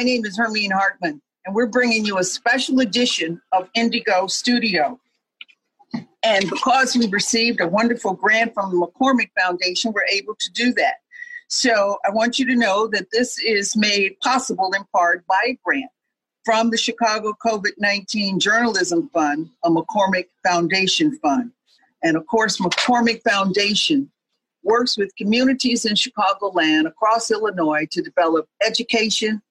My 0.00 0.04
name 0.04 0.24
is 0.24 0.38
Hermene 0.38 0.72
Hartman, 0.72 1.20
and 1.44 1.54
we're 1.54 1.66
bringing 1.66 2.06
you 2.06 2.16
a 2.16 2.24
special 2.24 2.80
edition 2.80 3.38
of 3.52 3.70
N'DIGO 3.76 4.30
Studio. 4.30 4.98
And 6.22 6.48
because 6.48 6.96
we 6.96 7.06
received 7.08 7.60
a 7.60 7.68
wonderful 7.68 8.14
grant 8.14 8.54
from 8.54 8.70
the 8.70 8.78
McCormick 8.78 9.28
Foundation, 9.38 9.92
we're 9.92 10.06
able 10.10 10.34
to 10.36 10.50
do 10.52 10.72
that. 10.72 10.94
So 11.48 11.98
I 12.06 12.12
want 12.12 12.38
you 12.38 12.46
to 12.46 12.56
know 12.56 12.86
that 12.86 13.08
this 13.12 13.38
is 13.40 13.76
made 13.76 14.18
possible 14.20 14.72
in 14.74 14.84
part 14.90 15.26
by 15.26 15.42
a 15.48 15.58
grant 15.62 15.90
from 16.46 16.70
the 16.70 16.78
Chicago 16.78 17.34
COVID 17.44 17.72
19 17.76 18.40
Journalism 18.40 19.10
Fund, 19.12 19.50
a 19.64 19.68
McCormick 19.68 20.28
Foundation 20.48 21.18
fund. 21.18 21.52
And 22.02 22.16
of 22.16 22.26
course, 22.26 22.56
McCormick 22.56 23.22
Foundation 23.22 24.10
works 24.62 24.96
with 24.96 25.14
communities 25.16 25.84
in 25.84 25.92
Chicagoland 25.92 26.86
across 26.86 27.30
Illinois 27.30 27.86
to 27.90 28.00
develop 28.00 28.48
education, 28.66 29.42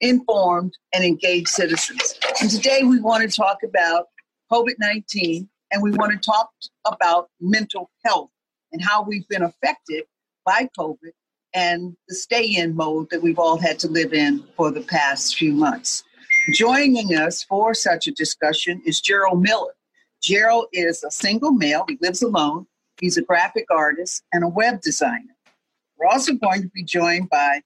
informed, 0.00 0.76
and 0.92 1.04
engaged 1.04 1.48
citizens. 1.48 2.18
And 2.40 2.50
today 2.50 2.82
we 2.82 3.00
want 3.00 3.28
to 3.28 3.34
talk 3.34 3.62
about 3.62 4.06
COVID 4.50 4.74
19 4.78 5.48
and 5.72 5.82
we 5.82 5.90
want 5.92 6.12
to 6.12 6.18
talk 6.18 6.50
about 6.86 7.28
mental 7.40 7.90
health 8.04 8.30
and 8.72 8.82
how 8.82 9.02
we've 9.02 9.26
been 9.28 9.42
affected 9.42 10.04
by 10.44 10.68
COVID 10.78 11.12
and 11.54 11.96
the 12.08 12.14
stay 12.14 12.56
in 12.56 12.74
mode 12.74 13.08
that 13.10 13.22
we've 13.22 13.38
all 13.38 13.56
had 13.56 13.78
to 13.78 13.88
live 13.88 14.12
in 14.12 14.44
for 14.56 14.70
the 14.70 14.82
past 14.82 15.36
few 15.36 15.52
months. 15.52 16.04
Joining 16.52 17.14
us 17.14 17.42
for 17.44 17.74
such 17.74 18.06
a 18.06 18.12
discussion 18.12 18.82
is 18.84 19.00
Gerald 19.00 19.40
Miller. 19.40 19.74
Gerald 20.22 20.66
is 20.72 21.04
a 21.04 21.10
single 21.10 21.52
male, 21.52 21.84
he 21.88 21.98
lives 22.00 22.22
alone, 22.22 22.66
he's 23.00 23.16
a 23.16 23.22
graphic 23.22 23.66
artist 23.70 24.24
and 24.32 24.42
a 24.42 24.48
web 24.48 24.80
designer. 24.80 25.36
We're 25.96 26.08
also 26.08 26.34
going 26.34 26.62
to 26.62 26.68
be 26.68 26.82
joined 26.82 27.30
by 27.30 27.62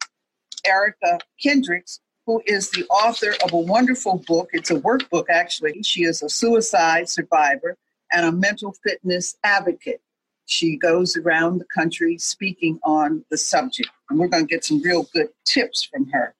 Erika 0.66 1.18
Kendricks, 1.42 2.00
who 2.28 2.42
is 2.44 2.68
the 2.68 2.84
author 2.88 3.34
of 3.42 3.54
a 3.54 3.58
wonderful 3.58 4.22
book. 4.26 4.50
It's 4.52 4.70
a 4.70 4.74
workbook, 4.74 5.24
actually. 5.30 5.82
She 5.82 6.04
is 6.04 6.22
a 6.22 6.28
suicide 6.28 7.08
survivor 7.08 7.74
and 8.12 8.26
a 8.26 8.30
mental 8.30 8.74
fitness 8.84 9.34
advocate. 9.44 10.02
She 10.44 10.76
goes 10.76 11.16
around 11.16 11.56
the 11.56 11.64
country 11.74 12.18
speaking 12.18 12.80
on 12.84 13.24
the 13.30 13.38
subject, 13.38 13.88
and 14.10 14.18
we're 14.18 14.28
going 14.28 14.46
to 14.46 14.54
get 14.54 14.62
some 14.62 14.82
real 14.82 15.08
good 15.14 15.28
tips 15.46 15.84
from 15.84 16.06
her. 16.10 16.34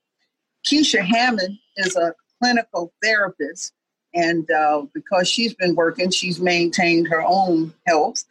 Keisha 0.67 1.01
Hammond 1.01 1.57
is 1.79 1.97
a 1.97 2.13
clinical 2.39 2.93
therapist, 3.03 3.73
and 4.13 4.47
uh, 4.51 4.83
because 4.93 5.27
she's 5.27 5.55
been 5.55 5.75
working, 5.75 6.11
she's 6.11 6.39
maintained 6.39 7.09
her 7.09 7.23
own 7.27 7.73
health. 7.87 8.23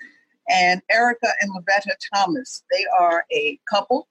And 0.47 0.79
Erica 0.91 1.29
and 1.41 1.51
Lavetta 1.55 1.95
Thomas, 2.13 2.61
they 2.69 2.85
are 2.99 3.25
a 3.31 3.59
couple 3.67 4.07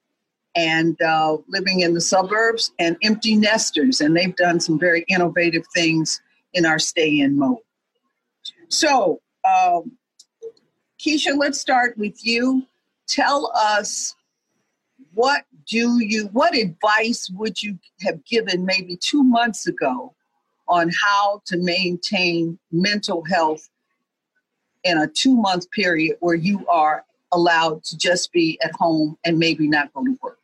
and 0.56 1.00
uh, 1.02 1.36
living 1.48 1.80
in 1.80 1.92
the 1.92 2.00
suburbs 2.00 2.72
and 2.78 2.96
empty 3.02 3.36
nesters, 3.36 4.00
and 4.00 4.16
they've 4.16 4.34
done 4.36 4.58
some 4.58 4.78
very 4.78 5.05
innovative 5.08 5.64
things 5.74 6.20
in 6.55 6.64
our 6.64 6.78
stay 6.78 7.20
in 7.20 7.39
mode. 7.39 7.58
So, 8.68 9.20
um, 9.45 9.92
Keisha, 10.98 11.36
let's 11.36 11.61
start 11.61 11.96
with 11.98 12.24
you. 12.24 12.66
Tell 13.06 13.52
us 13.55 14.16
what 15.12 15.45
do 15.66 15.98
you, 16.02 16.27
what 16.28 16.56
advice 16.56 17.30
would 17.34 17.62
you 17.62 17.78
have 18.00 18.24
given 18.24 18.64
maybe 18.64 18.96
two 18.96 19.22
months 19.22 19.66
ago 19.66 20.14
on 20.68 20.90
how 20.90 21.42
to 21.45 21.58
maintain 21.58 22.58
mental 22.72 23.22
health 23.24 23.68
in 24.84 24.98
a 24.98 25.06
two 25.06 25.36
month 25.36 25.70
period 25.70 26.16
where 26.20 26.34
you 26.34 26.66
are 26.66 27.05
allowed 27.33 27.84
to 27.84 27.98
just 27.98 28.33
be 28.33 28.58
at 28.62 28.72
home 28.72 29.18
and 29.24 29.39
maybe 29.39 29.68
not 29.68 29.92
go 29.92 30.05
to 30.05 30.18
work 30.22 30.39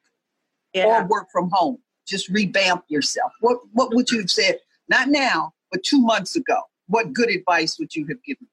yeah. 0.74 1.02
or 1.02 1.06
work 1.06 1.28
from 1.32 1.50
home? 1.52 1.78
Just 2.06 2.28
revamp 2.28 2.84
yourself. 2.88 3.32
What, 3.40 3.58
what 3.72 3.94
would 3.94 4.10
you 4.10 4.18
have 4.20 4.30
said, 4.30 4.58
not 4.88 5.08
now, 5.08 5.52
but 5.70 5.82
two 5.82 6.00
months 6.00 6.36
ago? 6.36 6.58
What 6.88 7.12
good 7.12 7.30
advice 7.30 7.78
would 7.78 7.94
you 7.94 8.06
have 8.06 8.22
given? 8.24 8.46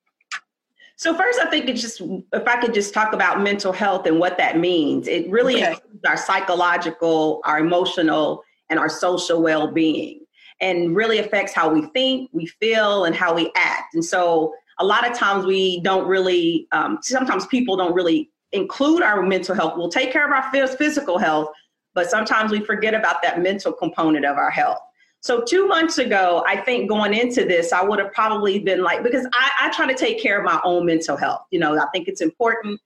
So 1.00 1.16
first, 1.16 1.40
I 1.40 1.50
think 1.50 1.70
it's 1.70 1.82
just 1.82 2.02
if 2.02 2.46
I 2.46 2.60
could 2.60 2.74
just 2.74 2.94
talk 2.94 3.14
about 3.14 3.42
mental 3.42 3.72
health 3.72 4.06
and 4.06 4.20
what 4.20 4.38
that 4.38 4.60
means. 4.60 5.08
It 5.08 5.30
really 5.30 5.56
okay. 5.56 5.72
includes 5.72 6.04
our 6.06 6.18
psychological, 6.18 7.40
our 7.46 7.60
emotional, 7.60 8.44
and 8.70 8.78
our 8.78 8.90
social 8.90 9.42
well-being, 9.42 10.20
and 10.60 10.94
really 10.98 11.20
affects 11.20 11.54
how 11.54 11.70
we 11.70 11.88
think, 11.94 12.30
we 12.34 12.48
feel, 12.48 13.06
and 13.06 13.16
how 13.16 13.34
we 13.34 13.50
act. 13.56 13.94
And 13.94 14.04
so, 14.04 14.54
a 14.78 14.86
lot 14.86 15.10
of 15.10 15.18
times 15.18 15.46
we 15.46 15.80
don't 15.84 16.06
really. 16.06 16.68
Um, 16.74 17.00
sometimes 17.02 17.48
people 17.48 17.78
don't 17.78 17.94
really 17.94 18.30
include 18.52 19.02
our 19.02 19.22
mental 19.22 19.56
health. 19.56 19.76
We'll 19.78 19.88
take 19.88 20.12
care 20.12 20.26
of 20.26 20.34
our 20.34 20.52
physical 20.68 21.18
health, 21.18 21.48
but 21.94 22.10
sometimes 22.10 22.52
we 22.52 22.60
forget 22.62 22.94
about 22.94 23.22
that 23.24 23.42
mental 23.42 23.74
component 23.74 24.26
of 24.26 24.38
our 24.38 24.52
health. 24.52 24.80
So 25.22 25.42
two 25.42 25.68
months 25.68 25.98
ago, 25.98 26.44
I 26.48 26.58
think 26.58 26.90
going 26.90 27.14
into 27.14 27.44
this, 27.44 27.74
I 27.74 27.84
would 27.84 28.00
have 28.00 28.14
probably 28.14 28.60
been 28.60 28.82
like, 28.82 29.04
because 29.04 29.28
I, 29.34 29.52
I 29.62 29.70
try 29.72 29.86
to 29.86 29.94
take 29.94 30.22
care 30.22 30.40
of 30.40 30.46
my 30.46 30.62
own 30.64 30.86
mental 30.86 31.18
health. 31.18 31.42
You 31.52 31.60
know, 31.60 31.78
I 31.78 31.86
think 31.94 32.08
it's 32.08 32.22
important, 32.22 32.80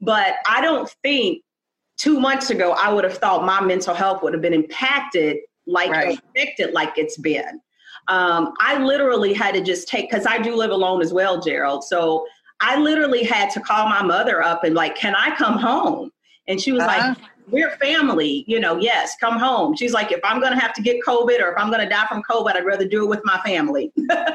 but 0.00 0.36
I 0.48 0.60
don't 0.60 0.88
think 1.02 1.42
two 1.96 2.20
months 2.20 2.50
ago 2.50 2.72
I 2.72 2.92
would 2.92 3.04
have 3.04 3.18
thought 3.18 3.44
my 3.44 3.60
mental 3.60 3.94
health 3.94 4.22
would 4.22 4.32
have 4.32 4.42
been 4.42 4.54
impacted 4.54 5.38
like 5.66 5.90
right. 5.90 6.18
affected 6.34 6.72
like 6.72 6.96
it's 6.96 7.18
been. 7.18 7.60
Um, 8.08 8.54
I 8.60 8.78
literally 8.78 9.34
had 9.34 9.54
to 9.54 9.60
just 9.60 9.88
take 9.88 10.10
because 10.10 10.26
I 10.26 10.38
do 10.38 10.54
live 10.54 10.70
alone 10.70 11.02
as 11.02 11.12
well, 11.12 11.40
Gerald. 11.40 11.84
So 11.84 12.26
I 12.60 12.78
literally 12.78 13.24
had 13.24 13.50
to 13.50 13.60
call 13.60 13.88
my 13.88 14.02
mother 14.02 14.42
up 14.42 14.64
and 14.64 14.74
like, 14.74 14.94
can 14.96 15.14
I 15.14 15.34
come 15.36 15.58
home? 15.58 16.10
And 16.48 16.60
she 16.60 16.72
was 16.72 16.82
uh-huh. 16.82 17.08
like, 17.08 17.18
we're 17.48 17.70
family, 17.76 18.44
you 18.46 18.60
know, 18.60 18.78
yes, 18.78 19.16
come 19.20 19.38
home. 19.38 19.76
She's 19.76 19.92
like, 19.92 20.12
if 20.12 20.20
I'm 20.24 20.40
going 20.40 20.52
to 20.52 20.58
have 20.58 20.72
to 20.74 20.82
get 20.82 20.98
COVID 21.06 21.40
or 21.40 21.52
if 21.52 21.58
I'm 21.58 21.68
going 21.68 21.82
to 21.82 21.88
die 21.88 22.06
from 22.06 22.22
COVID, 22.22 22.54
I'd 22.54 22.64
rather 22.64 22.86
do 22.86 23.04
it 23.04 23.08
with 23.08 23.20
my 23.24 23.40
family. 23.40 23.92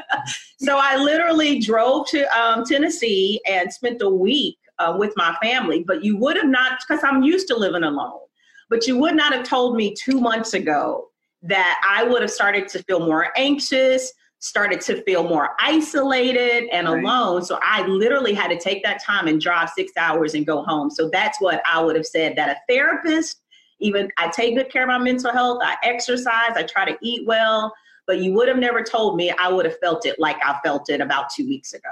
so 0.58 0.78
I 0.78 0.96
literally 0.96 1.58
drove 1.58 2.06
to 2.08 2.24
um, 2.38 2.64
Tennessee 2.64 3.40
and 3.46 3.72
spent 3.72 4.02
a 4.02 4.08
week 4.08 4.58
uh, 4.78 4.96
with 4.98 5.12
my 5.16 5.36
family. 5.42 5.82
But 5.82 6.04
you 6.04 6.16
would 6.18 6.36
have 6.36 6.48
not, 6.48 6.80
because 6.86 7.02
I'm 7.04 7.22
used 7.22 7.48
to 7.48 7.56
living 7.56 7.84
alone, 7.84 8.20
but 8.68 8.86
you 8.86 8.98
would 8.98 9.14
not 9.14 9.32
have 9.32 9.44
told 9.44 9.76
me 9.76 9.94
two 9.94 10.20
months 10.20 10.54
ago 10.54 11.08
that 11.42 11.80
I 11.88 12.02
would 12.02 12.22
have 12.22 12.30
started 12.30 12.68
to 12.68 12.82
feel 12.84 13.00
more 13.00 13.28
anxious, 13.36 14.12
started 14.38 14.80
to 14.82 15.02
feel 15.02 15.24
more 15.24 15.50
isolated 15.58 16.68
and 16.70 16.88
right. 16.88 17.02
alone. 17.02 17.42
So 17.42 17.58
I 17.62 17.86
literally 17.86 18.34
had 18.34 18.48
to 18.48 18.58
take 18.58 18.82
that 18.84 19.02
time 19.02 19.28
and 19.28 19.40
drive 19.40 19.70
six 19.70 19.92
hours 19.96 20.34
and 20.34 20.46
go 20.46 20.62
home. 20.62 20.90
So 20.90 21.08
that's 21.10 21.40
what 21.40 21.62
I 21.70 21.82
would 21.82 21.96
have 21.96 22.06
said 22.06 22.36
that 22.36 22.48
a 22.48 22.72
therapist, 22.72 23.42
even 23.80 24.10
I 24.18 24.28
take 24.28 24.56
good 24.56 24.70
care 24.70 24.82
of 24.82 24.88
my 24.88 24.98
mental 24.98 25.32
health, 25.32 25.60
I 25.62 25.76
exercise, 25.82 26.50
I 26.54 26.64
try 26.64 26.84
to 26.84 26.96
eat 27.02 27.26
well, 27.26 27.72
but 28.06 28.18
you 28.20 28.32
would 28.34 28.48
have 28.48 28.58
never 28.58 28.82
told 28.82 29.16
me 29.16 29.30
I 29.30 29.48
would 29.48 29.64
have 29.64 29.78
felt 29.78 30.06
it 30.06 30.18
like 30.18 30.36
I 30.44 30.58
felt 30.64 30.90
it 30.90 31.00
about 31.00 31.30
two 31.30 31.46
weeks 31.46 31.72
ago. 31.72 31.90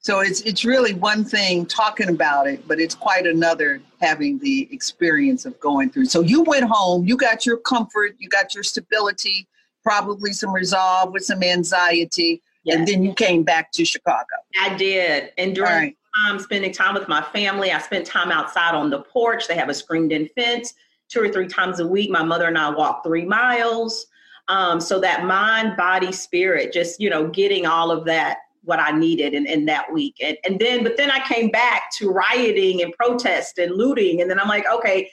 So 0.00 0.20
it's 0.20 0.42
it's 0.42 0.66
really 0.66 0.92
one 0.92 1.24
thing 1.24 1.64
talking 1.64 2.10
about 2.10 2.46
it, 2.46 2.68
but 2.68 2.78
it's 2.78 2.94
quite 2.94 3.26
another 3.26 3.80
having 4.02 4.38
the 4.38 4.68
experience 4.70 5.46
of 5.46 5.58
going 5.60 5.88
through. 5.88 6.04
So 6.06 6.20
you 6.20 6.42
went 6.42 6.66
home, 6.68 7.06
you 7.06 7.16
got 7.16 7.46
your 7.46 7.56
comfort, 7.56 8.14
you 8.18 8.28
got 8.28 8.54
your 8.54 8.64
stability, 8.64 9.48
probably 9.84 10.32
some 10.32 10.52
resolve 10.52 11.12
with 11.12 11.24
some 11.24 11.42
anxiety, 11.42 12.42
yes. 12.64 12.76
and 12.76 12.88
then 12.88 13.04
you 13.04 13.12
came 13.14 13.42
back 13.42 13.70
to 13.72 13.84
Chicago. 13.84 14.24
I 14.60 14.74
did. 14.74 15.32
And 15.38 15.54
during 15.54 15.70
right. 15.70 15.96
time 16.26 16.38
spending 16.40 16.72
time 16.72 16.94
with 16.94 17.08
my 17.08 17.22
family, 17.22 17.70
I 17.70 17.78
spent 17.78 18.06
time 18.06 18.32
outside 18.32 18.74
on 18.74 18.90
the 18.90 19.02
porch. 19.02 19.46
They 19.46 19.56
have 19.56 19.68
a 19.68 19.74
screened 19.74 20.12
in 20.12 20.28
fence 20.28 20.74
two 21.08 21.20
or 21.20 21.28
three 21.28 21.46
times 21.46 21.80
a 21.80 21.86
week. 21.86 22.10
My 22.10 22.22
mother 22.22 22.48
and 22.48 22.58
I 22.58 22.70
walk 22.70 23.04
three 23.04 23.24
miles. 23.24 24.06
Um, 24.48 24.80
so 24.80 25.00
that 25.00 25.24
mind, 25.24 25.76
body, 25.76 26.12
spirit, 26.12 26.72
just, 26.72 27.00
you 27.00 27.08
know, 27.08 27.28
getting 27.28 27.66
all 27.66 27.90
of 27.90 28.04
that 28.06 28.38
what 28.62 28.78
I 28.78 28.92
needed 28.92 29.34
in, 29.34 29.46
in 29.46 29.66
that 29.66 29.92
week. 29.92 30.16
And, 30.22 30.36
and 30.44 30.58
then, 30.58 30.82
but 30.82 30.96
then 30.96 31.10
I 31.10 31.20
came 31.26 31.50
back 31.50 31.90
to 31.92 32.10
rioting 32.10 32.82
and 32.82 32.92
protest 32.94 33.58
and 33.58 33.74
looting. 33.74 34.20
And 34.20 34.30
then 34.30 34.40
I'm 34.40 34.48
like, 34.48 34.66
okay, 34.66 35.10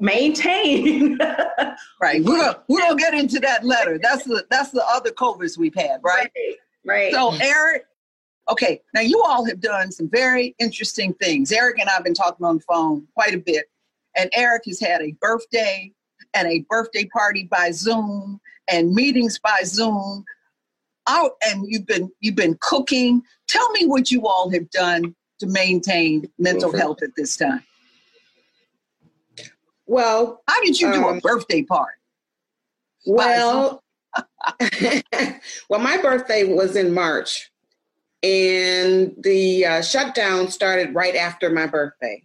maintain. 0.00 1.18
right. 2.00 2.24
We're 2.24 2.38
gonna, 2.38 2.62
we're 2.68 2.80
gonna 2.80 2.96
get 2.96 3.14
into 3.14 3.38
that 3.40 3.64
letter. 3.64 3.98
That's 4.02 4.24
the 4.24 4.44
that's 4.50 4.70
the 4.70 4.84
other 4.88 5.10
COVIDs 5.10 5.58
we've 5.58 5.74
had, 5.74 6.00
right? 6.02 6.30
Right. 6.34 6.56
right. 6.84 7.12
So 7.12 7.34
Eric, 7.40 7.84
okay, 8.50 8.80
now 8.94 9.02
you 9.02 9.22
all 9.22 9.44
have 9.44 9.60
done 9.60 9.92
some 9.92 10.08
very 10.08 10.54
interesting 10.58 11.14
things. 11.14 11.52
Eric 11.52 11.78
and 11.78 11.88
I've 11.88 12.04
been 12.04 12.14
talking 12.14 12.44
on 12.44 12.56
the 12.58 12.64
phone 12.64 13.06
quite 13.14 13.34
a 13.34 13.38
bit, 13.38 13.66
and 14.16 14.30
Eric 14.32 14.62
has 14.66 14.80
had 14.80 15.02
a 15.02 15.12
birthday 15.20 15.92
and 16.34 16.48
a 16.48 16.64
birthday 16.68 17.04
party 17.06 17.44
by 17.50 17.70
Zoom 17.70 18.40
and 18.68 18.92
meetings 18.92 19.38
by 19.38 19.60
Zoom. 19.64 20.24
Out 21.08 21.32
and 21.44 21.64
you've 21.66 21.86
been 21.86 22.10
you've 22.20 22.36
been 22.36 22.56
cooking. 22.60 23.22
Tell 23.48 23.70
me 23.72 23.86
what 23.86 24.10
you 24.10 24.28
all 24.28 24.50
have 24.50 24.70
done 24.70 25.14
to 25.40 25.46
maintain 25.46 26.30
mental 26.38 26.76
health 26.76 27.02
at 27.02 27.10
this 27.16 27.36
time. 27.36 27.64
Well, 29.90 30.40
how 30.46 30.62
did 30.62 30.80
you 30.80 30.92
do 30.92 31.08
um, 31.08 31.16
a 31.16 31.20
birthday 31.20 31.64
party? 31.64 31.98
Well, 33.06 33.82
well, 35.68 35.80
my 35.80 35.96
birthday 36.00 36.44
was 36.44 36.76
in 36.76 36.94
March, 36.94 37.50
and 38.22 39.12
the 39.18 39.66
uh, 39.66 39.82
shutdown 39.82 40.46
started 40.46 40.94
right 40.94 41.16
after 41.16 41.50
my 41.50 41.66
birthday. 41.66 42.22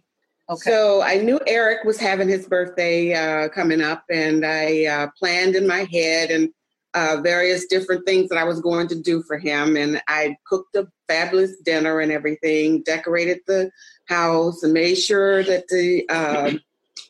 Okay. 0.48 0.70
So 0.70 1.02
I 1.02 1.16
knew 1.16 1.40
Eric 1.48 1.82
was 1.82 1.98
having 1.98 2.28
his 2.28 2.46
birthday 2.46 3.14
uh, 3.14 3.48
coming 3.48 3.82
up, 3.82 4.04
and 4.08 4.46
I 4.46 4.84
uh, 4.84 5.08
planned 5.18 5.56
in 5.56 5.66
my 5.66 5.88
head 5.90 6.30
and 6.30 6.50
uh, 6.94 7.20
various 7.20 7.66
different 7.66 8.06
things 8.06 8.28
that 8.28 8.38
I 8.38 8.44
was 8.44 8.60
going 8.60 8.86
to 8.88 9.02
do 9.02 9.24
for 9.24 9.38
him. 9.38 9.76
And 9.76 10.00
I 10.06 10.36
cooked 10.46 10.76
a 10.76 10.86
fabulous 11.08 11.56
dinner 11.64 11.98
and 11.98 12.12
everything, 12.12 12.84
decorated 12.84 13.40
the 13.48 13.72
house, 14.04 14.62
and 14.62 14.72
made 14.72 14.94
sure 14.94 15.42
that 15.42 15.66
the 15.66 16.08
um, 16.10 16.60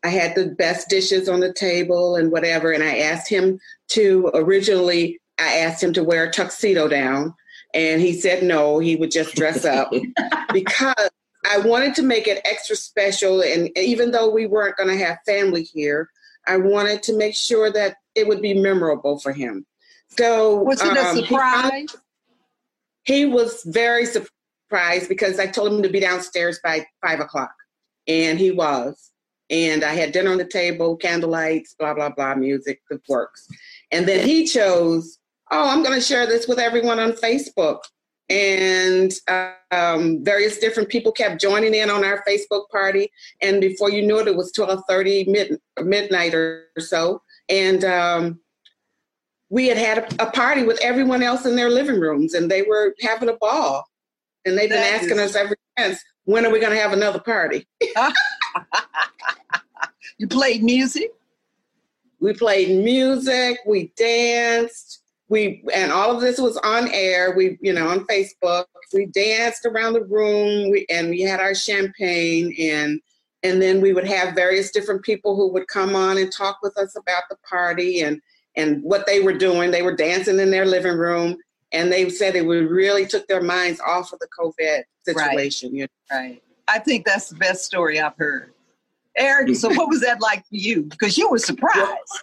I 0.05 0.09
had 0.09 0.35
the 0.35 0.47
best 0.47 0.89
dishes 0.89 1.29
on 1.29 1.41
the 1.41 1.53
table 1.53 2.17
and 2.17 2.31
whatever. 2.31 2.73
And 2.73 2.83
I 2.83 2.99
asked 2.99 3.29
him 3.29 3.59
to 3.89 4.31
originally, 4.35 5.19
I 5.39 5.59
asked 5.59 5.83
him 5.83 5.93
to 5.95 6.05
wear 6.05 6.25
a 6.25 6.31
tuxedo 6.31 6.89
down, 6.89 7.35
and 7.75 8.01
he 8.01 8.13
said 8.13 8.43
no, 8.43 8.79
he 8.79 8.97
would 8.97 9.11
just 9.11 9.35
dress 9.35 9.65
up 9.65 9.93
because 10.53 11.11
I 11.51 11.59
wanted 11.59 11.95
to 11.97 12.03
make 12.03 12.27
it 12.27 12.41
extra 12.45 12.77
special. 12.77 13.43
And 13.43 13.71
even 13.77 14.11
though 14.11 14.31
we 14.31 14.47
weren't 14.47 14.77
going 14.77 14.97
to 14.97 15.05
have 15.05 15.19
family 15.27 15.63
here, 15.63 16.09
I 16.47 16.57
wanted 16.57 17.03
to 17.05 17.17
make 17.17 17.35
sure 17.35 17.73
that 17.73 17.97
it 18.15 18.27
would 18.27 18.41
be 18.41 18.55
memorable 18.55 19.19
for 19.19 19.33
him. 19.33 19.67
So 20.09 20.57
was 20.57 20.83
it 20.83 20.97
a 20.97 21.09
um, 21.09 21.17
surprise? 21.17 21.97
He, 23.03 23.19
he, 23.19 23.27
was 23.27 23.63
very 23.67 24.07
surprised 24.07 25.09
because 25.09 25.39
I 25.39 25.47
told 25.47 25.73
him 25.73 25.83
to 25.83 25.89
be 25.89 26.01
downstairs 26.01 26.61
by 26.63 26.87
five 27.05 27.21
o'clock, 27.21 27.53
and 28.07 28.39
he 28.39 28.53
was. 28.53 29.11
And 29.51 29.85
I 29.85 29.95
had 29.95 30.13
dinner 30.13 30.33
on 30.33 30.39
the 30.39 30.45
table, 30.45 30.99
candlelights, 30.99 31.77
blah 31.79 31.95
blah 31.95 32.11
blah, 32.11 32.35
music, 32.35 32.83
the 32.91 33.01
works. 33.09 33.49
And 33.93 34.07
then 34.07 34.27
he 34.27 34.47
chose, 34.47 35.19
oh, 35.51 35.69
I'm 35.69 35.83
going 35.83 35.95
to 35.95 36.05
share 36.05 36.27
this 36.27 36.49
with 36.49 36.59
everyone 36.59 36.99
on 36.99 37.13
Facebook 37.13 37.81
and 38.29 39.13
um, 39.71 40.25
various 40.25 40.59
different 40.59 40.89
people 40.89 41.13
kept 41.13 41.41
joining 41.41 41.75
in 41.75 41.91
on 41.91 42.05
our 42.05 42.25
Facebook 42.27 42.69
party. 42.71 43.11
And 43.41 43.61
before 43.61 43.91
you 43.91 44.05
knew 44.05 44.19
it, 44.19 44.29
it 44.29 44.37
was 44.37 44.53
12:30 44.53 45.29
mid- 45.29 45.61
midnight 45.81 46.35
or 46.35 46.67
so, 46.79 47.23
and 47.49 47.85
um, 47.85 48.41
we 49.49 49.69
had 49.69 49.79
had 49.79 49.99
a, 49.99 50.27
a, 50.27 50.31
party 50.31 50.65
with 50.65 50.81
everyone 50.83 51.23
else 51.23 51.47
in 51.47 51.55
their 51.55 51.71
living 51.71 52.01
rooms, 52.01 52.35
and 52.35 52.51
they 52.51 52.63
were 52.63 52.95
having 53.01 53.29
a 53.29 53.37
ball. 53.37 53.85
And 54.45 54.57
they've 54.57 54.69
been 54.69 54.81
that 54.81 55.03
asking 55.03 55.19
is... 55.19 55.31
us 55.31 55.37
ever 55.37 55.57
since, 55.79 56.03
when 56.25 56.45
are 56.45 56.51
we 56.51 56.61
going 56.61 56.73
to 56.73 56.81
have 56.81 56.93
another 56.93 57.21
party? 57.21 57.67
you 60.19 60.29
played 60.29 60.63
music. 60.63 61.13
We 62.21 62.33
played 62.33 62.83
music. 62.83 63.59
We 63.67 63.93
danced 63.97 65.03
we 65.29 65.65
and 65.75 65.91
all 65.91 66.15
of 66.15 66.21
this 66.21 66.39
was 66.39 66.57
on 66.59 66.89
air 66.93 67.35
we 67.37 67.59
you 67.61 67.73
know 67.73 67.89
on 67.89 68.07
facebook 68.07 68.67
we 68.93 69.07
danced 69.07 69.67
around 69.67 69.93
the 69.93 70.05
room 70.05 70.71
we, 70.71 70.87
and 70.89 71.11
we 71.11 71.21
had 71.21 71.41
our 71.41 71.55
champagne 71.55 72.55
and 72.59 73.01
and 73.43 73.61
then 73.61 73.81
we 73.81 73.93
would 73.93 74.07
have 74.07 74.35
various 74.35 74.71
different 74.71 75.03
people 75.03 75.37
who 75.37 75.53
would 75.53 75.69
come 75.69 75.95
on 75.95 76.19
and 76.19 76.33
talk 76.33 76.59
with 76.63 76.77
us 76.79 76.97
about 76.97 77.23
the 77.29 77.37
party 77.49 78.01
and 78.03 78.21
and 78.57 78.83
what 78.83 79.07
they 79.07 79.21
were 79.21 79.37
doing 79.37 79.71
they 79.71 79.83
were 79.83 79.97
dancing 79.97 80.39
in 80.39 80.51
their 80.51 80.67
living 80.67 80.97
room 80.97 81.37
and 81.73 81.91
they 81.91 82.09
said 82.09 82.37
it 82.37 82.43
really 82.43 83.07
took 83.07 83.27
their 83.27 83.43
minds 83.43 83.81
off 83.81 84.13
of 84.13 84.19
the 84.21 84.29
covid 84.39 84.83
situation 85.05 85.71
right, 85.71 85.77
you 85.77 85.83
know? 85.83 86.17
right. 86.17 86.43
I 86.69 86.79
think 86.79 87.05
that's 87.05 87.29
the 87.29 87.37
best 87.37 87.65
story 87.65 88.01
i've 88.01 88.17
heard 88.17 88.53
eric 89.17 89.55
so 89.55 89.69
what 89.75 89.89
was 89.89 90.01
that 90.01 90.21
like 90.21 90.41
for 90.41 90.57
you 90.57 90.83
because 90.83 91.17
you 91.17 91.29
were 91.31 91.39
surprised 91.39 92.23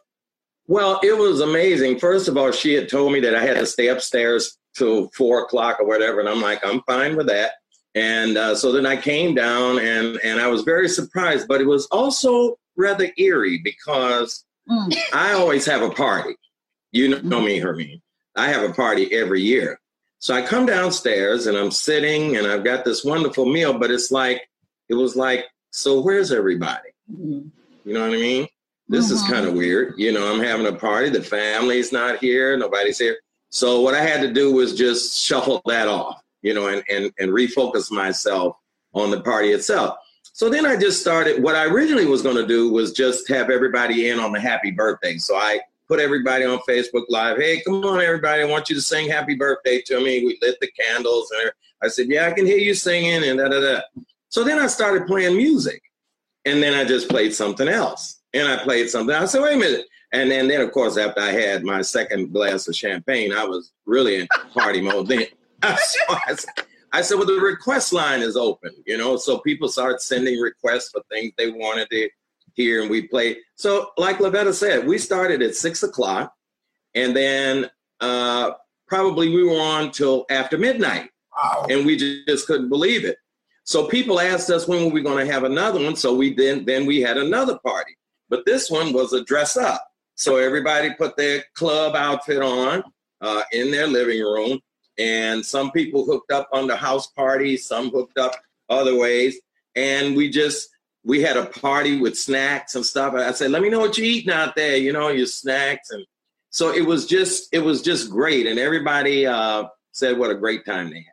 well, 0.68 1.00
it 1.04 1.18
was 1.18 1.42
amazing. 1.42 2.00
First 2.00 2.28
of 2.28 2.38
all, 2.38 2.52
she 2.52 2.74
had 2.74 2.88
told 2.88 3.12
me 3.12 3.20
that 3.22 3.36
I 3.36 3.44
had 3.44 3.58
to 3.58 3.66
stay 3.66 3.90
upstairs 3.90 4.58
till 4.76 5.10
four 5.10 5.44
o'clock 5.44 5.80
or 5.80 5.86
whatever, 5.86 6.20
and 6.20 6.30
I'm 6.30 6.42
like, 6.42 6.66
I'm 6.66 6.82
fine 6.84 7.16
with 7.18 7.28
that. 7.28 7.52
And 7.96 8.38
uh, 8.38 8.56
so 8.56 8.72
then 8.72 8.86
I 8.86 8.96
came 8.96 9.36
down, 9.36 9.80
and 9.80 10.20
and 10.24 10.40
I 10.40 10.48
was 10.48 10.62
very 10.64 10.88
surprised, 10.88 11.48
but 11.48 11.62
it 11.62 11.68
was 11.68 11.86
also 11.88 12.58
rather 12.78 13.10
eerie 13.18 13.60
because 13.64 14.46
mm. 14.70 14.98
I 15.14 15.34
always 15.34 15.66
have 15.66 15.82
a 15.82 15.92
party. 15.92 16.36
You 16.92 17.22
know 17.22 17.42
mm. 17.42 17.46
me, 17.46 17.60
Hermine. 17.60 18.02
I 18.36 18.48
have 18.48 18.68
a 18.68 18.74
party 18.74 19.14
every 19.14 19.42
year. 19.42 19.80
So 20.24 20.34
I 20.34 20.42
come 20.42 20.66
downstairs 20.66 21.48
and 21.48 21.58
I'm 21.58 21.70
sitting 21.70 22.38
and 22.38 22.48
I've 22.48 22.64
got 22.64 22.86
this 22.86 23.04
wonderful 23.04 23.46
meal, 23.46 23.78
but 23.78 23.92
it's 23.92 24.10
like 24.10 24.50
it 24.88 24.94
was 24.94 25.18
like, 25.18 25.44
so 25.72 26.00
where's 26.00 26.32
everybody? 26.32 26.92
Mm. 27.14 27.52
You 27.84 27.94
know 27.94 28.08
what 28.08 28.18
I 28.18 28.22
mean? 28.22 28.48
This 28.88 29.12
is 29.12 29.22
kind 29.24 29.46
of 29.46 29.48
mm-hmm. 29.48 29.58
weird. 29.58 29.96
You 29.98 30.14
know, 30.14 30.34
I'm 30.34 30.40
having 30.40 30.66
a 30.66 30.72
party. 30.72 31.10
The 31.10 31.22
family's 31.22 31.92
not 31.92 32.20
here. 32.20 32.56
Nobody's 32.56 33.00
here. 33.00 33.18
So 33.50 33.82
what 33.82 33.96
I 33.96 34.02
had 34.02 34.22
to 34.22 34.32
do 34.32 34.54
was 34.54 34.78
just 34.78 35.20
shuffle 35.20 35.62
that 35.66 35.90
off, 35.90 36.22
you 36.42 36.54
know, 36.54 36.70
and, 36.70 36.82
and, 36.90 37.12
and 37.20 37.32
refocus 37.32 37.92
myself 37.92 38.56
on 38.94 39.12
the 39.12 39.20
party 39.20 39.52
itself. 39.52 39.98
So 40.32 40.50
then 40.50 40.66
I 40.66 40.78
just 40.78 41.02
started. 41.02 41.44
What 41.44 41.56
I 41.56 41.66
originally 41.66 42.06
was 42.06 42.22
going 42.22 42.38
to 42.38 42.48
do 42.48 42.72
was 42.72 42.94
just 42.94 43.28
have 43.28 43.50
everybody 43.50 44.08
in 44.08 44.22
on 44.22 44.32
the 44.32 44.40
happy 44.40 44.72
birthday. 44.72 45.18
So 45.18 45.36
I 45.36 45.60
put 45.94 46.00
everybody 46.00 46.44
on 46.44 46.58
Facebook 46.68 47.06
Live. 47.10 47.38
Hey, 47.38 47.62
come 47.62 47.84
on, 47.86 48.02
everybody! 48.02 48.42
I 48.42 48.46
want 48.46 48.68
you 48.68 48.76
to 48.76 48.82
sing 48.82 49.08
happy 49.08 49.36
birthday 49.36 49.80
to 49.86 49.98
me. 49.98 50.26
We 50.26 50.40
lit 50.42 50.58
the 50.60 50.72
candles, 50.72 51.32
and 51.40 51.52
I 51.84 51.88
said, 51.88 52.08
"Yeah, 52.10 52.28
I 52.28 52.32
can 52.32 52.48
hear 52.48 52.58
you 52.58 52.74
singing." 52.74 53.24
And 53.24 53.38
da 53.38 53.48
da 53.48 53.60
da. 53.60 53.82
So 54.30 54.44
then 54.44 54.58
I 54.58 54.66
started 54.66 55.06
playing 55.06 55.38
music, 55.38 55.84
and 56.46 56.64
then 56.64 56.74
I 56.74 56.84
just 56.84 57.10
played 57.10 57.34
something 57.36 57.68
else 57.68 58.22
and 58.34 58.48
I 58.48 58.58
played 58.64 58.90
something. 58.90 59.16
I 59.16 59.26
said, 59.26 59.42
wait 59.42 59.56
a 59.56 59.60
minute. 59.60 59.86
And 60.12 60.30
then, 60.30 60.48
then 60.48 60.62
of 60.62 60.72
course, 60.72 60.98
after 60.98 61.22
I 61.22 61.32
had 61.32 61.64
my 61.64 61.82
second 61.82 62.34
glass 62.34 62.68
of 62.68 62.76
champagne, 62.76 63.32
I 63.34 63.46
was 63.46 63.72
really 63.86 64.22
in 64.22 64.28
party 64.54 64.82
mode 64.82 65.08
then. 65.08 65.26
I, 65.64 65.76
said, 65.76 66.56
I 66.92 67.02
said, 67.02 67.18
well, 67.18 67.26
the 67.28 67.40
request 67.40 67.94
line 67.94 68.22
is 68.22 68.36
open, 68.36 68.72
you 68.86 68.98
know, 68.98 69.18
so 69.18 69.40
people 69.40 69.70
start 69.70 70.02
sending 70.02 70.40
requests 70.40 70.90
for 70.90 71.02
things 71.10 71.32
they 71.38 71.52
wanted 71.52 71.90
to 71.92 72.10
hear, 72.54 72.82
and 72.82 72.90
we 72.90 73.08
played. 73.08 73.38
So, 73.56 73.92
like 73.98 74.18
Lavetta 74.18 74.54
said, 74.54 74.88
we 74.88 74.98
started 74.98 75.42
at 75.42 75.56
six 75.56 75.84
o'clock, 75.84 76.34
and 76.96 77.16
then 77.16 77.70
uh, 78.00 78.52
probably 78.88 79.30
we 79.30 79.44
were 79.44 79.60
on 79.60 79.92
till 79.92 80.26
after 80.30 80.58
midnight, 80.58 81.10
wow. 81.36 81.66
and 81.70 81.86
we 81.86 81.98
just, 81.98 82.28
just 82.28 82.48
couldn't 82.48 82.70
believe 82.70 83.06
it. 83.06 83.18
So 83.66 83.88
people 83.88 84.20
asked 84.20 84.50
us 84.50 84.68
when 84.68 84.86
were 84.86 84.92
we 84.92 85.02
going 85.02 85.26
to 85.26 85.32
have 85.32 85.44
another 85.44 85.82
one. 85.82 85.96
So 85.96 86.14
we 86.14 86.34
then 86.34 86.66
then 86.66 86.86
we 86.86 87.02
had 87.02 87.18
another 87.18 87.58
party. 87.60 87.96
But 88.30 88.46
this 88.46 88.70
one 88.70 88.94
was 88.94 89.14
a 89.14 89.24
dress 89.24 89.56
up. 89.58 89.86
So 90.16 90.38
everybody 90.38 90.94
put 90.94 91.16
their 91.18 91.44
club 91.56 91.96
outfit 91.96 92.42
on 92.42 92.84
uh, 93.22 93.44
in 93.52 93.72
their 93.72 93.88
living 93.88 94.22
room. 94.22 94.60
And 94.98 95.44
some 95.46 95.72
people 95.72 96.06
hooked 96.06 96.32
up 96.32 96.50
on 96.52 96.68
the 96.68 96.76
house 96.76 97.08
party, 97.08 97.58
some 97.58 97.90
hooked 97.90 98.18
up 98.18 98.36
other 98.70 98.98
ways. 98.98 99.40
And 99.76 100.16
we 100.16 100.30
just, 100.30 100.70
we 101.04 101.22
had 101.22 101.38
a 101.38 101.46
party 101.46 102.00
with 102.00 102.18
snacks 102.18 102.76
and 102.76 102.86
stuff. 102.86 103.14
I 103.14 103.32
said, 103.32 103.52
let 103.52 103.62
me 103.62 103.70
know 103.70 103.80
what 103.80 103.98
you're 103.98 104.08
eating 104.08 104.34
out 104.34 104.56
there, 104.56 104.78
you 104.78 104.94
know, 104.94 105.10
your 105.10 105.26
snacks. 105.26 105.92
And 105.92 106.06
so 106.50 106.74
it 106.74 106.86
was 106.86 107.06
just, 107.06 107.50
it 107.54 107.60
was 107.60 107.82
just 107.82 108.10
great. 108.10 108.48
And 108.48 108.58
everybody 108.58 109.28
uh, 109.28 109.66
said 109.92 110.18
what 110.18 110.32
a 110.32 110.36
great 110.36 110.66
time 110.66 110.90
they 110.90 110.98
had. 110.98 111.06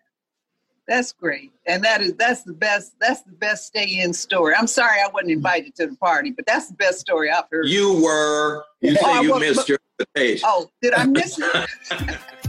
That's 0.87 1.13
great. 1.13 1.53
And 1.67 1.85
that 1.85 2.01
is 2.01 2.15
that's 2.15 2.43
the 2.43 2.53
best 2.53 2.95
that's 2.99 3.23
the 3.23 3.31
best 3.31 3.67
stay 3.69 4.01
in 4.01 4.13
story. 4.13 4.57
I'm 4.59 4.67
sorry 4.67 4.99
I 4.99 5.07
wasn't 5.07 5.31
invited 5.31 5.77
to 5.77 5.87
the 5.87 5.95
party, 5.95 6.33
but 6.33 6.45
that's 6.47 6.67
the 6.67 6.75
best 6.75 6.99
story 6.99 7.31
I've 7.31 7.45
heard. 7.49 7.69
You 7.69 8.03
were. 8.03 8.65
You 8.81 8.97
oh, 9.01 9.21
say 9.21 9.23
you 9.23 9.39
missed 9.39 9.57
but, 9.57 9.69
your 9.69 9.79
invitation. 10.01 10.49
Oh, 10.51 10.69
did 10.83 10.95
I 10.95 11.05
miss 11.05 11.39
it? 11.39 11.69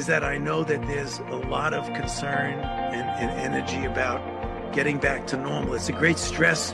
is 0.00 0.06
that 0.06 0.24
I 0.24 0.38
know 0.38 0.64
that 0.64 0.82
there's 0.86 1.18
a 1.18 1.36
lot 1.36 1.74
of 1.74 1.84
concern 1.94 2.54
and, 2.58 3.08
and, 3.22 3.30
energy 3.38 3.84
about 3.84 4.20
getting 4.72 4.98
back 4.98 5.26
to 5.28 5.36
normal. 5.36 5.74
It's 5.74 5.88
a 5.88 5.92
great 5.92 6.18
stress 6.18 6.72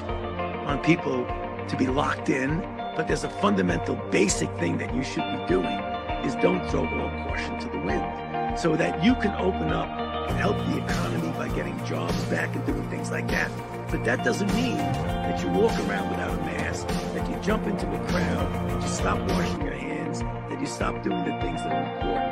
on 0.71 0.79
people 0.83 1.27
to 1.69 1.77
be 1.77 1.87
locked 1.87 2.29
in 2.29 2.63
but 2.97 3.07
there's 3.07 3.25
a 3.25 3.29
fundamental 3.29 3.95
basic 4.11 4.51
thing 4.57 4.79
that 4.79 4.95
you 4.95 5.05
should 5.05 5.23
be 5.23 5.47
doing 5.47 5.79
is 6.25 6.35
don't 6.37 6.67
throw 6.71 6.87
all 6.87 7.11
caution 7.25 7.59
to 7.59 7.69
the 7.69 7.79
wind 7.81 8.59
so 8.59 8.75
that 8.75 9.05
you 9.05 9.15
can 9.17 9.33
open 9.33 9.69
up 9.69 9.87
and 10.29 10.39
help 10.39 10.57
the 10.57 10.83
economy 10.83 11.29
by 11.33 11.47
getting 11.49 11.77
jobs 11.85 12.25
back 12.25 12.57
and 12.57 12.65
doing 12.65 12.89
things 12.89 13.11
like 13.11 13.29
that. 13.29 13.51
But 13.91 14.03
that 14.05 14.25
doesn't 14.25 14.53
mean 14.55 14.79
that 14.79 15.43
you 15.43 15.49
walk 15.51 15.79
around 15.81 16.09
without 16.09 16.31
a 16.31 16.43
mask, 16.43 16.89
that 17.13 17.29
you 17.31 17.37
jump 17.43 17.67
into 17.67 17.87
a 17.87 18.09
crowd, 18.09 18.71
that 18.71 18.83
you 18.83 18.89
stop 18.89 19.19
washing 19.31 19.61
your 19.61 19.75
hands, 19.75 20.21
that 20.21 20.59
you 20.59 20.67
stop 20.67 21.03
doing 21.03 21.23
the 21.23 21.39
things 21.43 21.61
that 21.61 21.73
are 21.73 21.97
important. 21.97 22.26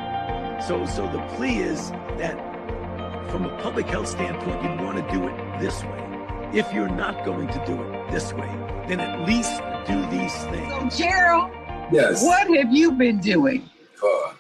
So, 0.67 0.87
so 0.87 1.07
the 1.09 1.21
plea 1.37 1.59
is 1.59 1.91
that 2.17 2.37
from 3.31 3.45
a 3.45 3.55
public 3.61 3.87
health 3.87 4.09
standpoint, 4.09 4.63
you'd 4.63 4.81
want 4.81 4.97
to 4.97 5.15
do 5.15 5.29
it 5.29 5.61
this 5.61 5.83
way. 5.85 6.49
If 6.55 6.73
you're 6.73 6.89
not 6.89 7.23
going 7.25 7.49
to 7.49 7.63
do 7.67 7.83
it 7.83 8.11
this 8.11 8.33
way, 8.33 8.49
then 8.89 8.99
at 9.01 9.27
least 9.29 9.61
do 9.87 10.01
these 10.07 10.35
things. 10.45 10.95
So, 10.97 11.05
Gerald, 11.05 11.51
Yes. 11.93 12.25
what 12.25 12.49
have 12.57 12.73
you 12.73 12.93
been 12.93 13.21
doing? 13.21 13.69
Uh, 14.03 14.33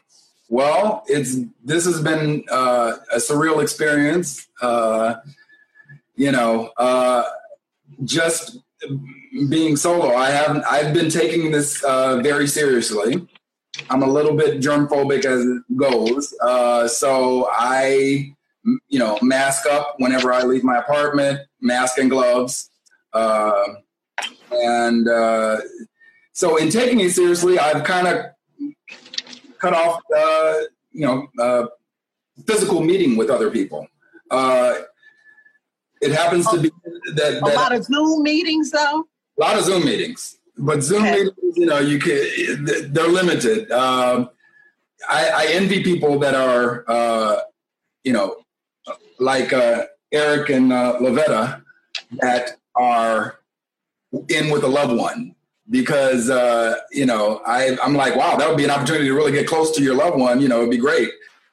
well, 0.48 1.04
it's 1.08 1.36
this 1.62 1.84
has 1.84 2.00
been 2.00 2.44
uh, 2.50 2.94
a 3.12 3.16
surreal 3.18 3.62
experience. 3.62 4.46
Uh, 4.62 5.16
you 6.16 6.32
know, 6.32 6.70
uh, 6.78 7.24
just 8.04 8.58
being 9.50 9.76
solo. 9.76 10.14
I 10.14 10.30
haven't. 10.30 10.64
I've 10.64 10.94
been 10.94 11.10
taking 11.10 11.50
this 11.50 11.82
uh, 11.84 12.18
very 12.22 12.46
seriously. 12.46 13.26
I'm 13.90 14.02
a 14.02 14.06
little 14.06 14.34
bit 14.34 14.60
germ 14.60 14.88
phobic 14.88 15.24
as 15.24 15.44
it 15.44 15.62
goes, 15.76 16.34
uh, 16.42 16.86
so 16.88 17.48
I, 17.50 18.32
you 18.88 18.98
know, 18.98 19.18
mask 19.22 19.66
up 19.66 19.94
whenever 19.98 20.32
I 20.32 20.42
leave 20.42 20.64
my 20.64 20.78
apartment, 20.78 21.40
mask 21.60 21.98
and 21.98 22.08
gloves, 22.08 22.70
uh, 23.12 23.64
and 24.52 25.08
uh, 25.08 25.58
so 26.32 26.56
in 26.56 26.70
taking 26.70 27.00
it 27.00 27.10
seriously, 27.10 27.58
I've 27.58 27.84
kind 27.84 28.06
of 28.06 28.26
cut 29.58 29.74
off, 29.74 30.00
uh, 30.16 30.54
you 30.92 31.06
know, 31.06 31.28
uh, 31.38 31.66
physical 32.46 32.80
meeting 32.80 33.16
with 33.16 33.30
other 33.30 33.50
people. 33.50 33.86
Uh, 34.30 34.74
it 36.00 36.12
happens 36.12 36.46
to 36.50 36.60
be 36.60 36.70
that, 37.14 37.40
A 37.42 37.46
lot 37.46 37.74
of 37.74 37.84
Zoom 37.84 38.22
meetings, 38.22 38.70
though? 38.70 39.06
a 39.36 39.40
lot 39.40 39.56
of 39.58 39.64
Zoom 39.64 39.84
meetings, 39.84 40.38
but 40.58 40.82
Zoom 40.82 41.02
Okay. 41.02 41.12
meetings, 41.24 41.56
you 41.56 41.66
know, 41.66 41.78
you 41.78 41.98
can 41.98 42.92
they're 42.92 43.08
limited. 43.08 43.70
Um, 43.70 44.30
I, 45.08 45.28
I 45.28 45.46
envy 45.50 45.82
people 45.82 46.18
that 46.20 46.34
are, 46.34 46.84
uh, 46.88 47.40
you 48.04 48.12
know, 48.12 48.36
like 49.18 49.52
uh, 49.52 49.86
Eric 50.12 50.50
and 50.50 50.72
uh, 50.72 50.98
Lavetta 51.00 51.62
that 52.20 52.58
are 52.74 53.40
in 54.28 54.50
with 54.50 54.62
a 54.64 54.68
loved 54.68 54.96
one 54.96 55.34
because 55.70 56.30
uh, 56.30 56.76
you 56.92 57.06
know 57.06 57.40
I, 57.46 57.76
I'm 57.82 57.94
like, 57.94 58.16
wow, 58.16 58.36
that 58.36 58.48
would 58.48 58.56
be 58.56 58.64
an 58.64 58.70
opportunity 58.70 59.06
to 59.06 59.14
really 59.14 59.32
get 59.32 59.46
close 59.46 59.74
to 59.76 59.82
your 59.82 59.94
loved 59.94 60.18
one. 60.18 60.40
You 60.40 60.48
know, 60.48 60.58
it'd 60.58 60.70
be 60.70 60.78
great. 60.78 61.10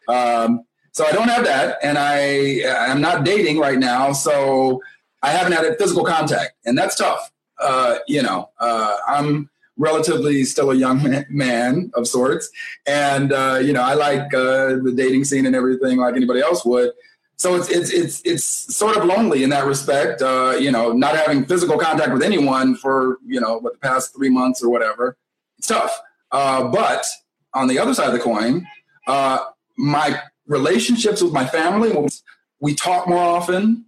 Um, 0.08 0.64
so 0.92 1.06
I 1.06 1.12
don't 1.12 1.30
have 1.30 1.46
that, 1.46 1.78
and 1.84 1.98
I 1.98 2.64
I'm 2.90 3.02
not 3.02 3.24
dating 3.24 3.60
right 3.60 3.80
now, 3.80 4.12
so 4.12 4.82
I 5.24 5.32
haven't 5.32 5.54
had 5.54 5.66
a 5.66 5.76
physical 5.76 6.04
contact, 6.04 6.54
and 6.66 6.78
that's 6.78 6.96
tough. 6.96 7.32
Uh, 7.62 7.98
you 8.08 8.22
know, 8.22 8.50
uh, 8.60 8.98
I'm 9.08 9.50
relatively 9.78 10.44
still 10.44 10.72
a 10.72 10.76
young 10.76 11.26
man, 11.30 11.92
of 11.96 12.08
sorts, 12.08 12.50
and 12.88 13.32
uh, 13.32 13.60
you 13.62 13.74
know, 13.74 13.82
I 13.82 13.94
like 13.94 14.34
uh, 14.34 14.78
the 14.84 14.94
dating 14.96 15.26
scene 15.26 15.46
and 15.46 15.56
everything 15.56 15.98
like 15.98 16.16
anybody 16.16 16.42
else 16.42 16.66
would. 16.66 16.92
So 17.38 17.56
it's 17.56 17.70
it's 17.70 17.92
it's 17.92 18.22
it's 18.24 18.44
sort 18.44 18.98
of 18.98 19.06
lonely 19.06 19.44
in 19.44 19.50
that 19.50 19.66
respect. 19.66 20.22
Uh, 20.22 20.56
you 20.60 20.72
know, 20.72 20.92
not 20.92 21.16
having 21.16 21.46
physical 21.46 21.78
contact 21.78 22.14
with 22.14 22.22
anyone 22.22 22.76
for 22.76 23.18
you 23.26 23.40
know 23.40 23.58
what 23.58 23.74
the 23.74 23.80
past 23.80 24.16
three 24.16 24.30
months 24.30 24.64
or 24.64 24.70
whatever. 24.70 25.18
It's 25.58 25.68
tough. 25.68 26.00
Uh, 26.32 26.66
but 26.66 27.06
on 27.54 27.68
the 27.68 27.78
other 27.80 27.94
side 27.94 28.08
of 28.08 28.14
the 28.14 28.20
coin, 28.20 28.68
my 29.78 30.22
relationships 30.48 31.22
with 31.22 31.34
my 31.34 31.46
family, 31.46 31.94
we 32.60 32.76
talk 32.76 33.08
more 33.08 33.24
often 33.24 33.86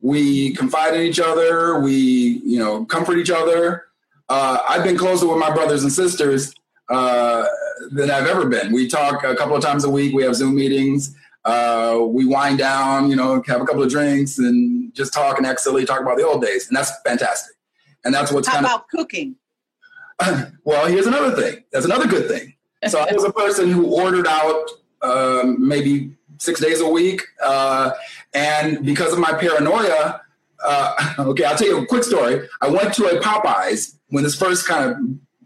we 0.00 0.54
confide 0.54 0.94
in 0.94 1.02
each 1.02 1.20
other. 1.20 1.80
We 1.80 2.40
you 2.44 2.58
know 2.58 2.84
comfort 2.84 3.18
each 3.18 3.30
other. 3.30 3.84
Uh, 4.28 4.58
i've 4.68 4.84
been 4.84 4.96
closer 4.96 5.26
with 5.26 5.38
my 5.38 5.50
brothers 5.50 5.82
and 5.84 5.92
sisters 5.92 6.54
uh, 6.90 7.46
than 7.90 8.10
i've 8.10 8.26
ever 8.26 8.46
been. 8.46 8.72
We 8.72 8.88
talk 8.88 9.24
a 9.24 9.34
couple 9.34 9.56
of 9.56 9.62
times 9.62 9.84
a 9.84 9.90
week. 9.90 10.14
We 10.14 10.22
have 10.24 10.34
zoom 10.34 10.56
meetings. 10.56 11.16
Uh, 11.44 12.00
we 12.06 12.26
wind 12.26 12.58
down 12.58 13.10
you 13.10 13.16
know 13.16 13.42
have 13.46 13.60
a 13.60 13.64
couple 13.64 13.82
of 13.82 13.90
drinks 13.90 14.38
and 14.38 14.92
just 14.94 15.12
talk 15.14 15.38
and 15.38 15.46
act 15.46 15.60
silly 15.60 15.84
talk 15.84 16.00
about 16.00 16.16
the 16.16 16.26
old 16.26 16.42
days. 16.42 16.68
And 16.68 16.76
that's 16.76 16.92
fantastic. 17.06 17.54
And 18.04 18.14
that's 18.14 18.32
what's 18.32 18.48
How 18.48 18.54
kind 18.54 18.66
of 18.66 18.72
about 18.72 18.88
cooking? 18.88 19.36
well, 20.64 20.86
here's 20.86 21.06
another 21.06 21.40
thing. 21.40 21.64
That's 21.72 21.84
another 21.84 22.06
good 22.06 22.28
thing. 22.28 22.54
So 22.88 23.00
I 23.00 23.12
was 23.12 23.24
a 23.24 23.32
person 23.32 23.70
who 23.70 23.86
ordered 23.86 24.26
out 24.26 24.70
um, 25.02 25.66
maybe 25.66 26.16
six 26.38 26.60
days 26.60 26.80
a 26.80 26.88
week, 26.88 27.22
uh, 27.42 27.92
and 28.34 28.84
because 28.84 29.12
of 29.12 29.18
my 29.18 29.32
paranoia, 29.32 30.22
uh, 30.64 31.14
okay, 31.18 31.44
I'll 31.44 31.56
tell 31.56 31.68
you 31.68 31.78
a 31.78 31.86
quick 31.86 32.04
story. 32.04 32.48
I 32.60 32.68
went 32.68 32.94
to 32.94 33.06
a 33.06 33.20
Popeyes 33.20 33.96
when 34.08 34.24
this 34.24 34.34
first 34.34 34.66
kind 34.66 34.90
of 34.90 34.98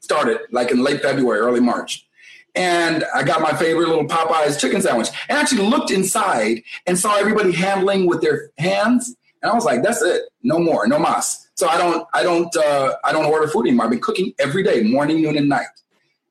started, 0.03 0.41
like 0.51 0.71
in 0.71 0.83
late 0.83 1.03
February, 1.03 1.41
early 1.41 1.61
March. 1.61 2.07
And 2.55 3.05
I 3.15 3.23
got 3.23 3.41
my 3.41 3.53
favorite 3.53 3.89
little 3.89 4.07
Popeyes 4.07 4.61
chicken 4.61 4.83
sandwich 4.83 5.09
and 5.29 5.39
actually 5.39 5.67
looked 5.67 5.91
inside 5.91 6.63
and 6.87 6.99
saw 6.99 7.17
everybody 7.17 7.53
handling 7.53 8.07
with 8.07 8.21
their 8.21 8.51
hands. 8.59 9.17
And 9.43 9.51
I 9.51 9.55
was 9.55 9.65
like, 9.65 9.83
that's 9.83 10.03
it. 10.03 10.23
No 10.43 10.59
more, 10.59 10.87
no 10.87 10.99
mas. 10.99 11.49
So 11.55 11.67
I 11.67 11.79
don't, 11.79 12.07
I 12.13 12.23
don't, 12.23 12.55
uh, 12.57 12.95
I 13.05 13.13
don't 13.13 13.25
order 13.25 13.49
food 13.49 13.67
anymore. 13.67 13.87
I've 13.87 13.91
been 13.91 14.01
cooking 14.01 14.35
every 14.39 14.63
day, 14.63 14.83
morning, 14.83 15.23
noon, 15.23 15.37
and 15.37 15.49
night. 15.49 15.67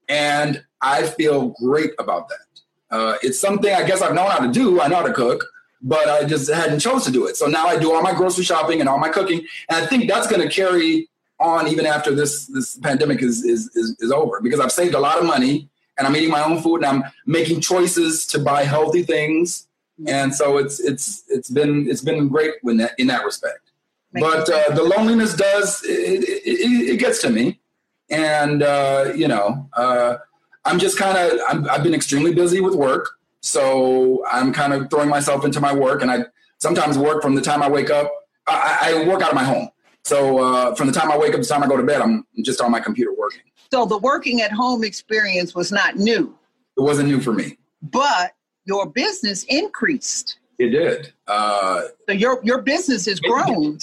And 0.10 0.64
I 0.82 1.04
feel 1.04 1.50
great 1.50 1.92
about 2.00 2.28
that. 2.30 2.51
Uh, 2.92 3.16
it's 3.24 3.40
something 3.40 3.74
I 3.74 3.86
guess 3.86 4.02
I've 4.02 4.14
known 4.14 4.30
how 4.30 4.40
to 4.46 4.52
do. 4.52 4.82
I 4.82 4.88
know 4.88 4.98
how 4.98 5.08
to 5.08 5.14
cook, 5.14 5.46
but 5.82 6.08
I 6.10 6.26
just 6.26 6.52
hadn't 6.52 6.80
chose 6.80 7.06
to 7.06 7.12
do 7.12 7.26
it. 7.26 7.38
So 7.38 7.48
now 7.48 7.66
I 7.66 7.80
do 7.80 7.94
all 7.94 8.02
my 8.02 8.14
grocery 8.14 8.44
shopping 8.44 8.82
and 8.82 8.90
all 8.90 9.00
my 9.00 9.10
cooking, 9.10 9.40
and 9.70 9.84
I 9.84 9.88
think 9.88 10.10
that's 10.10 10.28
going 10.28 10.42
to 10.42 10.50
carry 10.50 11.08
on 11.40 11.68
even 11.68 11.86
after 11.86 12.14
this 12.14 12.46
this 12.48 12.78
pandemic 12.78 13.24
is, 13.24 13.44
is 13.44 13.70
is 13.76 13.98
is 14.00 14.12
over 14.12 14.42
because 14.42 14.60
I've 14.60 14.72
saved 14.72 14.94
a 14.94 15.00
lot 15.00 15.18
of 15.18 15.26
money 15.26 15.70
and 15.98 16.08
I'm 16.08 16.16
eating 16.16 16.30
my 16.30 16.44
own 16.44 16.62
food 16.62 16.84
and 16.84 16.86
I'm 16.86 17.04
making 17.26 17.62
choices 17.62 18.28
to 18.28 18.40
buy 18.40 18.64
healthy 18.64 19.04
things, 19.04 19.68
and 20.06 20.34
so 20.36 20.58
it's 20.58 20.80
it's 20.80 21.24
it's 21.30 21.50
been 21.50 21.90
it's 21.90 22.02
been 22.02 22.28
great 22.28 22.56
in 22.64 22.78
that 22.78 22.94
in 23.00 23.08
that 23.08 23.24
respect. 23.26 23.72
But 24.14 24.50
uh, 24.50 24.76
the 24.76 24.84
loneliness 24.84 25.34
does 25.36 25.84
it, 25.86 26.26
it, 26.26 26.42
it, 26.46 26.90
it 26.92 26.98
gets 26.98 27.22
to 27.22 27.30
me, 27.30 27.62
and 28.10 28.62
uh, 28.62 29.14
you 29.16 29.30
know. 29.30 29.70
Uh, 29.74 30.18
I'm 30.66 30.80
just 30.80 30.98
kind 30.98 31.18
of 31.18 31.68
I've 31.68 31.84
been 31.84 31.94
extremely 31.94 32.34
busy 32.34 32.62
with 32.62 32.76
work, 32.76 33.10
so 33.42 34.24
I'm 34.32 34.54
kind 34.54 34.74
of 34.74 34.90
throwing 34.90 35.10
myself 35.10 35.44
into 35.46 35.60
my 35.60 35.74
work, 35.74 36.02
and 36.02 36.12
I 36.12 36.26
sometimes 36.60 36.98
work 36.98 37.22
from 37.22 37.36
the 37.36 37.42
time 37.42 37.62
I 37.64 37.70
wake 37.70 37.90
up. 37.90 38.12
I, 38.48 38.94
I 39.04 39.08
work 39.08 39.22
out 39.22 39.30
of 39.30 39.36
my 39.36 39.44
home, 39.44 39.70
so 40.04 40.40
uh, 40.40 40.76
from 40.76 40.88
the 40.88 40.94
time 40.94 41.12
I 41.12 41.18
wake 41.18 41.30
up 41.34 41.42
to 41.42 41.48
the 41.48 41.54
time 41.54 41.64
I 41.64 41.68
go 41.68 41.78
to 41.78 41.84
bed, 41.84 42.02
I'm 42.02 42.26
just 42.44 42.62
on 42.62 42.72
my 42.72 42.80
computer 42.80 43.14
working. 43.18 43.42
So 43.72 43.86
the 43.86 43.98
working 43.98 44.42
at 44.42 44.52
home 44.52 44.84
experience 44.84 45.56
was 45.56 45.72
not 45.72 45.96
new, 45.96 46.38
It 46.78 46.82
wasn't 46.82 47.08
new 47.10 47.20
for 47.22 47.34
me. 47.34 47.58
but 47.82 48.34
your 48.66 48.86
business 48.88 49.44
increased. 49.46 50.38
It 50.60 50.70
did. 50.70 51.12
Uh, 51.28 51.84
So 52.08 52.14
your 52.14 52.40
your 52.44 52.62
business 52.62 53.06
has 53.08 53.20
grown. 53.20 53.80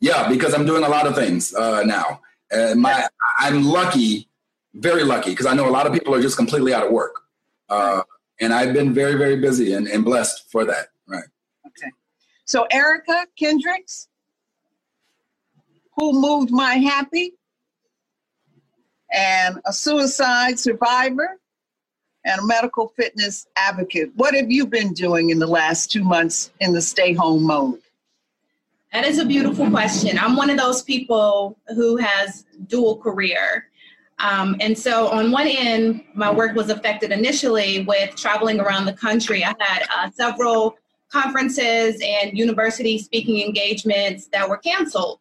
yeah, 0.00 0.28
because 0.28 0.54
I'm 0.54 0.64
doing 0.66 0.84
a 0.84 0.88
lot 0.88 1.06
of 1.08 1.14
things 1.16 1.52
uh, 1.54 1.82
now. 1.84 2.20
And 2.52 2.80
my 2.80 3.08
I'm 3.38 3.64
lucky, 3.64 4.28
very 4.74 5.04
lucky, 5.04 5.30
because 5.30 5.46
I 5.46 5.54
know 5.54 5.68
a 5.68 5.70
lot 5.70 5.86
of 5.86 5.92
people 5.92 6.14
are 6.14 6.20
just 6.20 6.36
completely 6.36 6.74
out 6.74 6.84
of 6.84 6.92
work. 6.92 7.22
Uh, 7.68 8.02
and 8.40 8.52
I've 8.52 8.74
been 8.74 8.92
very, 8.92 9.14
very 9.14 9.36
busy 9.36 9.72
and, 9.72 9.86
and 9.86 10.04
blessed 10.04 10.50
for 10.50 10.64
that. 10.64 10.88
Right. 11.06 11.24
Okay. 11.66 11.90
So 12.44 12.66
Erika 12.70 13.26
Kendricks, 13.38 14.08
who 15.96 16.12
moved 16.12 16.50
my 16.50 16.74
happy, 16.74 17.34
and 19.12 19.60
a 19.64 19.72
suicide 19.72 20.58
survivor, 20.58 21.38
and 22.24 22.40
a 22.40 22.44
mental 22.44 22.92
fitness 22.96 23.46
advocate. 23.54 24.10
What 24.16 24.34
have 24.34 24.50
you 24.50 24.66
been 24.66 24.92
doing 24.92 25.30
in 25.30 25.38
the 25.38 25.46
last 25.46 25.92
two 25.92 26.02
months 26.02 26.50
in 26.60 26.72
the 26.72 26.80
stay 26.80 27.12
home 27.12 27.44
mode? 27.44 27.80
That 28.92 29.04
is 29.04 29.18
a 29.18 29.24
beautiful 29.24 29.68
question. 29.70 30.18
I'm 30.18 30.34
one 30.34 30.50
of 30.50 30.56
those 30.56 30.82
people 30.82 31.58
who 31.68 31.96
has 31.96 32.44
dual 32.66 32.96
career. 32.96 33.68
Um, 34.24 34.56
and 34.60 34.76
so, 34.76 35.08
on 35.08 35.30
one 35.30 35.46
end, 35.46 36.02
my 36.14 36.32
work 36.32 36.56
was 36.56 36.70
affected 36.70 37.12
initially 37.12 37.82
with 37.82 38.16
traveling 38.16 38.58
around 38.58 38.86
the 38.86 38.94
country. 38.94 39.44
I 39.44 39.54
had 39.60 39.82
uh, 39.94 40.10
several 40.10 40.78
conferences 41.12 42.00
and 42.02 42.36
university 42.36 42.96
speaking 42.96 43.42
engagements 43.42 44.28
that 44.32 44.48
were 44.48 44.56
canceled. 44.56 45.20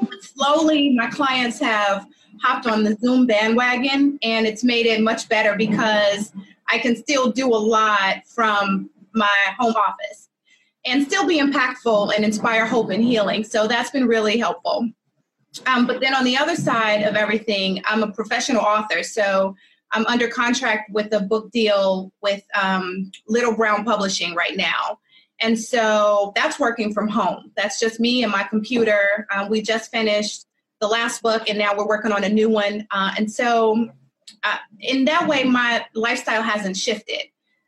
But 0.00 0.22
slowly, 0.22 0.94
my 0.94 1.08
clients 1.10 1.60
have 1.60 2.06
hopped 2.40 2.66
on 2.66 2.82
the 2.82 2.96
Zoom 2.96 3.26
bandwagon, 3.26 4.18
and 4.22 4.46
it's 4.46 4.64
made 4.64 4.86
it 4.86 5.02
much 5.02 5.28
better 5.28 5.54
because 5.54 6.32
I 6.68 6.78
can 6.78 6.96
still 6.96 7.30
do 7.30 7.48
a 7.48 7.62
lot 7.76 8.26
from 8.26 8.88
my 9.12 9.54
home 9.58 9.74
office 9.74 10.30
and 10.86 11.06
still 11.06 11.26
be 11.26 11.40
impactful 11.40 12.14
and 12.16 12.24
inspire 12.24 12.64
hope 12.64 12.88
and 12.88 13.04
healing. 13.04 13.44
So 13.44 13.68
that's 13.68 13.90
been 13.90 14.06
really 14.06 14.38
helpful. 14.38 14.88
Um, 15.66 15.86
but 15.86 16.00
then 16.00 16.14
on 16.14 16.24
the 16.24 16.36
other 16.36 16.56
side 16.56 17.02
of 17.02 17.14
everything, 17.16 17.82
I'm 17.84 18.02
a 18.02 18.10
professional 18.10 18.62
author. 18.62 19.02
So 19.02 19.56
I'm 19.92 20.06
under 20.06 20.28
contract 20.28 20.90
with 20.90 21.12
a 21.12 21.20
book 21.20 21.50
deal 21.52 22.12
with 22.20 22.42
um, 22.60 23.12
Little 23.28 23.54
Brown 23.54 23.84
Publishing 23.84 24.34
right 24.34 24.56
now. 24.56 24.98
And 25.40 25.58
so 25.58 26.32
that's 26.34 26.58
working 26.58 26.92
from 26.92 27.08
home. 27.08 27.52
That's 27.56 27.78
just 27.78 28.00
me 28.00 28.22
and 28.22 28.32
my 28.32 28.44
computer. 28.44 29.26
Um, 29.34 29.48
we 29.48 29.62
just 29.62 29.90
finished 29.90 30.46
the 30.80 30.88
last 30.88 31.22
book 31.22 31.48
and 31.48 31.58
now 31.58 31.76
we're 31.76 31.86
working 31.86 32.12
on 32.12 32.24
a 32.24 32.28
new 32.28 32.48
one. 32.48 32.86
Uh, 32.90 33.12
and 33.16 33.30
so, 33.30 33.88
uh, 34.42 34.56
in 34.80 35.04
that 35.04 35.28
way, 35.28 35.44
my 35.44 35.84
lifestyle 35.94 36.42
hasn't 36.42 36.76
shifted. 36.76 37.22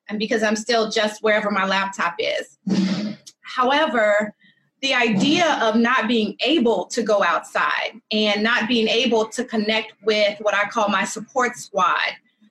And 0.08 0.18
because 0.18 0.42
I'm 0.42 0.56
still 0.56 0.90
just 0.90 1.22
wherever 1.22 1.50
my 1.50 1.66
laptop 1.66 2.16
is. 2.18 2.58
However, 3.40 4.34
the 4.86 4.94
idea 4.94 5.58
of 5.62 5.74
not 5.74 6.06
being 6.06 6.36
able 6.44 6.86
to 6.86 7.02
go 7.02 7.24
outside 7.24 8.00
and 8.12 8.40
not 8.40 8.68
being 8.68 8.86
able 8.86 9.26
to 9.26 9.42
connect 9.42 9.94
with 10.04 10.38
what 10.42 10.54
I 10.54 10.68
call 10.68 10.88
my 10.88 11.04
support 11.04 11.56
squad, 11.56 12.10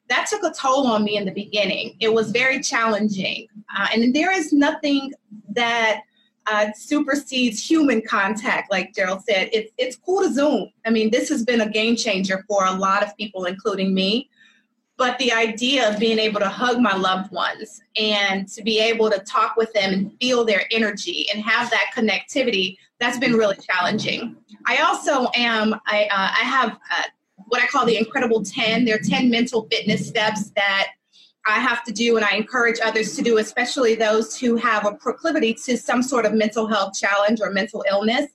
that 0.10 0.28
took 0.30 0.44
a 0.44 0.52
toll 0.52 0.86
on 0.86 1.06
me 1.06 1.16
in 1.16 1.24
the 1.24 1.32
beginning. 1.32 1.96
It 2.02 2.14
was 2.14 2.32
very 2.32 2.60
challenging. 2.62 3.48
Uh, 3.74 3.88
and 3.94 4.14
there 4.14 4.34
is 4.34 4.52
nothing 4.52 5.14
that 5.52 6.02
uh, 6.48 6.68
supersedes 6.76 7.68
human 7.68 8.02
contact, 8.02 8.70
like 8.70 8.94
Gerald 8.94 9.24
said. 9.24 9.50
It's, 9.54 9.72
it's 9.78 9.96
cool 9.96 10.22
to 10.24 10.34
Zoom. 10.34 10.74
I 10.86 10.90
mean, 10.90 11.12
this 11.12 11.30
has 11.30 11.46
been 11.46 11.62
a 11.62 11.70
game 11.70 11.96
changer 11.96 12.44
for 12.50 12.66
a 12.66 12.74
lot 12.74 13.02
of 13.02 13.16
people, 13.16 13.46
including 13.46 13.94
me. 13.94 14.30
But 14.98 15.18
the 15.20 15.34
idea 15.34 15.90
of 15.90 16.00
being 16.00 16.20
able 16.20 16.40
to 16.40 16.48
hug 16.48 16.80
my 16.80 16.96
loved 16.96 17.32
ones 17.32 17.82
and 18.00 18.48
to 18.50 18.64
be 18.64 18.80
able 18.80 19.10
to 19.10 19.20
talk 19.20 19.58
with 19.58 19.74
them 19.74 19.94
and 19.94 20.12
feel 20.22 20.46
their 20.46 20.64
energy 20.72 21.28
and 21.34 21.44
have 21.44 21.70
that 21.70 21.92
connectivity, 21.94 22.78
that's 23.00 23.18
been 23.18 23.34
really 23.34 23.58
challenging. 23.58 24.38
I 24.68 24.78
also 24.78 25.30
am, 25.36 25.74
I, 25.86 26.06
uh, 26.06 26.32
I 26.40 26.44
have 26.44 26.72
uh, 26.72 27.04
what 27.48 27.62
I 27.62 27.68
call 27.68 27.86
the 27.86 27.98
Incredible 27.98 28.44
10. 28.44 28.86
There 28.86 28.96
are 28.96 29.00
10 29.00 29.30
mental 29.30 29.68
fitness 29.70 30.08
steps 30.08 30.52
that 30.52 30.88
I 31.46 31.60
have 31.60 31.84
to 31.84 31.92
do 31.92 32.16
and 32.16 32.26
I 32.26 32.36
encourage 32.36 32.80
others 32.84 33.16
to 33.18 33.22
do, 33.22 33.38
especially 33.38 33.96
those 33.96 34.38
who 34.38 34.56
have 34.56 34.86
a 34.86 34.94
proclivity 34.94 35.54
to 35.66 35.78
some 35.78 36.02
sort 36.02 36.26
of 36.26 36.34
mental 36.34 36.68
health 36.68 36.94
challenge 36.98 37.40
or 37.42 37.52
mental 37.52 37.84
illness. 37.90 38.26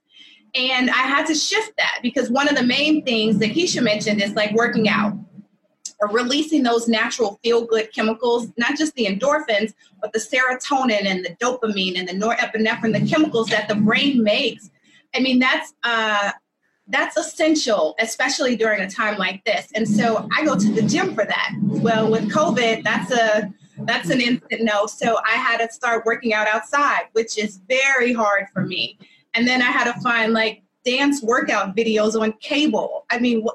And 0.55 0.91
I 0.91 1.03
had 1.03 1.27
to 1.27 1.35
shift 1.35 1.73
that 1.77 2.01
because 2.03 2.31
one 2.31 2.49
of 2.49 2.57
the 2.57 2.63
main 2.63 3.05
things 3.05 3.39
that 3.39 3.51
Keisha 3.51 3.83
mentioned 3.83 4.23
is 4.23 4.35
like 4.35 4.53
working 4.53 4.89
out 4.89 5.15
or 6.01 6.09
releasing 6.09 6.63
those 6.63 6.89
natural 6.89 7.39
feel 7.43 7.65
good 7.65 7.93
chemicals, 7.93 8.49
not 8.57 8.77
just 8.77 8.95
the 8.95 9.07
endorphins, 9.07 9.75
but 10.01 10.13
the 10.13 10.19
serotonin 10.19 11.05
and 11.05 11.25
the 11.25 11.37
dopamine 11.37 11.99
and 11.99 12.09
the 12.09 12.13
norepinephrine, 12.13 12.99
the 12.99 13.07
chemicals 13.07 13.49
that 13.49 13.69
the 13.69 13.75
brain 13.75 14.23
makes. 14.23 14.71
I 15.15 15.21
mean, 15.21 15.39
that's 15.39 15.75
uh, 15.83 16.31
that's 16.89 17.17
essential, 17.17 17.95
especially 18.01 18.57
during 18.57 18.81
a 18.81 18.91
time 18.91 19.17
like 19.17 19.45
this. 19.45 19.69
And 19.75 19.89
so 19.89 20.29
I 20.37 20.45
go 20.45 20.57
to 20.59 20.73
the 20.73 20.83
gym 20.83 21.15
for 21.15 21.25
that. 21.25 21.53
Well, 21.63 22.11
with 22.11 22.31
COVID, 22.31 22.83
that's 22.83 23.13
a 23.13 23.53
that's 23.85 24.11
an 24.11 24.21
instant 24.21 24.63
no. 24.63 24.87
So 24.87 25.19
I 25.27 25.33
had 25.33 25.59
to 25.59 25.73
start 25.73 26.05
working 26.05 26.35
out 26.35 26.49
outside, 26.49 27.05
which 27.13 27.39
is 27.39 27.61
very 27.69 28.13
hard 28.13 28.47
for 28.53 28.63
me. 28.63 28.99
And 29.35 29.47
then 29.47 29.63
I 29.63 29.67
had 29.67 29.93
to 29.93 29.99
find 30.01 30.33
like 30.33 30.63
dance 30.85 31.23
workout 31.23 31.77
videos 31.77 32.21
on 32.21 32.33
cable. 32.41 33.07
I 33.11 33.19
mean, 33.19 33.47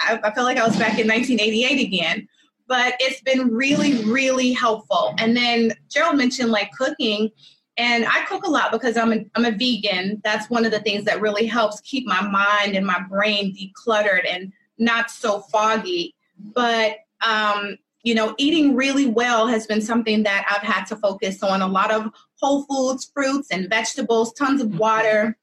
I, 0.00 0.20
I 0.22 0.34
feel 0.34 0.44
like 0.44 0.58
I 0.58 0.66
was 0.66 0.76
back 0.76 0.98
in 0.98 1.08
1988 1.08 1.86
again, 1.86 2.28
but 2.68 2.94
it's 3.00 3.20
been 3.22 3.50
really, 3.50 4.04
really 4.04 4.52
helpful. 4.52 5.14
And 5.18 5.36
then 5.36 5.72
Gerald 5.88 6.16
mentioned 6.16 6.50
like 6.50 6.72
cooking. 6.72 7.30
And 7.78 8.06
I 8.06 8.24
cook 8.24 8.46
a 8.46 8.50
lot 8.50 8.72
because 8.72 8.96
I'm 8.96 9.12
a, 9.12 9.24
I'm 9.34 9.44
a 9.44 9.50
vegan. 9.50 10.20
That's 10.24 10.48
one 10.48 10.64
of 10.64 10.72
the 10.72 10.80
things 10.80 11.04
that 11.04 11.20
really 11.20 11.46
helps 11.46 11.80
keep 11.80 12.06
my 12.06 12.26
mind 12.26 12.74
and 12.74 12.86
my 12.86 13.00
brain 13.08 13.54
decluttered 13.54 14.24
and 14.28 14.52
not 14.78 15.10
so 15.10 15.40
foggy. 15.40 16.14
But, 16.38 16.96
um, 17.20 17.76
you 18.02 18.14
know, 18.14 18.34
eating 18.38 18.74
really 18.74 19.06
well 19.06 19.46
has 19.46 19.66
been 19.66 19.82
something 19.82 20.22
that 20.22 20.46
I've 20.50 20.66
had 20.66 20.84
to 20.86 20.96
focus 20.96 21.42
on 21.42 21.60
a 21.60 21.66
lot 21.66 21.90
of 21.90 22.10
whole 22.40 22.64
foods, 22.64 23.10
fruits, 23.12 23.48
and 23.50 23.68
vegetables, 23.68 24.32
tons 24.32 24.62
of 24.62 24.78
water. 24.78 25.36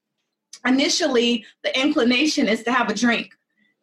Initially, 0.66 1.44
the 1.62 1.78
inclination 1.78 2.48
is 2.48 2.62
to 2.64 2.72
have 2.72 2.88
a 2.88 2.94
drink 2.94 3.30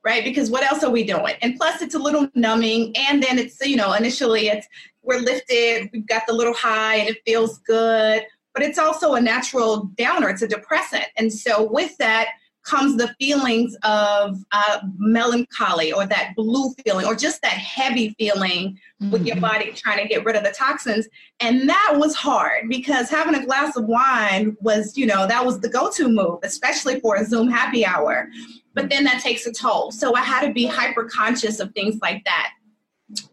right? 0.04 0.24
Because 0.24 0.50
what 0.50 0.64
else 0.64 0.84
are 0.84 0.90
we 0.90 1.04
doing? 1.04 1.36
And 1.42 1.56
plus, 1.58 1.82
it's 1.82 1.96
a 1.96 2.00
little 2.00 2.28
numbing. 2.36 2.96
And 2.98 3.22
then 3.22 3.38
it's, 3.38 3.60
you 3.66 3.76
know, 3.76 3.94
initially 3.94 4.48
it's 4.48 4.68
we're 5.04 5.20
lifted, 5.20 5.90
we've 5.94 6.08
got 6.08 6.24
the 6.28 6.34
little 6.34 6.54
high, 6.54 6.96
and 6.96 7.10
it 7.10 7.18
feels 7.26 7.58
good 7.60 8.24
but 8.54 8.64
it's 8.64 8.80
also 8.80 9.14
a 9.14 9.22
natural 9.22 9.90
downer. 9.98 10.30
It's 10.30 10.42
a 10.42 10.48
depressant. 10.48 11.06
And 11.18 11.32
so 11.32 11.72
with 11.72 11.96
that 11.98 12.30
comes 12.64 12.96
the 12.96 13.08
feelings 13.20 13.76
of 13.84 14.38
uh, 14.52 14.80
melancholy 14.98 15.92
or 15.92 16.06
that 16.06 16.34
blue 16.36 16.72
feeling 16.84 17.08
or 17.08 17.16
just 17.16 17.42
that 17.42 17.54
heavy 17.54 18.14
feeling 18.20 18.78
mm-hmm. 19.02 19.10
with 19.10 19.26
your 19.26 19.36
mm-hmm. 19.38 19.46
body 19.46 19.72
trying 19.72 19.98
to 19.98 20.08
get 20.08 20.24
rid 20.26 20.36
of 20.36 20.44
the 20.44 20.52
toxins. 20.52 21.08
And 21.40 21.68
that 21.68 21.94
was 21.96 22.14
hard 22.14 22.70
because 22.70 23.10
having 23.10 23.34
a 23.34 23.44
glass 23.44 23.76
of 23.78 23.86
wine 23.86 24.56
was, 24.60 24.96
you 24.96 25.08
know, 25.08 25.26
that 25.26 25.44
was 25.44 25.60
the 25.60 25.70
go-to 25.70 26.08
move, 26.08 26.40
especially 26.44 27.00
for 27.00 27.16
a 27.16 27.26
Zoom 27.26 27.50
happy 27.50 27.84
hour. 27.84 28.28
But 28.74 28.90
then 28.90 29.04
that 29.04 29.22
takes 29.22 29.46
a 29.46 29.52
toll. 29.52 29.92
So 29.92 30.16
I 30.16 30.22
had 30.22 30.46
to 30.48 30.54
be 30.54 30.66
hyper 30.66 31.06
conscious 31.06 31.60
of 31.60 31.74
things 31.74 32.00
like 32.02 32.24
that. 32.26 32.52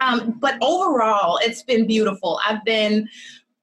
Um, 0.01 0.37
but 0.41 0.59
overall, 0.61 1.39
it's 1.41 1.63
been 1.63 1.87
beautiful. 1.87 2.41
I've 2.45 2.65
been 2.65 3.09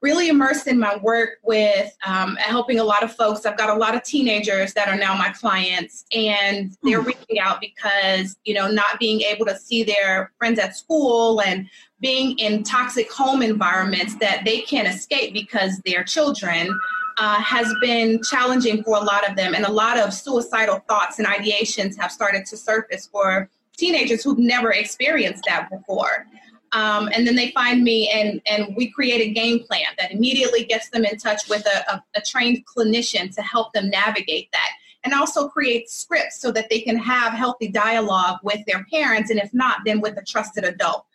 really 0.05 0.29
immersed 0.29 0.67
in 0.67 0.77
my 0.77 0.97
work 0.97 1.39
with 1.43 1.91
um, 2.05 2.35
helping 2.35 2.79
a 2.79 2.83
lot 2.83 3.01
of 3.01 3.11
folks. 3.15 3.43
I've 3.43 3.57
got 3.57 3.75
a 3.75 3.79
lot 3.79 3.95
of 3.95 4.03
teenagers 4.03 4.71
that 4.73 4.87
are 4.87 4.95
now 4.95 5.15
my 5.15 5.29
clients, 5.29 6.05
and 6.13 6.77
they're 6.83 7.01
hmm. 7.01 7.07
reaching 7.07 7.39
out 7.39 7.59
because, 7.59 8.37
you 8.45 8.53
know, 8.53 8.69
not 8.69 8.99
being 8.99 9.21
able 9.21 9.47
to 9.47 9.57
see 9.57 9.83
their 9.83 10.31
friends 10.37 10.59
at 10.59 10.75
school 10.75 11.41
and 11.41 11.67
being 12.01 12.37
in 12.37 12.61
toxic 12.61 13.11
home 13.11 13.41
environments 13.41 14.15
that 14.17 14.43
they 14.45 14.61
can't 14.61 14.87
escape 14.87 15.33
because 15.33 15.81
they're 15.85 16.03
children. 16.03 16.69
Uh, 17.17 17.39
has 17.39 17.73
been 17.79 18.21
challenging 18.23 18.83
for 18.83 18.97
a 18.97 18.99
lot 18.99 19.29
of 19.29 19.37
them, 19.37 19.55
and 19.55 19.63
a 19.63 19.71
lot 19.71 19.97
of 19.97 20.13
suicidal 20.13 20.79
thoughts 20.89 21.17
and 21.17 21.25
ideations 21.25 21.97
have 21.97 22.11
started 22.11 22.45
to 22.45 22.57
surface 22.57 23.07
for 23.07 23.49
teenagers 23.77 24.21
who've 24.21 24.37
never 24.37 24.71
experienced 24.71 25.43
that 25.47 25.69
before. 25.69 26.27
Um, 26.71 27.09
and 27.13 27.25
then 27.25 27.35
they 27.35 27.51
find 27.51 27.83
me 27.83 28.09
and, 28.09 28.41
and 28.45 28.75
we 28.75 28.91
create 28.91 29.21
a 29.21 29.31
game 29.31 29.63
plan 29.63 29.87
that 29.97 30.11
immediately 30.11 30.65
gets 30.65 30.89
them 30.89 31.05
in 31.05 31.17
touch 31.17 31.47
with 31.47 31.65
a, 31.65 31.93
a, 31.93 32.03
a 32.15 32.21
trained 32.21 32.65
clinician 32.65 33.33
to 33.33 33.41
help 33.41 33.71
them 33.71 33.89
navigate 33.89 34.49
that 34.51 34.69
and 35.05 35.13
also 35.13 35.47
create 35.47 35.89
scripts 35.89 36.41
so 36.41 36.51
that 36.51 36.69
they 36.69 36.81
can 36.81 36.97
have 36.97 37.31
healthy 37.31 37.69
dialogue 37.69 38.39
with 38.43 38.59
their 38.65 38.85
parents 38.91 39.29
and 39.29 39.39
if 39.39 39.53
not 39.53 39.77
then 39.85 40.01
with 40.01 40.17
a 40.17 40.23
trusted 40.23 40.65
adult 40.65 41.05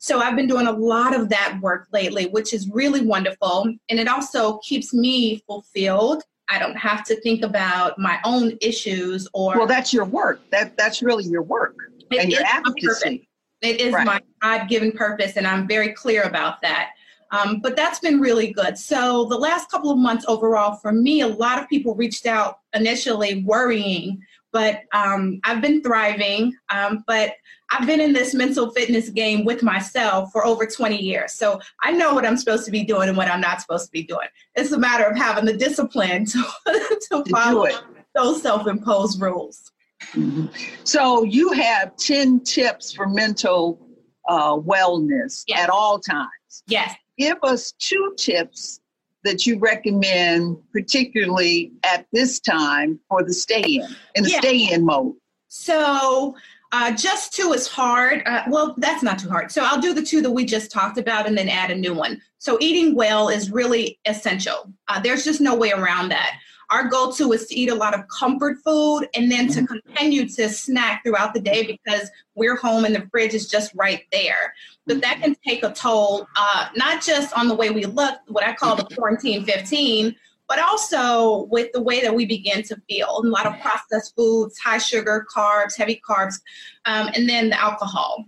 so 0.00 0.18
i've 0.18 0.34
been 0.34 0.48
doing 0.48 0.66
a 0.66 0.72
lot 0.72 1.14
of 1.14 1.28
that 1.28 1.56
work 1.62 1.86
lately 1.92 2.26
which 2.26 2.52
is 2.52 2.68
really 2.70 3.00
wonderful 3.00 3.72
and 3.88 4.00
it 4.00 4.08
also 4.08 4.58
keeps 4.58 4.92
me 4.92 5.36
fulfilled 5.46 6.22
i 6.48 6.58
don't 6.58 6.76
have 6.76 7.04
to 7.04 7.14
think 7.20 7.42
about 7.42 7.96
my 7.98 8.18
own 8.24 8.58
issues 8.60 9.28
or 9.32 9.56
well 9.56 9.66
that's 9.66 9.92
your 9.92 10.04
work 10.04 10.40
that 10.50 10.76
that's 10.76 11.00
really 11.00 11.24
your 11.24 11.42
work 11.42 11.76
and 12.10 12.32
your 12.32 12.42
advocacy 12.44 13.28
it 13.62 13.80
is 13.80 13.92
right. 13.92 14.06
my 14.06 14.20
God 14.40 14.68
given 14.68 14.92
purpose, 14.92 15.36
and 15.36 15.46
I'm 15.46 15.68
very 15.68 15.92
clear 15.92 16.22
about 16.22 16.62
that. 16.62 16.90
Um, 17.32 17.60
but 17.60 17.76
that's 17.76 18.00
been 18.00 18.18
really 18.18 18.52
good. 18.52 18.76
So, 18.76 19.26
the 19.26 19.36
last 19.36 19.70
couple 19.70 19.90
of 19.90 19.98
months 19.98 20.24
overall, 20.26 20.76
for 20.76 20.92
me, 20.92 21.20
a 21.20 21.28
lot 21.28 21.62
of 21.62 21.68
people 21.68 21.94
reached 21.94 22.26
out 22.26 22.60
initially 22.74 23.44
worrying, 23.44 24.20
but 24.50 24.82
um, 24.92 25.40
I've 25.44 25.60
been 25.60 25.82
thriving. 25.82 26.56
Um, 26.70 27.04
but 27.06 27.34
I've 27.70 27.86
been 27.86 28.00
in 28.00 28.12
this 28.12 28.34
mental 28.34 28.70
fitness 28.70 29.10
game 29.10 29.44
with 29.44 29.62
myself 29.62 30.32
for 30.32 30.44
over 30.44 30.66
20 30.66 30.96
years. 30.96 31.32
So, 31.32 31.60
I 31.82 31.92
know 31.92 32.14
what 32.14 32.26
I'm 32.26 32.36
supposed 32.36 32.64
to 32.64 32.70
be 32.70 32.84
doing 32.84 33.08
and 33.08 33.16
what 33.16 33.28
I'm 33.28 33.40
not 33.40 33.60
supposed 33.60 33.86
to 33.86 33.92
be 33.92 34.02
doing. 34.02 34.28
It's 34.56 34.72
a 34.72 34.78
matter 34.78 35.04
of 35.04 35.16
having 35.16 35.44
the 35.44 35.56
discipline 35.56 36.24
to, 36.26 36.44
to 37.10 37.24
follow 37.30 37.68
those 38.14 38.42
self 38.42 38.66
imposed 38.66 39.20
rules. 39.20 39.72
Mm-hmm. 40.14 40.46
So 40.84 41.24
you 41.24 41.52
have 41.52 41.96
10 41.96 42.40
tips 42.40 42.92
for 42.92 43.06
mental 43.06 43.86
uh, 44.28 44.56
wellness 44.56 45.44
yes. 45.46 45.60
at 45.60 45.70
all 45.70 45.98
times. 45.98 46.62
Yes. 46.66 46.94
Give 47.18 47.38
us 47.42 47.72
two 47.78 48.14
tips 48.16 48.80
that 49.24 49.46
you 49.46 49.58
recommend, 49.58 50.56
particularly 50.72 51.72
at 51.84 52.06
this 52.12 52.40
time 52.40 52.98
for 53.08 53.22
the 53.22 53.34
stay 53.34 53.62
in, 53.62 53.96
in 54.14 54.24
the 54.24 54.30
stay 54.30 54.72
in 54.72 54.84
mode. 54.84 55.14
So, 55.48 56.34
uh, 56.72 56.92
just 56.92 57.32
two 57.32 57.52
is 57.52 57.66
hard. 57.66 58.22
Uh, 58.26 58.44
well, 58.48 58.74
that's 58.78 59.02
not 59.02 59.18
too 59.18 59.28
hard. 59.28 59.50
So, 59.50 59.64
I'll 59.64 59.80
do 59.80 59.92
the 59.92 60.02
two 60.02 60.22
that 60.22 60.30
we 60.30 60.44
just 60.44 60.70
talked 60.70 60.98
about 60.98 61.26
and 61.26 61.36
then 61.36 61.48
add 61.48 61.70
a 61.70 61.74
new 61.74 61.94
one. 61.94 62.20
So, 62.38 62.58
eating 62.60 62.94
well 62.94 63.28
is 63.28 63.50
really 63.50 63.98
essential. 64.06 64.72
Uh, 64.88 65.00
there's 65.00 65.24
just 65.24 65.40
no 65.40 65.56
way 65.56 65.72
around 65.72 66.10
that 66.10 66.38
our 66.70 66.88
goal 66.88 67.12
to 67.12 67.32
is 67.32 67.46
to 67.46 67.54
eat 67.54 67.68
a 67.68 67.74
lot 67.74 67.94
of 67.94 68.06
comfort 68.08 68.58
food 68.64 69.08
and 69.14 69.30
then 69.30 69.48
to 69.48 69.60
mm-hmm. 69.60 69.74
continue 69.74 70.28
to 70.28 70.48
snack 70.48 71.02
throughout 71.02 71.34
the 71.34 71.40
day 71.40 71.66
because 71.66 72.08
we're 72.34 72.56
home 72.56 72.84
and 72.84 72.94
the 72.94 73.06
fridge 73.10 73.34
is 73.34 73.48
just 73.48 73.72
right 73.74 74.04
there. 74.12 74.54
But 74.86 75.02
that 75.02 75.20
can 75.20 75.36
take 75.46 75.64
a 75.64 75.72
toll, 75.72 76.26
uh, 76.36 76.68
not 76.76 77.02
just 77.02 77.36
on 77.36 77.48
the 77.48 77.54
way 77.54 77.70
we 77.70 77.84
look, 77.84 78.18
what 78.28 78.44
I 78.44 78.54
call 78.54 78.76
the 78.76 78.84
quarantine 78.94 79.44
15, 79.44 80.14
but 80.50 80.58
also 80.58 81.44
with 81.44 81.70
the 81.72 81.80
way 81.80 82.00
that 82.00 82.12
we 82.12 82.26
begin 82.26 82.60
to 82.64 82.76
feel. 82.88 83.20
A 83.22 83.28
lot 83.28 83.46
of 83.46 83.58
processed 83.60 84.16
foods, 84.16 84.58
high 84.58 84.78
sugar, 84.78 85.24
carbs, 85.32 85.76
heavy 85.76 86.02
carbs, 86.06 86.40
um, 86.86 87.08
and 87.14 87.28
then 87.28 87.50
the 87.50 87.60
alcohol. 87.60 88.24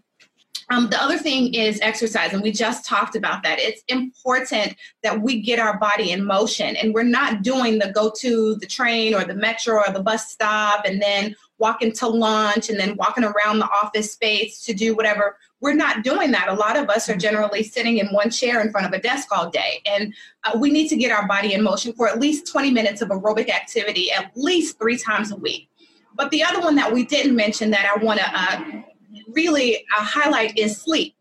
Um, 0.71 0.89
the 0.89 1.03
other 1.03 1.19
thing 1.19 1.53
is 1.53 1.81
exercise, 1.81 2.33
and 2.33 2.41
we 2.41 2.53
just 2.53 2.87
talked 2.87 3.17
about 3.17 3.43
that. 3.43 3.59
It's 3.59 3.83
important 3.89 4.77
that 5.03 5.21
we 5.21 5.43
get 5.43 5.59
our 5.59 5.81
body 5.81 6.13
in 6.13 6.25
motion, 6.25 6.77
and 6.77 6.95
we're 6.95 7.03
not 7.03 7.43
doing 7.43 7.81
the 7.81 7.91
go 7.91 8.13
to 8.21 8.55
the 8.55 8.67
train 8.67 9.15
or 9.15 9.25
the 9.25 9.35
metro 9.35 9.79
or 9.79 9.93
the 9.93 10.03
bus 10.03 10.31
stop 10.31 10.85
and 10.85 11.03
then 11.03 11.35
walking 11.59 11.91
to 11.93 12.07
lunch 12.07 12.71
and 12.71 12.79
then 12.79 12.97
walking 12.97 13.25
around 13.25 13.59
the 13.59 13.69
office 13.69 14.13
space 14.13 14.65
to 14.65 14.73
do 14.73 14.95
whatever. 14.95 15.37
We're 15.62 15.75
not 15.75 16.03
doing 16.03 16.33
that. 16.33 16.48
A 16.48 16.55
lot 16.55 16.77
of 16.77 16.90
us 16.90 17.09
are 17.09 17.16
generally 17.16 17.62
sitting 17.62 17.98
in 17.98 18.09
one 18.09 18.31
chair 18.31 18.61
in 18.61 18.72
front 18.72 18.85
of 18.85 18.92
a 18.92 19.01
desk 19.01 19.29
all 19.31 19.48
day, 19.48 19.81
and 19.87 20.12
uh, 20.42 20.59
we 20.59 20.70
need 20.70 20.88
to 20.88 20.96
get 20.96 21.12
our 21.12 21.27
body 21.29 21.55
in 21.55 21.62
motion 21.62 21.92
for 21.92 22.09
at 22.09 22.18
least 22.18 22.51
20 22.51 22.72
minutes 22.72 23.01
of 23.01 23.11
aerobic 23.11 23.48
activity 23.48 24.11
at 24.11 24.33
least 24.35 24.77
three 24.77 24.98
times 24.98 25.31
a 25.31 25.37
week. 25.37 25.68
But 26.16 26.31
the 26.33 26.42
other 26.42 26.61
one 26.61 26.75
that 26.75 26.92
we 26.92 27.07
didn't 27.07 27.37
mention 27.37 27.70
that 27.70 27.87
I 27.87 28.05
want 28.05 28.18
to 28.18 28.27
uh, 28.35 28.83
really 29.29 29.87
a 29.96 30.03
highlight 30.03 30.59
is 30.59 30.77
sleep. 30.77 31.14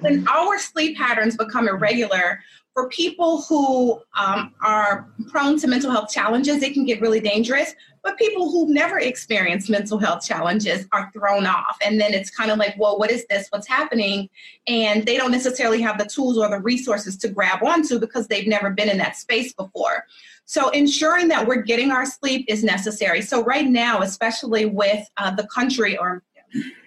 When 0.00 0.26
our 0.28 0.58
sleep 0.58 0.96
patterns 0.96 1.36
become 1.36 1.68
irregular, 1.68 2.40
for 2.74 2.88
people 2.88 3.42
who 3.42 4.00
um, 4.18 4.54
are 4.62 5.08
prone 5.28 5.58
to 5.58 5.66
mental 5.66 5.90
health 5.90 6.10
challenges, 6.10 6.62
it 6.62 6.72
can 6.72 6.84
get 6.84 7.00
really 7.00 7.20
dangerous. 7.20 7.74
But 8.02 8.18
people 8.18 8.50
who've 8.50 8.68
never 8.68 8.98
experienced 8.98 9.70
mental 9.70 9.98
health 9.98 10.26
challenges 10.26 10.86
are 10.90 11.10
thrown 11.12 11.46
off. 11.46 11.76
And 11.84 12.00
then 12.00 12.14
it's 12.14 12.30
kind 12.30 12.50
of 12.50 12.58
like, 12.58 12.74
well, 12.76 12.98
what 12.98 13.10
is 13.10 13.24
this? 13.30 13.46
What's 13.50 13.68
happening? 13.68 14.28
And 14.66 15.06
they 15.06 15.16
don't 15.16 15.30
necessarily 15.30 15.80
have 15.82 15.98
the 15.98 16.06
tools 16.06 16.36
or 16.36 16.48
the 16.48 16.58
resources 16.58 17.16
to 17.18 17.28
grab 17.28 17.62
onto 17.62 18.00
because 18.00 18.26
they've 18.26 18.48
never 18.48 18.70
been 18.70 18.88
in 18.88 18.98
that 18.98 19.16
space 19.16 19.52
before. 19.52 20.04
So 20.46 20.70
ensuring 20.70 21.28
that 21.28 21.46
we're 21.46 21.62
getting 21.62 21.92
our 21.92 22.04
sleep 22.04 22.46
is 22.48 22.64
necessary. 22.64 23.22
So 23.22 23.44
right 23.44 23.66
now, 23.66 24.00
especially 24.02 24.66
with 24.66 25.08
uh, 25.16 25.34
the 25.34 25.46
country 25.46 25.96
or 25.96 26.24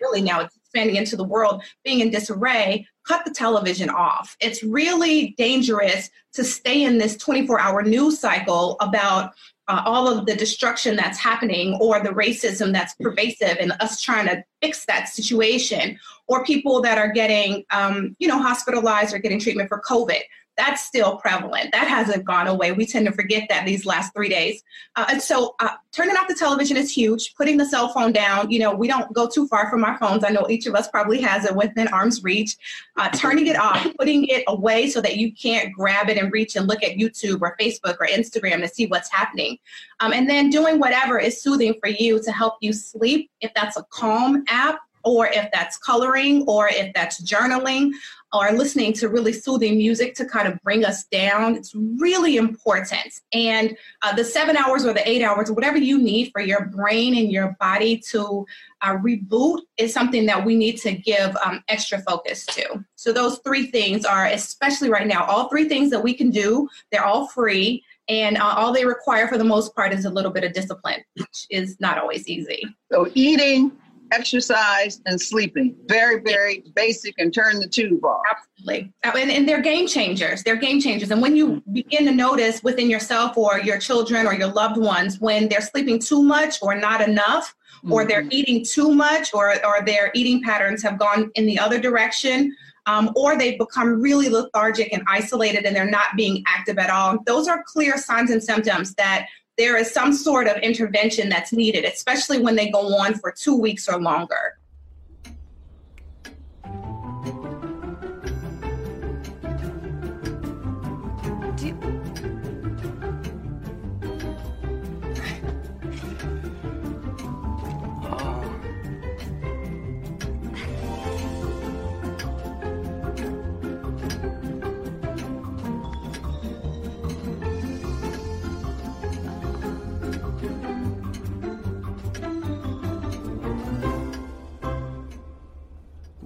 really 0.02 0.22
now 0.22 0.42
it's 0.42 0.56
expanding 0.58 0.98
into 0.98 1.16
the 1.16 1.24
world 1.24 1.64
being 1.84 2.02
in 2.02 2.10
disarray, 2.10 2.86
cut 3.08 3.24
the 3.26 3.32
television 3.32 3.90
off. 3.90 4.36
It's 4.40 4.64
really 4.64 5.36
dangerous 5.38 6.10
to 6.34 6.44
stay 6.44 6.84
in 6.84 6.98
this 6.98 7.18
24 7.18 7.60
hour 7.60 7.82
news 7.84 8.20
cycle 8.20 8.78
about 8.82 9.34
uh, 9.68 9.82
all 9.86 10.08
of 10.08 10.26
the 10.26 10.36
destruction 10.36 10.96
that's 10.96 11.18
happening 11.18 11.78
or 11.82 12.00
the 12.00 12.10
racism 12.10 12.72
that's 12.72 12.94
pervasive 12.96 13.58
and 13.60 13.72
us 13.80 14.02
trying 14.02 14.28
to 14.28 14.44
fix 14.62 14.86
that 14.86 15.10
situation 15.10 15.98
or 16.28 16.44
people 16.44 16.82
that 16.82 16.98
are 16.98 17.12
getting 17.12 17.64
um, 17.72 18.16
you 18.20 18.28
know 18.28 18.40
hospitalized 18.42 19.14
or 19.14 19.18
getting 19.18 19.40
treatment 19.40 19.68
for 19.68 19.82
covid 19.82 20.22
that's 20.58 20.86
still 20.86 21.18
prevalent. 21.18 21.72
That 21.72 21.88
hasn't 21.88 22.24
gone 22.24 22.48
away. 22.48 22.72
We 22.72 22.86
tend 22.86 23.06
to 23.08 23.12
forget 23.12 23.48
that 23.50 23.66
these 23.66 23.86
last 23.86 24.14
three 24.14 24.30
days. 24.30 24.64
Uh, 24.96 25.06
and 25.10 25.22
so 25.22 25.56
uh, 25.60 25.72
turning 25.92 26.16
off 26.16 26.28
the 26.28 26.36
television 26.36 26.78
is 26.78 26.92
huge. 26.92 27.36
Putting 27.36 27.58
the 27.58 27.66
cell 27.66 27.90
phone 27.90 28.12
down, 28.12 28.50
you 28.50 28.60
know, 28.60 28.74
we 28.74 28.88
don't 28.88 29.12
go 29.14 29.28
too 29.28 29.48
far 29.48 29.70
from 29.70 29.84
our 29.84 29.98
phones. 29.98 30.24
I 30.24 30.30
know 30.30 30.48
each 30.50 30.66
of 30.66 30.76
us 30.76 30.88
probably 30.88 31.22
has 31.22 31.46
it 31.46 31.56
within 31.56 31.88
arm's 31.90 32.24
reach. 32.24 32.56
Uh, 32.98 33.10
turning 33.10 33.48
it 33.48 33.58
off, 33.58 33.86
putting 33.98 34.26
it 34.28 34.44
away 34.48 34.90
so 34.90 35.02
that 35.02 35.18
you 35.18 35.34
can't 35.34 35.74
grab 35.74 36.10
it 36.10 36.18
and 36.18 36.32
reach 36.32 36.56
and 36.56 36.68
look 36.68 36.84
at 36.84 36.98
YouTube 36.98 37.42
or 37.42 37.56
Facebook 37.60 37.98
or 38.00 38.08
Instagram 38.08 38.62
to 38.62 38.68
see 38.68 38.88
what's 38.88 39.12
happening. 39.12 39.58
Um, 40.00 40.14
and 40.14 40.30
then 40.30 40.50
doing 40.50 40.80
whatever 40.80 41.20
is 41.20 41.42
soothing 41.42 41.76
for 41.82 41.90
you 41.90 42.22
to 42.24 42.32
help 42.32 42.56
you 42.62 42.72
sleep. 42.72 43.30
If 43.42 43.54
that's 43.54 43.78
a 43.78 43.84
calm 43.90 44.44
app, 44.48 44.80
or 45.06 45.28
if 45.28 45.50
that's 45.54 45.78
coloring, 45.78 46.44
or 46.48 46.68
if 46.68 46.92
that's 46.96 47.22
journaling, 47.22 47.92
or 48.36 48.52
listening 48.52 48.92
to 48.92 49.08
really 49.08 49.32
soothing 49.32 49.78
music 49.78 50.14
to 50.16 50.26
kind 50.26 50.46
of 50.48 50.62
bring 50.62 50.84
us 50.84 51.06
down. 51.06 51.56
It's 51.56 51.74
really 51.74 52.36
important. 52.36 53.14
And 53.34 53.78
uh, 54.02 54.14
the 54.14 54.26
seven 54.26 54.58
hours 54.58 54.86
or 54.86 54.94
the 54.94 55.08
eight 55.10 55.22
hours, 55.22 55.50
whatever 55.50 55.78
you 55.78 55.98
need 55.98 56.32
for 56.32 56.42
your 56.42 56.66
brain 56.66 57.16
and 57.18 57.32
your 57.32 57.56
body 57.62 57.98
to 58.12 58.46
uh, 58.82 58.98
reboot, 58.98 59.62
is 59.78 59.94
something 59.94 60.26
that 60.26 60.44
we 60.44 60.56
need 60.56 60.78
to 60.80 60.92
give 60.92 61.36
um, 61.46 61.64
extra 61.70 62.00
focus 62.02 62.46
to. 62.48 62.84
So, 62.96 63.14
those 63.14 63.40
three 63.40 63.68
things 63.68 64.04
are, 64.04 64.26
especially 64.26 64.90
right 64.90 65.08
now, 65.08 65.26
all 65.26 65.48
three 65.48 65.70
things 65.70 65.90
that 65.92 66.04
we 66.04 66.14
can 66.14 66.30
do, 66.30 66.68
they're 66.92 67.06
all 67.06 67.28
free. 67.28 67.84
And 68.08 68.38
uh, 68.38 68.54
all 68.58 68.72
they 68.72 68.86
require 68.86 69.28
for 69.28 69.38
the 69.38 69.44
most 69.44 69.74
part 69.76 69.92
is 69.94 70.06
a 70.06 70.10
little 70.10 70.32
bit 70.32 70.44
of 70.44 70.54
discipline, 70.54 71.04
which 71.16 71.48
is 71.50 71.80
not 71.80 71.98
always 71.98 72.28
easy. 72.28 72.64
So, 72.92 73.10
eating, 73.14 73.72
exercise, 74.12 75.02
and 75.06 75.20
sleeping. 75.20 75.76
Very, 75.88 76.22
very 76.22 76.64
basic 76.76 77.16
and 77.18 77.34
turn 77.34 77.60
the 77.60 77.68
tube 77.68 78.04
off. 78.04 78.22
Absolutely. 78.32 78.94
Uh, 79.04 79.12
and, 79.18 79.32
and 79.32 79.48
they're 79.48 79.62
game 79.62 79.88
changers. 79.88 80.44
They're 80.44 80.56
game 80.56 80.80
changers. 80.80 81.12
And 81.12 81.22
when 81.22 81.36
you 81.36 81.62
begin 81.74 82.06
to 82.06 82.12
notice 82.12 82.64
within 82.64 82.90
yourself 82.90 83.38
or 83.38 83.60
your 83.60 83.80
children 83.80 84.26
or 84.26 84.34
your 84.34 84.48
loved 84.48 84.78
ones 84.78 85.20
when 85.20 85.48
they're 85.50 85.62
sleeping 85.62 86.00
too 86.00 86.24
much 86.24 86.58
or 86.62 86.76
not 86.76 87.02
enough, 87.02 87.54
mm-hmm. 87.78 87.94
or 87.94 88.06
they're 88.06 88.22
mm-hmm. 88.22 88.32
eating 88.32 88.66
too 88.66 88.94
much, 88.94 89.34
or, 89.34 89.56
or 89.66 89.84
their 89.86 90.12
eating 90.14 90.42
patterns 90.42 90.82
have 90.84 90.98
gone 91.00 91.32
in 91.36 91.46
the 91.46 91.60
other 91.60 91.80
direction, 91.80 92.56
um, 92.86 93.12
or 93.16 93.38
they've 93.38 93.58
become 93.58 94.02
really 94.02 94.30
lethargic 94.30 94.94
and 94.94 95.04
isolated 95.08 95.66
and 95.66 95.76
they're 95.76 95.90
not 95.90 96.16
being 96.16 96.44
active 96.48 96.78
at 96.78 96.90
all. 96.90 97.18
Those 97.26 97.48
are 97.48 97.64
clear 97.66 97.98
signs 97.98 98.30
and 98.32 98.44
symptoms 98.44 98.94
that 98.96 99.28
there 99.58 99.78
is 99.78 99.92
some 99.92 100.12
sort 100.14 100.48
of 100.48 100.58
intervention 100.58 101.30
that's 101.30 101.54
needed, 101.54 101.86
especially 101.86 102.40
when 102.40 102.56
they 102.56 102.70
go 102.70 102.98
on 102.98 103.14
for 103.16 103.32
two 103.32 103.56
weeks 103.56 103.88
or 103.88 104.00
longer. 104.00 104.58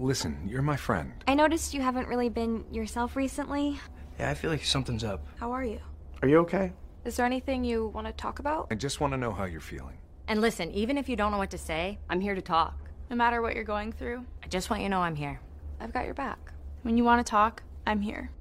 Listen, 0.09 0.39
you're 0.47 0.63
my 0.63 0.75
friend. 0.75 1.13
I 1.27 1.35
noticed 1.35 1.75
you 1.75 1.83
haven't 1.83 2.07
really 2.07 2.29
been 2.29 2.65
yourself 2.71 3.15
recently. 3.15 3.79
Yeah, 4.19 4.31
I 4.31 4.33
feel 4.33 4.49
like 4.49 4.65
something's 4.65 5.03
up. 5.03 5.23
How 5.39 5.51
are 5.51 5.63
you? 5.63 5.79
Are 6.23 6.27
you 6.27 6.39
okay? 6.39 6.73
Is 7.05 7.15
there 7.15 7.27
anything 7.27 7.63
you 7.63 7.89
want 7.89 8.07
to 8.07 8.13
talk 8.13 8.39
about? 8.39 8.69
I 8.71 8.73
just 8.73 8.99
want 8.99 9.13
to 9.13 9.17
know 9.17 9.31
how 9.31 9.45
you're 9.45 9.61
feeling. 9.61 9.99
And 10.27 10.41
listen, 10.41 10.71
even 10.71 10.97
if 10.97 11.09
you 11.09 11.15
don't 11.15 11.31
know 11.31 11.37
what 11.37 11.51
to 11.51 11.59
say, 11.59 11.99
I'm 12.09 12.21
here 12.21 12.33
to 12.33 12.41
talk. 12.41 12.89
No 13.11 13.15
matter 13.15 13.43
what 13.43 13.53
you're 13.53 13.63
going 13.63 13.91
through, 13.91 14.25
I 14.43 14.47
just 14.47 14.71
want 14.71 14.81
you 14.81 14.87
to 14.87 14.89
know 14.89 15.01
I'm 15.01 15.13
here. 15.13 15.39
I've 15.79 15.93
got 15.93 16.05
your 16.05 16.15
back. 16.15 16.39
When 16.81 16.97
you 16.97 17.03
want 17.03 17.23
to 17.23 17.29
talk, 17.29 17.61
I'm 17.85 18.01
here. 18.01 18.31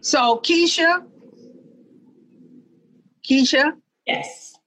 So, 0.00 0.40
Keisha, 0.40 1.06
Keisha? 3.30 3.72
Yes. 4.06 4.58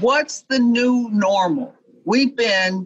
What's 0.00 0.42
the 0.42 0.58
new 0.58 1.08
normal? 1.10 1.74
We've 2.04 2.36
been, 2.36 2.84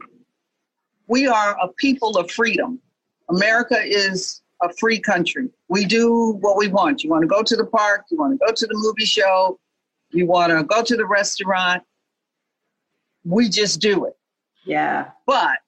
we 1.07 1.27
are 1.27 1.57
a 1.63 1.69
people 1.69 2.17
of 2.17 2.31
freedom. 2.31 2.81
America 3.29 3.79
is 3.79 4.41
a 4.63 4.73
free 4.75 4.99
country. 4.99 5.51
We 5.69 5.85
do 5.85 6.39
what 6.41 6.57
we 6.57 6.69
want. 6.69 7.05
You 7.05 7.11
want 7.11 7.23
to 7.23 7.29
go 7.29 7.43
to 7.43 7.57
the 7.57 7.67
park, 7.67 8.07
you 8.11 8.19
want 8.19 8.39
to 8.39 8.47
go 8.47 8.53
to 8.53 8.67
the 8.67 8.75
movie 8.75 9.05
show, 9.05 9.59
you 10.11 10.27
want 10.27 10.57
to 10.57 10.65
go 10.65 10.83
to 10.83 10.97
the 10.97 11.07
restaurant. 11.07 11.83
We 13.25 13.49
just 13.49 13.81
do 13.81 14.07
it. 14.07 14.17
Yeah. 14.65 15.11
But 15.27 15.59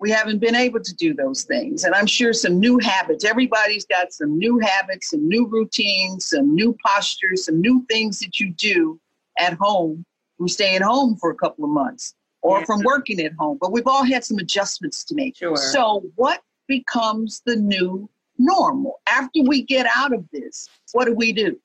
we 0.00 0.10
haven't 0.10 0.38
been 0.38 0.54
able 0.54 0.80
to 0.80 0.94
do 0.94 1.12
those 1.12 1.44
things. 1.44 1.84
And 1.84 1.94
I'm 1.94 2.06
sure 2.06 2.32
some 2.32 2.58
new 2.58 2.78
habits, 2.78 3.24
everybody's 3.24 3.84
got 3.84 4.12
some 4.12 4.38
new 4.38 4.58
habits, 4.58 5.10
some 5.10 5.28
new 5.28 5.46
routines, 5.46 6.26
some 6.26 6.54
new 6.54 6.76
postures, 6.84 7.44
some 7.44 7.60
new 7.60 7.84
things 7.88 8.18
that 8.20 8.40
you 8.40 8.50
do 8.54 8.98
at 9.38 9.52
home 9.54 10.04
from 10.38 10.48
staying 10.48 10.80
home 10.80 11.16
for 11.16 11.30
a 11.30 11.34
couple 11.34 11.64
of 11.64 11.70
months 11.70 12.14
or 12.40 12.60
yeah. 12.60 12.64
from 12.64 12.80
working 12.82 13.20
at 13.20 13.32
home. 13.38 13.58
But 13.60 13.72
we've 13.72 13.86
all 13.86 14.04
had 14.04 14.24
some 14.24 14.38
adjustments 14.38 15.04
to 15.04 15.14
make. 15.14 15.36
Sure. 15.36 15.54
So, 15.56 16.02
what 16.16 16.40
becomes 16.66 17.42
the 17.44 17.56
new 17.56 18.08
normal? 18.38 19.00
After 19.06 19.42
we 19.42 19.62
get 19.62 19.86
out 19.94 20.14
of 20.14 20.24
this, 20.32 20.66
what 20.92 21.04
do 21.04 21.14
we 21.14 21.32
do? 21.32 21.60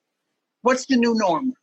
What's 0.62 0.86
the 0.88 0.98
new 0.98 1.16
normal? 1.16 1.54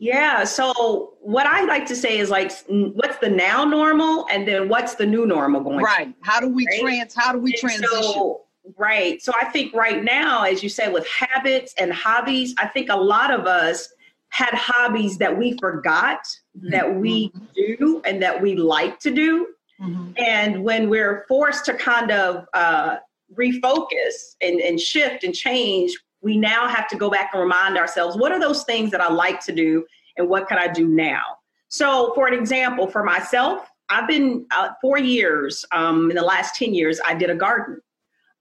Yeah. 0.00 0.44
So 0.44 1.12
what 1.20 1.46
I 1.46 1.64
like 1.64 1.84
to 1.86 1.94
say 1.94 2.18
is 2.18 2.30
like, 2.30 2.50
what's 2.68 3.18
the 3.18 3.28
now 3.28 3.64
normal, 3.64 4.26
and 4.30 4.48
then 4.48 4.68
what's 4.68 4.94
the 4.94 5.04
new 5.04 5.26
normal 5.26 5.60
going? 5.60 5.84
Right. 5.84 6.14
How 6.22 6.40
do 6.40 6.48
we 6.48 6.66
right? 6.66 6.80
trans? 6.80 7.14
How 7.14 7.32
do 7.32 7.38
we 7.38 7.52
and 7.52 7.60
transition? 7.60 8.12
So, 8.12 8.44
right. 8.78 9.20
So 9.20 9.32
I 9.38 9.44
think 9.44 9.74
right 9.74 10.02
now, 10.02 10.44
as 10.44 10.62
you 10.62 10.70
say, 10.70 10.90
with 10.90 11.06
habits 11.06 11.74
and 11.78 11.92
hobbies, 11.92 12.54
I 12.58 12.66
think 12.66 12.88
a 12.88 12.96
lot 12.96 13.30
of 13.30 13.46
us 13.46 13.92
had 14.30 14.54
hobbies 14.54 15.18
that 15.18 15.36
we 15.36 15.58
forgot 15.58 16.22
mm-hmm. 16.56 16.70
that 16.70 16.94
we 16.94 17.28
mm-hmm. 17.28 17.44
do 17.54 18.02
and 18.06 18.22
that 18.22 18.40
we 18.40 18.56
like 18.56 19.00
to 19.00 19.10
do. 19.10 19.48
Mm-hmm. 19.82 20.12
And 20.16 20.64
when 20.64 20.88
we're 20.88 21.26
forced 21.28 21.66
to 21.66 21.74
kind 21.74 22.10
of 22.10 22.46
uh, 22.54 22.96
refocus 23.34 24.36
and, 24.40 24.60
and 24.60 24.80
shift 24.80 25.24
and 25.24 25.34
change, 25.34 25.94
we 26.22 26.36
now 26.36 26.68
have 26.68 26.88
to 26.88 26.96
go 26.96 27.10
back 27.10 27.30
and 27.32 27.42
remind 27.42 27.78
ourselves 27.78 28.16
what 28.16 28.32
are 28.32 28.40
those 28.40 28.64
things 28.64 28.90
that 28.90 29.00
I 29.00 29.10
like 29.10 29.40
to 29.46 29.52
do 29.52 29.84
and 30.16 30.28
what 30.28 30.48
can 30.48 30.58
I 30.58 30.68
do 30.68 30.86
now? 30.86 31.22
So, 31.68 32.12
for 32.14 32.26
an 32.26 32.34
example, 32.34 32.86
for 32.86 33.04
myself, 33.04 33.70
I've 33.88 34.08
been 34.08 34.46
uh, 34.50 34.70
four 34.80 34.98
years, 34.98 35.64
um, 35.72 36.10
in 36.10 36.16
the 36.16 36.22
last 36.22 36.54
10 36.56 36.74
years, 36.74 37.00
I 37.04 37.14
did 37.14 37.30
a 37.30 37.34
garden. 37.34 37.80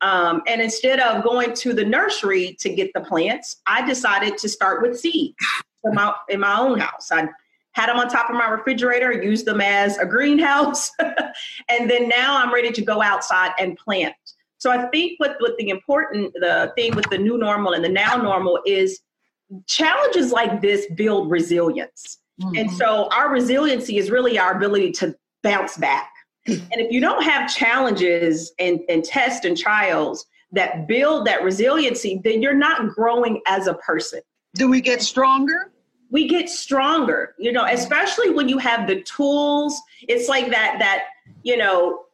Um, 0.02 0.42
and 0.48 0.62
instead 0.62 1.00
of 1.00 1.24
going 1.24 1.54
to 1.56 1.74
the 1.74 1.84
nursery 1.84 2.56
to 2.60 2.70
get 2.70 2.92
the 2.94 3.02
plants, 3.02 3.58
I 3.68 3.86
decided 3.86 4.38
to 4.38 4.50
start 4.50 4.82
with 4.82 5.00
seeds 5.00 5.36
in 5.84 5.94
my, 5.94 6.14
in 6.30 6.40
my 6.40 6.58
own 6.58 6.80
house. 6.80 7.12
I 7.12 7.28
had 7.74 7.90
them 7.90 7.98
on 7.98 8.10
top 8.10 8.30
of 8.30 8.36
my 8.36 8.48
refrigerator, 8.48 9.12
used 9.12 9.46
them 9.46 9.62
as 9.62 9.98
a 9.98 10.06
greenhouse. 10.06 10.92
and 11.70 11.90
then 11.90 12.08
now 12.08 12.38
I'm 12.38 12.54
ready 12.54 12.72
to 12.72 12.82
go 12.82 13.02
outside 13.02 13.52
and 13.60 13.78
plant. 13.78 14.16
So 14.60 14.72
I 14.72 14.88
think 14.90 15.20
what, 15.20 15.38
what 15.40 15.58
the 15.58 15.70
important, 15.70 16.34
the 16.34 16.72
thing 16.76 16.96
with 16.96 17.10
the 17.10 17.18
new 17.18 17.38
normal 17.38 17.74
and 17.74 17.84
the 17.84 17.90
now 17.90 18.16
normal 18.18 18.60
is 18.66 19.00
challenges 19.68 20.32
like 20.32 20.62
this 20.62 20.86
build 20.96 21.32
resilience. 21.32 22.20
Mm-hmm. 22.42 22.58
And 22.58 22.72
so 22.72 23.10
our 23.12 23.30
resiliency 23.30 23.98
is 23.98 24.12
really 24.12 24.38
our 24.38 24.56
ability 24.56 24.92
to 24.94 25.16
bounce 25.44 25.78
back. 25.78 26.12
and 26.48 26.74
if 26.74 26.92
you 26.92 27.00
don't 27.00 27.24
have 27.24 27.54
challenges 27.54 28.52
and, 28.60 28.82
and 28.90 29.04
tests 29.04 29.46
and 29.46 29.58
trials 29.58 30.26
that 30.52 30.88
build 30.88 31.26
that 31.28 31.42
resiliency, 31.42 32.20
then 32.24 32.42
you're 32.42 32.54
not 32.54 32.90
growing 32.90 33.42
as 33.48 33.68
a 33.68 33.76
person. 33.76 34.22
Do 34.56 34.70
we 34.70 34.82
get 34.82 35.02
stronger? 35.02 35.72
We 36.12 36.28
get 36.28 36.50
stronger, 36.50 37.36
you 37.38 37.52
know, 37.52 37.66
especially 37.66 38.32
when 38.32 38.50
you 38.50 38.58
have 38.58 38.88
the 38.88 39.04
tools. 39.04 39.80
It's 40.02 40.28
like 40.28 40.50
that, 40.50 40.78
that, 40.80 41.04
you 41.44 41.56
know, 41.56 42.06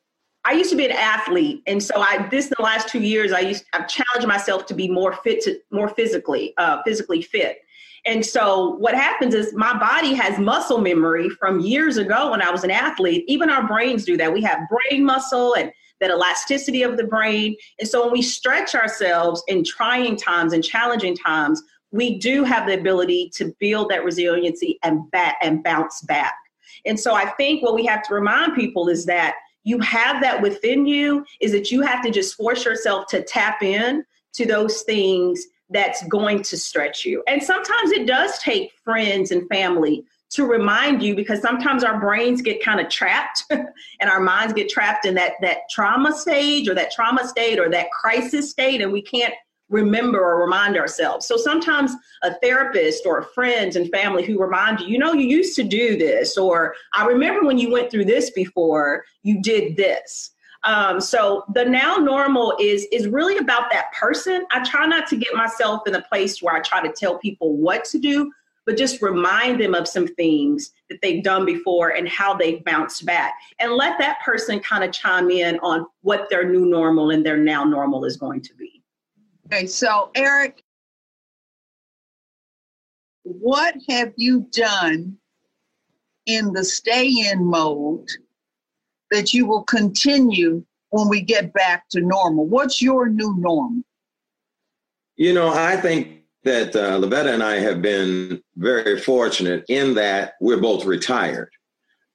I 0.45 0.51
used 0.51 0.69
to 0.69 0.75
be 0.75 0.85
an 0.85 0.91
athlete, 0.91 1.63
and 1.65 1.81
so 1.81 1.95
I 1.97 2.27
this 2.29 2.45
in 2.45 2.53
the 2.57 2.63
last 2.63 2.87
two 2.87 3.01
years 3.01 3.33
I 3.33 3.39
used 3.39 3.65
I've 3.73 3.87
challenged 3.87 4.27
myself 4.27 4.65
to 4.67 4.73
be 4.73 4.87
more 4.87 5.13
fit 5.13 5.41
to 5.43 5.59
more 5.71 5.89
physically 5.89 6.53
uh, 6.57 6.81
physically 6.83 7.21
fit. 7.21 7.59
And 8.05 8.23
so 8.23 8.75
what 8.75 8.93
happens 8.93 9.33
is 9.33 9.55
my 9.55 9.77
body 9.79 10.13
has 10.13 10.37
muscle 10.37 10.79
memory 10.79 11.27
from 11.29 11.59
years 11.59 11.97
ago 11.97 12.31
when 12.31 12.41
I 12.41 12.51
was 12.51 12.63
an 12.63 12.69
athlete. 12.69 13.25
Even 13.27 13.49
our 13.49 13.67
brains 13.67 14.05
do 14.05 14.15
that. 14.17 14.31
We 14.31 14.43
have 14.43 14.59
brain 14.69 15.03
muscle 15.03 15.55
and 15.55 15.71
that 15.99 16.11
elasticity 16.11 16.83
of 16.83 16.97
the 16.97 17.05
brain. 17.05 17.55
And 17.79 17.89
so 17.89 18.03
when 18.03 18.11
we 18.11 18.21
stretch 18.21 18.75
ourselves 18.75 19.43
in 19.47 19.63
trying 19.63 20.17
times 20.17 20.53
and 20.53 20.63
challenging 20.63 21.17
times, 21.17 21.63
we 21.91 22.19
do 22.19 22.43
have 22.43 22.67
the 22.67 22.77
ability 22.77 23.31
to 23.35 23.55
build 23.59 23.89
that 23.89 24.03
resiliency 24.03 24.77
and 24.83 25.09
back 25.09 25.37
and 25.41 25.63
bounce 25.63 26.01
back. 26.01 26.35
And 26.85 26.99
so 26.99 27.15
I 27.15 27.31
think 27.31 27.63
what 27.63 27.73
we 27.73 27.85
have 27.85 28.03
to 28.03 28.13
remind 28.13 28.53
people 28.53 28.89
is 28.89 29.05
that 29.05 29.35
you 29.65 29.79
have 29.79 30.21
that 30.21 30.41
within 30.41 30.85
you 30.85 31.25
is 31.41 31.51
that 31.51 31.71
you 31.71 31.81
have 31.81 32.01
to 32.03 32.11
just 32.11 32.35
force 32.35 32.63
yourself 32.63 33.07
to 33.07 33.21
tap 33.21 33.61
in 33.61 34.05
to 34.33 34.45
those 34.45 34.83
things 34.83 35.45
that's 35.69 36.07
going 36.07 36.43
to 36.43 36.57
stretch 36.57 37.03
you. 37.03 37.23
And 37.27 37.41
sometimes 37.41 37.91
it 37.91 38.07
does 38.07 38.37
take 38.39 38.71
friends 38.83 39.31
and 39.31 39.47
family 39.49 40.05
to 40.31 40.45
remind 40.45 41.01
you 41.01 41.15
because 41.15 41.41
sometimes 41.41 41.83
our 41.83 41.99
brains 41.99 42.41
get 42.41 42.63
kind 42.63 42.79
of 42.79 42.89
trapped 42.89 43.43
and 43.49 44.09
our 44.09 44.19
minds 44.19 44.53
get 44.53 44.69
trapped 44.69 45.05
in 45.05 45.15
that 45.15 45.33
that 45.41 45.59
trauma 45.69 46.15
stage 46.15 46.67
or 46.67 46.75
that 46.75 46.91
trauma 46.91 47.27
state 47.27 47.59
or 47.59 47.69
that 47.69 47.89
crisis 47.91 48.51
state 48.51 48.81
and 48.81 48.91
we 48.91 49.01
can't 49.01 49.33
remember 49.69 50.19
or 50.19 50.43
remind 50.43 50.77
ourselves. 50.77 51.25
So 51.25 51.37
sometimes 51.37 51.91
a 52.23 52.35
therapist 52.35 53.05
or 53.05 53.23
friends 53.23 53.75
and 53.75 53.89
family 53.89 54.23
who 54.23 54.39
remind 54.39 54.79
you, 54.79 54.87
you 54.87 54.99
know, 54.99 55.13
you 55.13 55.27
used 55.27 55.55
to 55.55 55.63
do 55.63 55.97
this, 55.97 56.37
or 56.37 56.75
I 56.93 57.05
remember 57.05 57.45
when 57.45 57.57
you 57.57 57.71
went 57.71 57.89
through 57.89 58.05
this 58.05 58.29
before, 58.29 59.03
you 59.23 59.41
did 59.41 59.75
this. 59.75 60.31
Um, 60.63 60.99
so 60.99 61.43
the 61.53 61.63
now 61.63 61.97
normal 61.97 62.55
is 62.59 62.87
is 62.91 63.07
really 63.07 63.37
about 63.37 63.71
that 63.71 63.91
person. 63.93 64.45
I 64.51 64.63
try 64.63 64.87
not 64.87 65.07
to 65.09 65.15
get 65.15 65.35
myself 65.35 65.87
in 65.87 65.95
a 65.95 66.01
place 66.01 66.41
where 66.41 66.55
I 66.55 66.59
try 66.59 66.81
to 66.81 66.91
tell 66.91 67.19
people 67.19 67.55
what 67.55 67.85
to 67.85 67.99
do, 67.99 68.31
but 68.65 68.77
just 68.77 68.99
remind 69.01 69.61
them 69.61 69.75
of 69.75 69.87
some 69.87 70.07
things 70.07 70.71
that 70.89 70.99
they've 71.03 71.23
done 71.23 71.45
before 71.45 71.89
and 71.89 72.09
how 72.09 72.33
they've 72.33 72.63
bounced 72.63 73.05
back, 73.05 73.33
and 73.59 73.73
let 73.73 73.99
that 73.99 74.17
person 74.25 74.59
kind 74.59 74.83
of 74.83 74.91
chime 74.91 75.29
in 75.29 75.59
on 75.59 75.85
what 76.01 76.29
their 76.31 76.49
new 76.49 76.65
normal 76.65 77.11
and 77.11 77.23
their 77.23 77.37
now 77.37 77.63
normal 77.63 78.05
is 78.05 78.17
going 78.17 78.41
to 78.41 78.55
be. 78.55 78.74
Okay, 79.47 79.67
so 79.67 80.09
Eric, 80.15 80.63
what 83.23 83.75
have 83.89 84.13
you 84.17 84.47
done 84.51 85.17
in 86.25 86.51
the 86.53 86.63
stay 86.63 87.29
in 87.31 87.45
mode 87.45 88.07
that 89.11 89.33
you 89.33 89.45
will 89.45 89.63
continue 89.63 90.65
when 90.89 91.09
we 91.09 91.21
get 91.21 91.53
back 91.53 91.87
to 91.89 92.01
normal? 92.01 92.45
What's 92.45 92.81
your 92.81 93.07
new 93.07 93.35
normal? 93.37 93.83
You 95.15 95.33
know, 95.33 95.49
I 95.53 95.77
think 95.77 96.23
that 96.43 96.75
uh, 96.75 96.99
Lavetta 96.99 97.33
and 97.33 97.43
I 97.43 97.55
have 97.55 97.81
been 97.81 98.41
very 98.55 98.99
fortunate 98.99 99.63
in 99.69 99.93
that 99.95 100.33
we're 100.41 100.61
both 100.61 100.85
retired. 100.85 101.49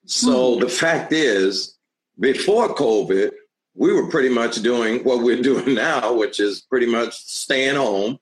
So 0.06 0.52
mm-hmm. 0.52 0.60
the 0.60 0.68
fact 0.68 1.12
is, 1.12 1.76
before 2.18 2.74
COVID, 2.74 3.30
we 3.74 3.92
were 3.92 4.08
pretty 4.08 4.28
much 4.28 4.56
doing 4.62 5.02
what 5.04 5.22
we're 5.22 5.42
doing 5.50 5.74
now, 5.74 6.14
which 6.14 6.40
is 6.40 6.62
pretty 6.62 6.86
much 6.86 7.14
staying 7.14 7.76
home. 7.76 8.18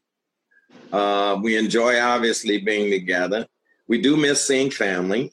Uh, 0.93 1.39
we 1.43 1.57
enjoy 1.57 2.01
obviously 2.01 2.59
being 2.59 2.91
together. 2.91 3.47
We 3.87 4.01
do 4.01 4.17
miss 4.17 4.47
seeing 4.47 4.71
family. 4.71 5.33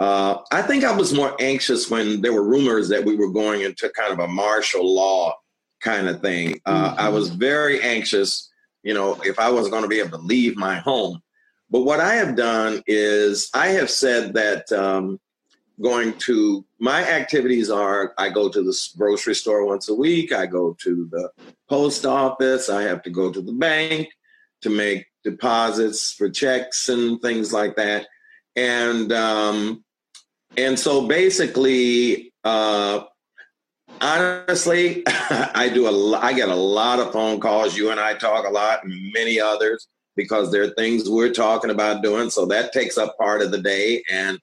Uh, 0.00 0.38
I 0.50 0.62
think 0.62 0.84
I 0.84 0.94
was 0.94 1.12
more 1.12 1.36
anxious 1.40 1.90
when 1.90 2.20
there 2.22 2.32
were 2.32 2.48
rumors 2.48 2.88
that 2.88 3.04
we 3.04 3.14
were 3.14 3.30
going 3.30 3.60
into 3.60 3.88
kind 3.90 4.12
of 4.12 4.18
a 4.18 4.26
martial 4.26 4.94
law 4.94 5.36
kind 5.80 6.08
of 6.08 6.20
thing. 6.20 6.60
Uh, 6.66 6.90
mm-hmm. 6.90 7.00
I 7.00 7.08
was 7.08 7.28
very 7.28 7.80
anxious, 7.82 8.50
you 8.82 8.94
know, 8.94 9.20
if 9.22 9.38
I 9.38 9.50
was 9.50 9.68
going 9.68 9.82
to 9.82 9.88
be 9.88 10.00
able 10.00 10.18
to 10.18 10.24
leave 10.24 10.56
my 10.56 10.76
home. 10.76 11.20
But 11.70 11.82
what 11.82 12.00
I 12.00 12.14
have 12.14 12.36
done 12.36 12.82
is 12.86 13.48
I 13.54 13.68
have 13.68 13.90
said 13.90 14.34
that 14.34 14.70
um, 14.72 15.20
going 15.80 16.12
to 16.18 16.64
my 16.78 17.08
activities 17.08 17.70
are 17.70 18.14
I 18.18 18.28
go 18.28 18.48
to 18.48 18.62
the 18.62 18.78
grocery 18.96 19.34
store 19.34 19.64
once 19.64 19.88
a 19.88 19.94
week, 19.94 20.32
I 20.32 20.46
go 20.46 20.76
to 20.82 21.08
the 21.10 21.30
post 21.68 22.04
office, 22.04 22.68
I 22.68 22.82
have 22.82 23.02
to 23.02 23.10
go 23.10 23.32
to 23.32 23.40
the 23.40 23.52
bank 23.52 24.08
to 24.62 24.70
make 24.70 25.06
deposits 25.24 26.12
for 26.12 26.28
checks 26.28 26.88
and 26.88 27.20
things 27.20 27.52
like 27.52 27.76
that. 27.76 28.06
And 28.56 29.12
um, 29.12 29.84
and 30.56 30.78
so 30.78 31.06
basically, 31.06 32.32
uh, 32.44 33.04
honestly, 34.00 35.02
I 35.06 35.70
do 35.72 35.86
a 35.86 36.18
I 36.18 36.32
get 36.32 36.48
a 36.48 36.54
lot 36.54 37.00
of 37.00 37.12
phone 37.12 37.40
calls. 37.40 37.76
You 37.76 37.90
and 37.90 38.00
I 38.00 38.14
talk 38.14 38.46
a 38.46 38.50
lot, 38.50 38.84
and 38.84 39.12
many 39.12 39.40
others 39.40 39.88
because 40.16 40.52
there 40.52 40.62
are 40.62 40.70
things 40.70 41.08
we're 41.08 41.32
talking 41.32 41.70
about 41.70 42.02
doing. 42.02 42.30
So 42.30 42.44
that 42.46 42.72
takes 42.72 42.98
up 42.98 43.16
part 43.16 43.42
of 43.42 43.50
the 43.50 43.60
day 43.60 44.02
and 44.10 44.38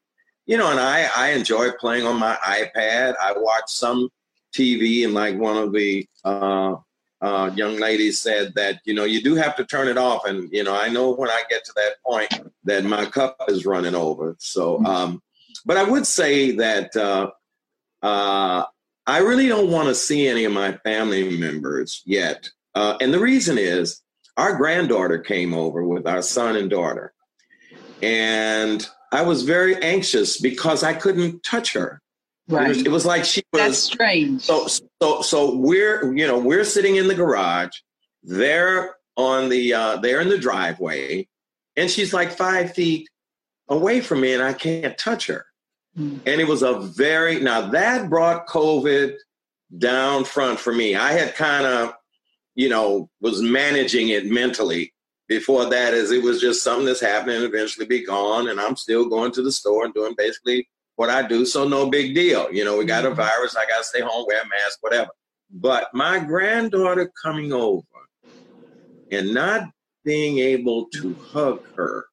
you 0.50 0.58
know, 0.58 0.72
and 0.72 0.80
I, 0.80 1.08
I 1.16 1.28
enjoy 1.34 1.70
playing 1.74 2.08
on 2.08 2.18
my 2.18 2.36
iPad. 2.44 3.14
I 3.22 3.34
watch 3.38 3.66
some 3.68 4.10
TV, 4.52 5.06
and 5.06 5.14
like 5.14 5.38
one 5.38 5.58
of 5.58 5.72
the 5.72 6.08
uh, 6.26 6.78
uh, 7.22 7.52
young 7.54 7.78
ladies 7.78 8.20
said 8.20 8.56
that, 8.56 8.80
you 8.84 8.96
know, 8.96 9.04
you 9.04 9.22
do 9.22 9.36
have 9.36 9.56
to 9.58 9.66
turn 9.66 9.88
it 9.88 9.98
off. 10.00 10.26
And, 10.26 10.52
you 10.52 10.64
know, 10.64 10.76
I 10.76 10.90
know 10.90 11.12
when 11.14 11.30
I 11.30 11.44
get 11.52 11.64
to 11.66 11.74
that 11.76 12.02
point 12.04 12.52
that 12.64 12.84
my 12.84 13.06
cup 13.06 13.38
is 13.48 13.68
running 13.68 13.94
over. 13.94 14.36
So, 14.40 14.78
mm-hmm. 14.78 14.86
um, 14.88 15.22
but 15.68 15.78
I 15.78 15.84
would 15.84 16.08
say 16.08 16.50
that 16.56 16.96
uh, 16.96 17.30
uh, 18.02 18.64
I 19.06 19.20
really 19.20 19.50
don't 19.50 19.70
want 19.70 19.90
to 19.90 19.94
see 19.94 20.28
any 20.28 20.46
of 20.46 20.52
my 20.52 20.72
family 20.78 21.38
members 21.38 22.02
yet. 22.08 22.50
Uh, 22.74 22.98
and 23.02 23.14
the 23.14 23.20
reason 23.20 23.60
is 23.60 24.02
our 24.36 24.58
granddaughter 24.58 25.20
came 25.20 25.54
over 25.54 25.86
with 25.86 26.08
our 26.08 26.24
son 26.24 26.56
and 26.56 26.72
daughter. 26.72 27.14
And 28.02 28.90
I 29.12 29.24
was 29.24 29.44
very 29.44 29.76
anxious 29.78 30.40
because 30.40 30.84
I 30.84 30.94
couldn't 30.94 31.44
touch 31.44 31.74
her. 31.74 32.02
Right. 32.48 32.76
It 32.76 32.90
was, 32.90 33.06
like 33.06 33.26
she 33.26 33.44
was 33.54 33.62
That's 33.62 33.78
strange. 33.78 34.42
So 34.42 34.68
so 35.02 35.22
so 35.22 35.56
we're 35.56 36.12
you 36.16 36.26
know 36.26 36.40
we're 36.40 36.64
sitting 36.64 36.96
in 36.96 37.08
the 37.08 37.14
garage. 37.14 37.76
They're 38.24 38.96
on 39.16 39.50
the 39.50 39.74
uh, 39.74 39.98
they're 39.98 40.22
in 40.22 40.30
the 40.30 40.38
driveway, 40.38 41.28
and 41.76 41.92
she's 41.92 42.12
like 42.12 42.32
five 42.32 42.74
feet 42.74 43.08
away 43.68 44.02
from 44.02 44.22
me, 44.22 44.34
and 44.34 44.42
I 44.42 44.54
can't 44.54 44.98
touch 44.98 45.28
her. 45.28 45.46
Mm. 45.98 46.22
And 46.26 46.42
it 46.42 46.48
was 46.48 46.64
a 46.64 46.80
very 46.80 47.40
now 47.40 47.70
that 47.70 48.10
brought 48.10 48.48
COVID 48.48 49.16
down 49.78 50.24
front 50.24 50.60
for 50.60 50.74
me. 50.74 50.96
I 50.96 51.12
had 51.12 51.36
kind 51.36 51.68
of 51.68 51.94
you 52.56 52.70
know 52.70 53.12
was 53.22 53.44
managing 53.44 54.10
it 54.10 54.26
mentally 54.26 54.92
before 55.30 55.70
that 55.70 55.94
is 55.94 56.12
it 56.12 56.22
was 56.22 56.42
just 56.42 56.64
something 56.64 56.86
that's 56.86 57.00
happening 57.00 57.38
and 57.38 57.46
eventually 57.46 57.86
be 57.86 58.06
gone 58.06 58.50
and 58.50 58.60
i'm 58.60 58.76
still 58.76 59.08
going 59.08 59.32
to 59.32 59.42
the 59.42 59.52
store 59.52 59.86
and 59.86 59.94
doing 59.94 60.14
basically 60.18 60.68
what 60.98 61.10
i 61.10 61.26
do 61.26 61.46
so 61.46 61.66
no 61.68 61.90
big 61.90 62.14
deal 62.14 62.52
you 62.52 62.66
know 62.66 62.78
we 62.78 62.84
got 62.84 63.06
a 63.06 63.08
mm-hmm. 63.08 63.18
virus 63.18 63.56
i 63.56 63.66
got 63.66 63.78
to 63.78 63.84
stay 63.84 64.02
home 64.02 64.26
wear 64.28 64.42
a 64.42 64.48
mask 64.48 64.80
whatever 64.82 65.10
but 65.52 65.88
my 65.94 66.20
granddaughter 66.20 67.10
coming 67.22 67.54
over 67.54 67.86
and 69.12 69.34
not 69.34 69.70
being 70.04 70.40
able 70.40 70.86
to 70.86 71.16
hug 71.32 71.64
her 71.76 72.06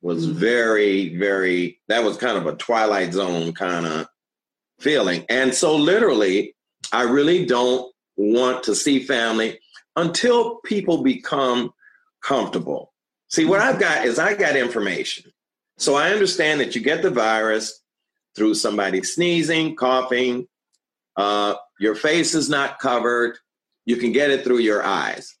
was 0.00 0.26
mm-hmm. 0.26 0.38
very 0.38 1.16
very 1.16 1.80
that 1.88 2.02
was 2.02 2.16
kind 2.16 2.38
of 2.38 2.46
a 2.46 2.56
twilight 2.56 3.12
zone 3.12 3.52
kind 3.52 3.86
of 3.86 4.06
feeling. 4.82 5.24
And 5.28 5.54
so, 5.54 5.76
literally, 5.76 6.54
I 6.92 7.02
really 7.02 7.46
don't 7.46 7.90
want 8.16 8.64
to 8.64 8.74
see 8.74 8.98
family 9.00 9.58
until 9.96 10.56
people 10.64 11.02
become 11.02 11.72
comfortable. 12.22 12.92
See, 13.28 13.44
what 13.44 13.60
I've 13.60 13.80
got 13.80 14.06
is 14.06 14.18
I 14.18 14.34
got 14.34 14.56
information. 14.56 15.32
So 15.78 15.94
I 15.94 16.10
understand 16.10 16.60
that 16.60 16.74
you 16.74 16.80
get 16.80 17.02
the 17.02 17.10
virus 17.10 17.80
through 18.36 18.54
somebody 18.54 19.02
sneezing, 19.02 19.76
coughing, 19.76 20.46
uh, 21.16 21.54
your 21.78 21.94
face 21.94 22.34
is 22.34 22.48
not 22.48 22.78
covered. 22.78 23.38
You 23.84 23.96
can 23.96 24.12
get 24.12 24.30
it 24.30 24.44
through 24.44 24.58
your 24.58 24.82
eyes. 24.84 25.36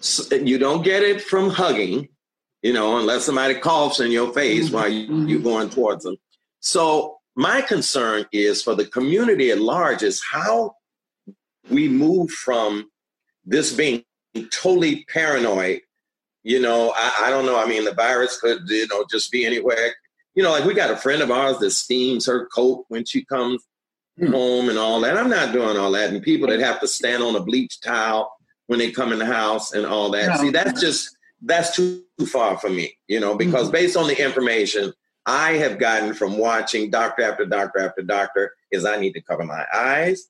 So 0.00 0.34
you 0.36 0.58
don't 0.58 0.82
get 0.82 1.02
it 1.02 1.20
from 1.20 1.50
hugging, 1.50 2.08
you 2.62 2.72
know, 2.72 2.98
unless 2.98 3.24
somebody 3.24 3.54
coughs 3.54 4.00
in 4.00 4.10
your 4.10 4.32
face 4.32 4.70
while 4.70 4.88
you, 4.88 5.26
you're 5.26 5.40
going 5.40 5.70
towards 5.70 6.04
them. 6.04 6.16
So 6.60 7.18
my 7.34 7.60
concern 7.60 8.26
is 8.32 8.62
for 8.62 8.74
the 8.74 8.86
community 8.86 9.50
at 9.50 9.60
large 9.60 10.02
is 10.02 10.22
how 10.22 10.74
we 11.70 11.88
move 11.88 12.30
from 12.30 12.90
this 13.44 13.72
being 13.72 14.04
totally 14.50 15.04
paranoid. 15.04 15.80
You 16.42 16.60
know, 16.60 16.92
I, 16.96 17.26
I 17.26 17.30
don't 17.30 17.46
know. 17.46 17.58
I 17.58 17.66
mean, 17.66 17.84
the 17.84 17.94
virus 17.94 18.38
could, 18.40 18.62
you 18.66 18.86
know, 18.88 19.04
just 19.10 19.30
be 19.30 19.44
anywhere. 19.44 19.94
You 20.34 20.42
know, 20.42 20.50
like 20.50 20.64
we 20.64 20.74
got 20.74 20.90
a 20.90 20.96
friend 20.96 21.22
of 21.22 21.30
ours 21.30 21.58
that 21.58 21.70
steams 21.70 22.26
her 22.26 22.46
coat 22.46 22.84
when 22.88 23.04
she 23.04 23.24
comes 23.24 23.62
hmm. 24.18 24.32
home 24.32 24.68
and 24.68 24.78
all 24.78 25.00
that. 25.00 25.16
I'm 25.16 25.30
not 25.30 25.52
doing 25.52 25.76
all 25.76 25.92
that. 25.92 26.10
And 26.10 26.22
people 26.22 26.48
that 26.48 26.60
have 26.60 26.80
to 26.80 26.88
stand 26.88 27.22
on 27.22 27.36
a 27.36 27.40
bleach 27.42 27.80
towel 27.80 28.34
when 28.66 28.78
they 28.78 28.90
come 28.90 29.12
in 29.12 29.18
the 29.18 29.26
house 29.26 29.72
and 29.72 29.86
all 29.86 30.10
that. 30.10 30.28
No. 30.28 30.36
See, 30.36 30.50
that's 30.50 30.80
just 30.80 31.16
that's 31.44 31.74
too 31.74 32.04
far 32.26 32.56
for 32.58 32.70
me, 32.70 32.96
you 33.08 33.20
know, 33.20 33.32
hmm. 33.32 33.38
because 33.38 33.70
based 33.70 33.96
on 33.96 34.08
the 34.08 34.24
information 34.24 34.92
I 35.26 35.52
have 35.52 35.78
gotten 35.78 36.14
from 36.14 36.36
watching 36.38 36.90
doctor 36.90 37.22
after 37.22 37.46
doctor 37.46 37.80
after 37.80 38.02
doctor, 38.02 38.54
is 38.72 38.84
I 38.84 38.96
need 38.98 39.12
to 39.12 39.20
cover 39.20 39.44
my 39.44 39.64
eyes, 39.72 40.28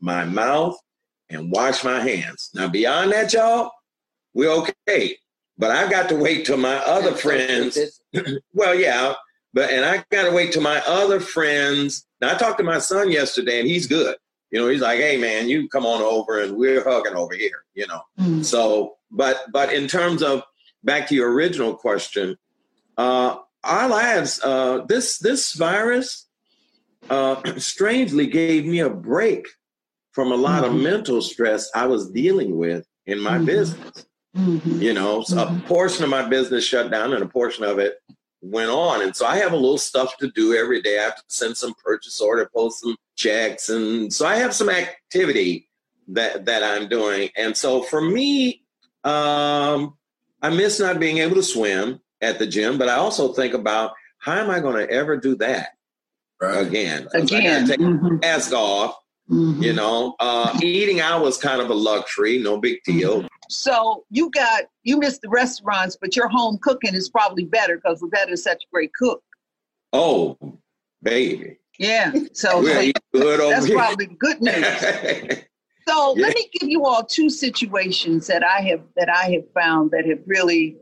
my 0.00 0.24
mouth, 0.24 0.78
and 1.28 1.50
wash 1.50 1.84
my 1.84 2.00
hands. 2.00 2.50
Now, 2.54 2.68
beyond 2.68 3.12
that, 3.12 3.32
y'all, 3.32 3.70
we're 4.32 4.50
okay. 4.50 5.18
But 5.58 5.70
I've 5.70 5.90
got 5.90 6.08
to 6.10 6.16
wait 6.16 6.44
till 6.44 6.58
my 6.58 6.76
other 6.76 7.12
friends. 7.12 7.78
well, 8.52 8.74
yeah, 8.74 9.14
but 9.54 9.70
and 9.70 9.84
I 9.84 10.04
got 10.10 10.28
to 10.28 10.32
wait 10.34 10.52
till 10.52 10.62
my 10.62 10.82
other 10.86 11.20
friends. 11.20 12.06
Now, 12.20 12.34
I 12.34 12.38
talked 12.38 12.58
to 12.58 12.64
my 12.64 12.78
son 12.78 13.10
yesterday, 13.10 13.60
and 13.60 13.68
he's 13.68 13.86
good. 13.86 14.16
You 14.50 14.60
know, 14.60 14.68
he's 14.68 14.82
like, 14.82 14.98
"Hey, 15.00 15.16
man, 15.16 15.48
you 15.48 15.68
come 15.68 15.86
on 15.86 16.02
over, 16.02 16.42
and 16.42 16.56
we're 16.56 16.84
hugging 16.84 17.14
over 17.14 17.34
here." 17.34 17.64
You 17.74 17.86
know, 17.86 18.42
so 18.42 18.96
but 19.10 19.46
but 19.52 19.72
in 19.72 19.88
terms 19.88 20.22
of 20.22 20.42
back 20.84 21.08
to 21.08 21.14
your 21.14 21.32
original 21.32 21.74
question, 21.74 22.36
uh, 22.96 23.36
our 23.64 23.88
lives, 23.88 24.40
uh, 24.42 24.84
this 24.88 25.18
this 25.18 25.54
virus, 25.54 26.26
uh, 27.10 27.40
strangely 27.58 28.26
gave 28.26 28.66
me 28.66 28.80
a 28.80 28.90
break 28.90 29.46
from 30.12 30.32
a 30.32 30.36
lot 30.36 30.64
of 30.64 30.74
mental 30.74 31.20
stress 31.20 31.70
I 31.74 31.86
was 31.86 32.10
dealing 32.10 32.56
with 32.56 32.86
in 33.04 33.20
my 33.20 33.38
business. 33.38 34.06
Mm-hmm. 34.36 34.82
You 34.82 34.92
know, 34.92 35.22
so 35.22 35.38
a 35.38 35.46
mm-hmm. 35.46 35.66
portion 35.66 36.04
of 36.04 36.10
my 36.10 36.28
business 36.28 36.64
shut 36.64 36.90
down, 36.90 37.12
and 37.12 37.22
a 37.22 37.26
portion 37.28 37.64
of 37.64 37.78
it 37.78 38.00
went 38.42 38.70
on. 38.70 39.02
And 39.02 39.16
so 39.16 39.26
I 39.26 39.36
have 39.36 39.52
a 39.52 39.56
little 39.56 39.78
stuff 39.78 40.16
to 40.18 40.30
do 40.32 40.54
every 40.54 40.82
day. 40.82 40.98
I 40.98 41.02
have 41.04 41.16
to 41.16 41.22
send 41.28 41.56
some 41.56 41.74
purchase 41.82 42.20
order, 42.20 42.48
post 42.54 42.80
some 42.80 42.96
checks, 43.16 43.70
and 43.70 44.12
so 44.12 44.26
I 44.26 44.36
have 44.36 44.54
some 44.54 44.68
activity 44.68 45.68
that 46.08 46.44
that 46.46 46.62
I'm 46.62 46.88
doing. 46.88 47.30
And 47.36 47.56
so 47.56 47.82
for 47.82 48.00
me, 48.00 48.62
um, 49.04 49.96
I 50.42 50.50
miss 50.50 50.78
not 50.78 51.00
being 51.00 51.18
able 51.18 51.36
to 51.36 51.42
swim 51.42 52.00
at 52.20 52.38
the 52.38 52.46
gym, 52.46 52.78
but 52.78 52.88
I 52.88 52.96
also 52.96 53.32
think 53.32 53.54
about 53.54 53.92
how 54.18 54.34
am 54.34 54.50
I 54.50 54.60
going 54.60 54.86
to 54.86 54.92
ever 54.92 55.16
do 55.16 55.36
that 55.36 55.70
again? 56.40 57.04
'Cause 57.04 57.14
I 57.14 57.18
gotta 57.18 57.38
Again. 57.38 57.66
take 57.68 57.80
mm-hmm. 57.80 58.04
my 58.04 58.10
mask 58.20 58.52
off. 58.52 58.96
You 59.28 59.72
know, 59.72 60.14
uh, 60.20 60.56
eating 60.62 61.00
out 61.00 61.20
was 61.22 61.36
kind 61.36 61.60
of 61.60 61.68
a 61.70 61.74
luxury, 61.74 62.38
no 62.38 62.58
big 62.58 62.78
deal. 62.84 63.26
So 63.48 64.04
you 64.08 64.30
got 64.30 64.64
you 64.84 64.98
missed 64.98 65.22
the 65.22 65.28
restaurants, 65.28 65.96
but 66.00 66.14
your 66.14 66.28
home 66.28 66.58
cooking 66.62 66.94
is 66.94 67.08
probably 67.08 67.44
better 67.44 67.76
because 67.76 68.00
Rebecca 68.02 68.32
is 68.32 68.44
such 68.44 68.62
a 68.62 68.66
great 68.72 68.92
cook. 68.94 69.22
Oh, 69.92 70.38
baby. 71.02 71.58
Yeah. 71.78 72.12
So, 72.34 72.60
We're 72.62 72.84
so 72.84 72.92
good 73.12 73.40
over 73.40 73.52
that's 73.54 73.66
here. 73.66 73.76
probably 73.76 74.06
good 74.06 74.40
news. 74.40 75.42
So 75.88 76.16
Yeah. 76.16 76.26
let 76.26 76.34
me 76.34 76.48
give 76.52 76.68
you 76.68 76.84
all 76.84 77.04
two 77.04 77.30
situations 77.30 78.26
that 78.26 78.42
I 78.42 78.60
have 78.62 78.82
that 78.96 79.08
I 79.08 79.30
have 79.30 79.44
found 79.54 79.92
that 79.92 80.04
have 80.06 80.18
really 80.26 80.78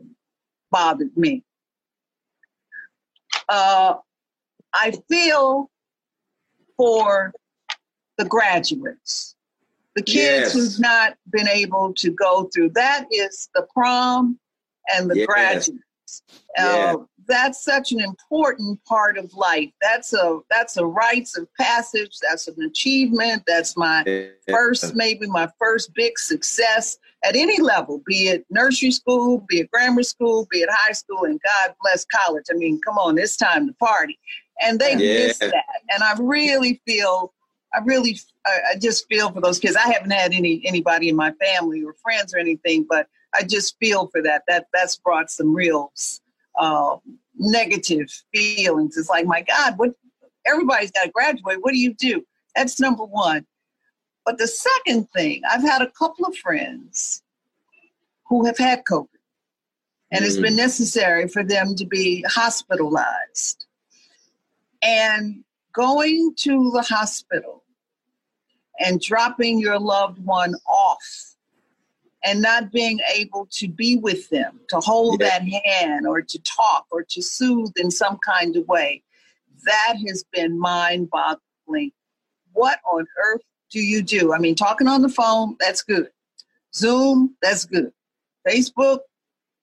bothered 0.71 1.15
me. 1.15 1.43
Uh, 3.47 3.95
I 4.73 4.93
feel 5.07 5.69
for 6.75 7.33
the 8.17 8.25
graduates, 8.25 9.35
the 9.95 10.01
kids 10.01 10.15
Yes. 10.15 10.53
who've 10.53 10.79
not 10.79 11.15
been 11.29 11.47
able 11.47 11.93
to 11.95 12.11
go 12.11 12.49
through. 12.53 12.69
That 12.69 13.05
is 13.11 13.49
the 13.53 13.67
prom 13.73 14.39
and 14.93 15.09
the 15.09 15.17
Yes. 15.17 15.25
graduates. 15.27 15.81
Yeah. 16.57 16.93
Uh, 16.93 16.97
that's 17.27 17.63
such 17.63 17.91
an 17.91 17.99
important 17.99 18.79
part 18.85 19.17
of 19.17 19.33
life. 19.33 19.71
That's 19.81 20.13
a 20.13 20.39
that's 20.49 20.77
a 20.77 20.85
rites 20.85 21.35
of 21.37 21.47
passage. 21.59 22.17
That's 22.21 22.47
an 22.47 22.61
achievement. 22.63 23.43
That's 23.47 23.75
my 23.75 24.03
first, 24.49 24.95
maybe 24.95 25.25
my 25.27 25.49
first 25.59 25.93
big 25.95 26.17
success 26.19 26.97
at 27.23 27.35
any 27.35 27.59
level, 27.59 28.01
be 28.05 28.27
it 28.29 28.45
nursery 28.51 28.91
school, 28.91 29.43
be 29.49 29.61
it 29.61 29.71
grammar 29.71 30.03
school, 30.03 30.47
be 30.51 30.59
it 30.59 30.69
high 30.71 30.91
school, 30.93 31.23
and 31.23 31.41
God 31.41 31.75
bless 31.81 32.05
college. 32.05 32.45
I 32.51 32.53
mean, 32.53 32.79
come 32.85 32.97
on, 32.99 33.17
it's 33.17 33.35
time 33.35 33.67
to 33.67 33.73
party. 33.73 34.17
And 34.61 34.79
they 34.79 34.91
Yeah. 34.91 35.25
miss 35.25 35.39
that. 35.39 35.63
And 35.89 36.03
I 36.03 36.15
really 36.19 36.79
feel, 36.85 37.33
I 37.75 37.79
really, 37.83 38.17
I, 38.45 38.59
I 38.71 38.75
just 38.79 39.07
feel 39.07 39.31
for 39.31 39.41
those 39.41 39.59
kids. 39.59 39.75
I 39.75 39.91
haven't 39.91 40.11
had 40.11 40.33
any 40.33 40.61
anybody 40.65 41.09
in 41.09 41.15
my 41.15 41.31
family 41.33 41.83
or 41.83 41.93
friends 41.93 42.33
or 42.33 42.37
anything, 42.37 42.85
but 42.89 43.07
I 43.33 43.43
just 43.43 43.77
feel 43.79 44.07
for 44.07 44.21
that. 44.21 44.43
That 44.47 44.67
that's 44.73 44.97
brought 44.97 45.29
some 45.29 45.53
real 45.53 45.91
uh, 46.57 46.97
negative 47.37 48.07
feelings. 48.33 48.97
It's 48.97 49.09
like, 49.09 49.25
my 49.25 49.41
God, 49.41 49.73
what? 49.77 49.91
Everybody's 50.47 50.91
got 50.91 51.03
to 51.03 51.09
graduate. 51.09 51.57
What 51.61 51.71
do 51.71 51.79
you 51.79 51.93
do? 51.95 52.23
That's 52.55 52.79
number 52.79 53.03
one. 53.03 53.45
But 54.25 54.37
the 54.37 54.47
second 54.47 55.09
thing, 55.11 55.41
I've 55.49 55.61
had 55.61 55.81
a 55.81 55.91
couple 55.91 56.25
of 56.25 56.37
friends 56.37 57.23
who 58.27 58.45
have 58.45 58.57
had 58.57 58.83
COVID, 58.85 59.07
and 60.11 60.23
it's 60.23 60.37
been 60.37 60.55
necessary 60.55 61.27
for 61.27 61.43
them 61.43 61.75
to 61.75 61.85
be 61.85 62.23
hospitalized. 62.27 63.65
And 64.81 65.43
going 65.73 66.33
to 66.37 66.71
the 66.71 66.81
hospital 66.81 67.64
and 68.79 69.01
dropping 69.01 69.59
your 69.59 69.79
loved 69.79 70.23
one 70.25 70.55
off 70.67 71.35
and 72.23 72.41
not 72.41 72.71
being 72.71 72.99
able 73.13 73.47
to 73.51 73.67
be 73.67 73.97
with 73.97 74.29
them, 74.29 74.59
to 74.69 74.79
hold 74.79 75.21
Yeah. 75.21 75.39
that 75.39 75.47
hand 75.65 76.07
or 76.07 76.21
to 76.21 76.39
talk 76.39 76.87
or 76.91 77.03
to 77.03 77.21
soothe 77.21 77.73
in 77.77 77.91
some 77.91 78.17
kind 78.17 78.55
of 78.55 78.67
way, 78.67 79.03
that 79.63 79.95
has 80.07 80.23
been 80.31 80.59
mind 80.59 81.09
boggling. 81.09 81.91
What 82.53 82.79
on 82.91 83.05
earth 83.17 83.41
do 83.69 83.79
you 83.79 84.01
do? 84.01 84.33
I 84.33 84.39
mean, 84.39 84.55
talking 84.55 84.87
on 84.87 85.01
the 85.01 85.09
phone, 85.09 85.55
that's 85.59 85.83
good. 85.83 86.09
Zoom, 86.73 87.35
that's 87.41 87.65
good. 87.65 87.91
Facebook, 88.47 88.99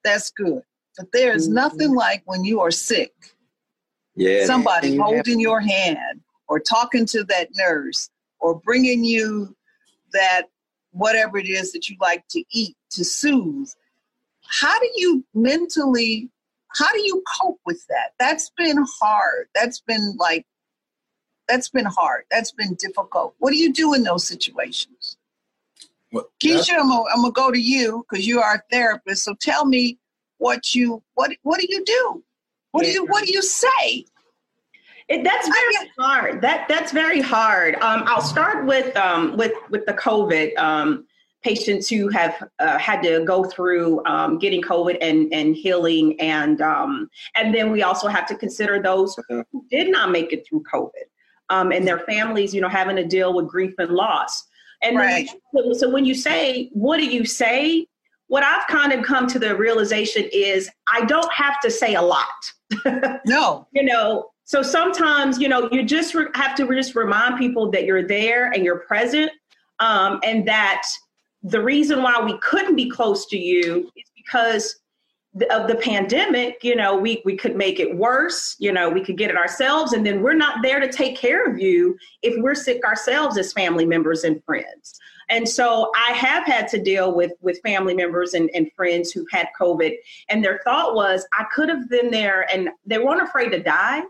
that's 0.04 0.30
good. 0.30 0.62
But 0.96 1.10
there's 1.12 1.46
mm-hmm. 1.46 1.54
nothing 1.54 1.94
like 1.94 2.22
when 2.26 2.44
you 2.44 2.60
are 2.60 2.70
sick, 2.70 3.12
Yeah. 4.14 4.46
somebody 4.46 4.96
have- 4.96 5.00
holding 5.00 5.40
your 5.40 5.60
hand 5.60 6.20
or 6.48 6.60
talking 6.60 7.06
to 7.06 7.24
that 7.24 7.48
nurse 7.54 8.10
or 8.42 8.60
bringing 8.60 9.04
you 9.04 9.56
that 10.12 10.42
whatever 10.90 11.38
it 11.38 11.48
is 11.48 11.72
that 11.72 11.88
you 11.88 11.96
like 12.00 12.26
to 12.28 12.44
eat 12.50 12.76
to 12.90 13.04
soothe. 13.04 13.70
How 14.46 14.78
do 14.78 14.90
you 14.96 15.24
mentally, 15.32 16.28
how 16.68 16.92
do 16.92 17.00
you 17.00 17.22
cope 17.40 17.60
with 17.64 17.86
that? 17.86 18.12
That's 18.18 18.50
been 18.50 18.84
hard. 19.00 19.48
That's 19.54 19.80
been 19.80 20.14
like, 20.18 20.44
that's 21.48 21.70
been 21.70 21.86
hard. 21.86 22.24
That's 22.30 22.52
been 22.52 22.74
difficult. 22.74 23.34
What 23.38 23.50
do 23.50 23.56
you 23.56 23.72
do 23.72 23.94
in 23.94 24.02
those 24.02 24.26
situations? 24.26 25.16
Well, 26.12 26.28
Keisha, 26.42 26.74
I'm 26.74 26.88
gonna, 26.88 27.04
I'm 27.14 27.22
gonna 27.22 27.32
go 27.32 27.50
to 27.50 27.60
you 27.60 28.04
because 28.08 28.26
you 28.26 28.40
are 28.40 28.56
a 28.56 28.62
therapist. 28.70 29.24
So 29.24 29.34
tell 29.40 29.64
me 29.64 29.98
what 30.38 30.74
you 30.74 31.02
what 31.14 31.32
what 31.42 31.58
do 31.58 31.66
you 31.68 31.82
do? 31.84 32.22
What 32.72 32.84
do 32.84 32.90
you 32.90 33.06
what 33.06 33.24
do 33.24 33.32
you 33.32 33.42
say? 33.42 34.04
It, 35.12 35.24
that's 35.24 35.46
very 35.46 35.90
hard. 35.98 36.40
That 36.40 36.66
that's 36.68 36.90
very 36.90 37.20
hard. 37.20 37.74
Um, 37.76 38.04
I'll 38.06 38.22
start 38.22 38.64
with 38.64 38.96
um, 38.96 39.36
with 39.36 39.52
with 39.68 39.84
the 39.84 39.92
COVID 39.92 40.56
um, 40.56 41.06
patients 41.44 41.86
who 41.90 42.08
have 42.08 42.42
uh, 42.60 42.78
had 42.78 43.02
to 43.02 43.22
go 43.26 43.44
through 43.44 44.02
um, 44.06 44.38
getting 44.38 44.62
COVID 44.62 44.96
and 45.02 45.30
and 45.34 45.54
healing, 45.54 46.18
and 46.18 46.62
um, 46.62 47.10
and 47.36 47.54
then 47.54 47.70
we 47.70 47.82
also 47.82 48.08
have 48.08 48.26
to 48.28 48.34
consider 48.34 48.80
those 48.80 49.14
who 49.28 49.44
did 49.70 49.90
not 49.90 50.10
make 50.10 50.32
it 50.32 50.46
through 50.48 50.64
COVID, 50.72 51.04
um, 51.50 51.72
and 51.72 51.86
their 51.86 51.98
families, 52.00 52.54
you 52.54 52.62
know, 52.62 52.68
having 52.70 52.96
to 52.96 53.04
deal 53.04 53.34
with 53.34 53.48
grief 53.48 53.74
and 53.78 53.90
loss. 53.90 54.44
And 54.80 54.96
Right. 54.96 55.28
then- 55.52 55.74
so 55.74 55.90
when 55.90 56.06
you 56.06 56.14
say, 56.14 56.70
what 56.72 56.96
do 56.96 57.04
you 57.04 57.26
say? 57.26 57.86
What 58.28 58.42
I've 58.42 58.66
kind 58.66 58.92
of 58.92 59.04
come 59.04 59.26
to 59.26 59.38
the 59.38 59.54
realization 59.54 60.26
is 60.32 60.70
I 60.90 61.04
don't 61.04 61.30
have 61.34 61.60
to 61.60 61.70
say 61.70 61.94
a 61.96 62.02
lot. 62.02 62.26
No. 63.26 63.68
you 63.72 63.84
know, 63.84 64.31
So 64.44 64.62
sometimes, 64.62 65.38
you 65.38 65.48
know, 65.48 65.68
you 65.70 65.82
just 65.82 66.14
re- 66.14 66.26
have 66.34 66.54
to 66.56 66.66
just 66.74 66.94
remind 66.94 67.38
people 67.38 67.70
that 67.70 67.84
you're 67.84 68.06
there 68.06 68.50
and 68.50 68.64
you're 68.64 68.80
present, 68.80 69.30
um, 69.78 70.20
and 70.24 70.46
that 70.46 70.82
the 71.42 71.62
reason 71.62 72.02
why 72.02 72.20
we 72.20 72.38
couldn't 72.38 72.76
be 72.76 72.88
close 72.88 73.26
to 73.26 73.38
you 73.38 73.90
is 73.96 74.10
because 74.16 74.76
of 75.50 75.66
the 75.66 75.76
pandemic, 75.76 76.62
you 76.62 76.76
know, 76.76 76.94
we, 76.94 77.22
we 77.24 77.34
could 77.36 77.56
make 77.56 77.80
it 77.80 77.96
worse, 77.96 78.54
you 78.58 78.70
know, 78.70 78.90
we 78.90 79.02
could 79.02 79.16
get 79.16 79.30
it 79.30 79.36
ourselves, 79.36 79.94
and 79.94 80.04
then 80.04 80.22
we're 80.22 80.34
not 80.34 80.62
there 80.62 80.78
to 80.78 80.92
take 80.92 81.16
care 81.16 81.46
of 81.46 81.58
you 81.58 81.96
if 82.20 82.34
we're 82.42 82.54
sick 82.54 82.84
ourselves 82.84 83.38
as 83.38 83.52
family 83.52 83.86
members 83.86 84.24
and 84.24 84.44
friends. 84.44 85.00
And 85.30 85.48
so 85.48 85.90
I 85.96 86.12
have 86.12 86.44
had 86.44 86.68
to 86.68 86.82
deal 86.82 87.14
with 87.14 87.32
with 87.40 87.58
family 87.62 87.94
members 87.94 88.34
and, 88.34 88.50
and 88.54 88.70
friends 88.76 89.10
who 89.10 89.24
had 89.30 89.48
COVID, 89.58 89.94
and 90.28 90.44
their 90.44 90.60
thought 90.64 90.94
was 90.94 91.26
I 91.32 91.44
could 91.54 91.70
have 91.70 91.88
been 91.88 92.10
there, 92.10 92.46
and 92.52 92.68
they 92.84 92.98
weren't 92.98 93.22
afraid 93.22 93.52
to 93.52 93.62
die, 93.62 94.02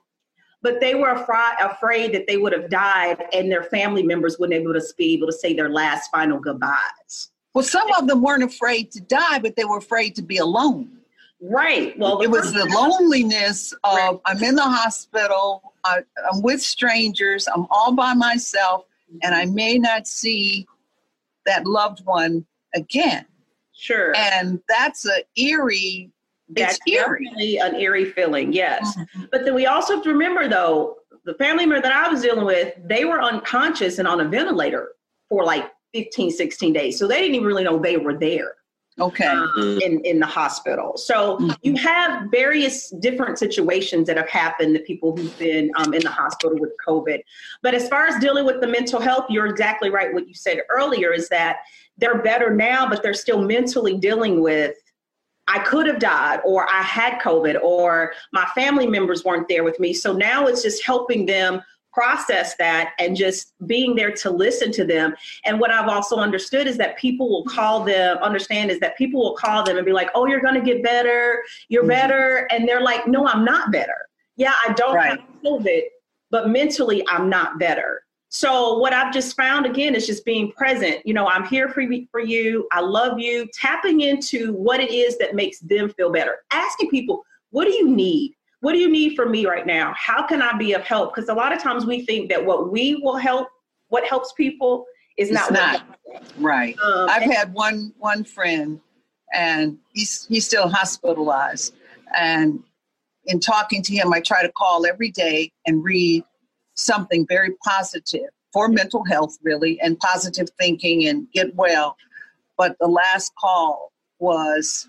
but 0.63 0.81
they 0.81 0.95
were 0.95 1.11
afraid 1.11 1.57
afraid 1.61 2.15
that 2.15 2.27
they 2.27 2.37
would 2.37 2.53
have 2.53 2.71
died, 2.71 3.25
and 3.33 3.51
their 3.51 3.65
family 3.65 4.03
members 4.03 4.39
wouldn't 4.39 4.59
able 4.59 4.73
to 4.73 4.83
be 4.97 5.15
able 5.15 5.27
to 5.27 5.33
say 5.33 5.55
their 5.55 5.71
last 5.71 6.11
final 6.11 6.39
goodbyes. 6.39 7.31
Well, 7.55 7.65
some 7.65 7.93
of 7.93 8.07
them 8.07 8.23
weren't 8.23 8.45
afraid 8.45 8.91
to 8.93 9.01
die, 9.01 9.39
but 9.41 9.57
they 9.57 9.65
were 9.65 9.79
afraid 9.79 10.15
to 10.17 10.23
be 10.23 10.39
alone. 10.39 10.99
Right. 11.41 11.99
Well, 11.99 12.21
it 12.21 12.31
was 12.31 12.53
the 12.53 12.65
loneliness 12.67 13.73
of 13.83 13.97
right. 13.97 14.19
I'm 14.27 14.43
in 14.45 14.55
the 14.55 14.63
hospital, 14.63 15.75
I, 15.85 15.99
I'm 16.33 16.41
with 16.41 16.63
strangers, 16.63 17.49
I'm 17.49 17.67
all 17.69 17.93
by 17.93 18.15
myself, 18.15 18.85
and 19.23 19.35
I 19.35 19.47
may 19.47 19.77
not 19.77 20.07
see 20.07 20.67
that 21.45 21.67
loved 21.67 22.05
one 22.07 22.47
again. 22.75 23.27
Sure. 23.73 24.15
And 24.17 24.61
that's 24.69 25.05
a 25.05 25.25
eerie. 25.37 26.12
That's 26.55 26.79
eerie. 26.87 27.59
an 27.59 27.77
eerie 27.77 28.07
feeling, 28.07 28.53
yes. 28.53 28.97
Mm-hmm. 28.97 29.25
But 29.31 29.45
then 29.45 29.55
we 29.55 29.67
also 29.67 29.95
have 29.95 30.05
to 30.05 30.11
remember, 30.11 30.49
though, 30.49 30.97
the 31.25 31.35
family 31.35 31.67
member 31.67 31.83
that 31.83 31.93
I 31.93 32.11
was 32.11 32.23
dealing 32.23 32.45
with, 32.45 32.75
they 32.85 33.05
were 33.05 33.23
unconscious 33.23 33.99
and 33.99 34.09
on 34.09 34.21
a 34.21 34.25
ventilator 34.25 34.93
for 35.29 35.45
like 35.45 35.71
15, 35.95 36.31
16 36.31 36.73
days. 36.73 36.99
So 36.99 37.07
they 37.07 37.21
didn't 37.21 37.37
even 37.37 37.47
really 37.47 37.65
know 37.65 37.79
they 37.79 37.97
were 37.97 38.19
there. 38.19 38.57
Okay. 39.01 39.25
Um, 39.25 39.79
in, 39.83 40.01
in 40.05 40.21
the 40.21 40.27
hospital. 40.27 40.99
So 40.99 41.39
mm-hmm. 41.39 41.51
you 41.63 41.77
have 41.77 42.31
various 42.31 42.91
different 42.91 43.39
situations 43.39 44.07
that 44.07 44.19
have 44.19 44.29
happened 44.29 44.75
to 44.75 44.83
people 44.83 45.17
who've 45.17 45.39
been 45.39 45.71
um, 45.77 45.95
in 45.95 46.03
the 46.03 46.11
hospital 46.11 46.59
with 46.59 46.73
COVID. 46.87 47.21
But 47.63 47.75
as 47.75 47.89
far 47.89 48.07
as 48.07 48.21
dealing 48.21 48.45
with 48.45 48.61
the 48.61 48.67
mental 48.67 49.01
health, 49.01 49.25
you're 49.31 49.47
exactly 49.47 49.89
right. 49.89 50.13
What 50.13 50.29
you 50.29 50.35
said 50.35 50.59
earlier 50.69 51.11
is 51.11 51.31
that 51.31 51.61
they're 51.97 52.23
better 52.23 52.55
now, 52.55 52.87
but 52.87 53.03
they're 53.03 53.15
still 53.15 53.41
mentally 53.41 53.97
dealing 53.97 54.43
with 54.43 54.75
I 55.49 55.59
could 55.61 55.87
have 55.87 55.99
died, 55.99 56.41
or 56.45 56.71
I 56.71 56.83
had 56.83 57.21
COVID, 57.21 57.61
or 57.63 58.13
my 58.33 58.47
family 58.55 58.87
members 58.87 59.25
weren't 59.25 59.49
there 59.49 59.65
with 59.65 59.79
me. 59.81 59.93
So 59.93 60.13
now 60.13 60.47
it's 60.47 60.63
just 60.63 60.85
helping 60.85 61.27
them 61.27 61.63
process 61.93 62.57
that 62.57 62.93
and 62.99 63.15
just 63.15 63.53
being 63.67 63.95
there 63.95 64.13
to 64.13 64.31
listen 64.31 64.73
to 64.73 64.85
them. 64.85 65.15
And 65.45 65.61
what 65.61 65.71
I've 65.71 65.89
also 65.89 66.17
understood 66.17 66.67
is 66.67 66.79
that 66.79 66.97
people 66.97 67.29
will 67.29 67.45
call 67.45 67.85
them, 67.85 68.17
understand 68.19 68.71
is 68.71 68.81
that 68.81 68.97
people 68.97 69.21
will 69.21 69.35
call 69.37 69.63
them 69.63 69.77
and 69.77 69.85
be 69.85 69.93
like, 69.93 70.09
oh, 70.15 70.27
you're 70.27 70.41
going 70.41 70.55
to 70.55 70.63
get 70.63 70.83
better. 70.83 71.43
You're 71.69 71.83
mm-hmm. 71.83 71.91
better. 71.91 72.49
And 72.51 72.67
they're 72.67 72.81
like, 72.81 73.07
no, 73.07 73.27
I'm 73.27 73.45
not 73.45 73.71
better. 73.71 74.09
Yeah, 74.37 74.55
I 74.67 74.73
don't 74.73 74.95
right. 74.95 75.21
have 75.21 75.29
COVID, 75.45 75.83
but 76.31 76.49
mentally, 76.49 77.05
I'm 77.09 77.29
not 77.29 77.59
better. 77.59 78.02
So 78.35 78.79
what 78.79 78.93
I've 78.93 79.13
just 79.13 79.37
found 79.37 79.67
again 79.67 79.95
is 79.95 80.07
just 80.07 80.25
being 80.25 80.53
present. 80.53 81.07
You 81.07 81.13
know, 81.13 81.27
I'm 81.27 81.45
here 81.47 81.69
for 81.69 81.83
you, 81.83 82.07
for 82.11 82.21
you. 82.21 82.67
I 82.73 82.81
love 82.81 83.19
you. 83.19 83.47
Tapping 83.53 84.01
into 84.01 84.55
what 84.55 84.81
it 84.81 84.91
is 84.91 85.19
that 85.19 85.35
makes 85.35 85.59
them 85.61 85.91
feel 85.91 86.11
better. 86.11 86.39
Asking 86.51 86.89
people, 86.89 87.23
what 87.51 87.67
do 87.67 87.73
you 87.73 87.89
need? 87.89 88.35
what 88.63 88.73
do 88.73 88.79
you 88.79 88.91
need 88.91 89.17
from 89.17 89.33
me 89.33 89.45
right 89.45 89.67
now? 89.67 89.93
How 89.97 90.25
can 90.25 90.41
I 90.41 90.57
be 90.57 90.73
of 90.73 90.83
help? 90.83 91.15
Because 91.15 91.29
a 91.29 91.35
lot 91.35 91.53
of 91.53 91.61
times 91.61 91.85
we 91.85 92.07
think 92.07 92.31
that 92.31 92.43
what 92.45 92.71
we 92.71 92.95
will 93.03 93.17
help, 93.17 93.49
what 93.89 94.07
helps 94.07 94.33
people, 94.33 94.87
is 95.19 95.31
it's 95.31 95.51
not, 95.51 95.53
not 95.53 95.83
right. 96.39 96.77
Um, 96.79 97.09
I've 97.11 97.23
and- 97.23 97.33
had 97.33 97.53
one 97.53 97.93
one 97.99 98.23
friend, 98.23 98.81
and 99.35 99.79
he's 99.93 100.27
he's 100.27 100.47
still 100.47 100.69
hospitalized, 100.69 101.75
and 102.17 102.63
in 103.27 103.41
talking 103.41 103.83
to 103.83 103.93
him, 103.93 104.13
I 104.13 104.21
try 104.21 104.43
to 104.43 104.53
call 104.53 104.87
every 104.87 105.11
day 105.11 105.51
and 105.67 105.83
read 105.83 106.23
something 106.85 107.27
very 107.27 107.51
positive 107.65 108.29
for 108.53 108.69
mental 108.69 109.05
health, 109.05 109.39
really, 109.43 109.81
and 109.81 109.99
positive 109.99 110.49
thinking 110.59 111.09
and 111.09 111.31
get 111.33 111.55
well. 111.55 111.97
But 112.57 112.77
the 112.79 112.87
last 112.87 113.33
call 113.37 113.93
was 114.19 114.89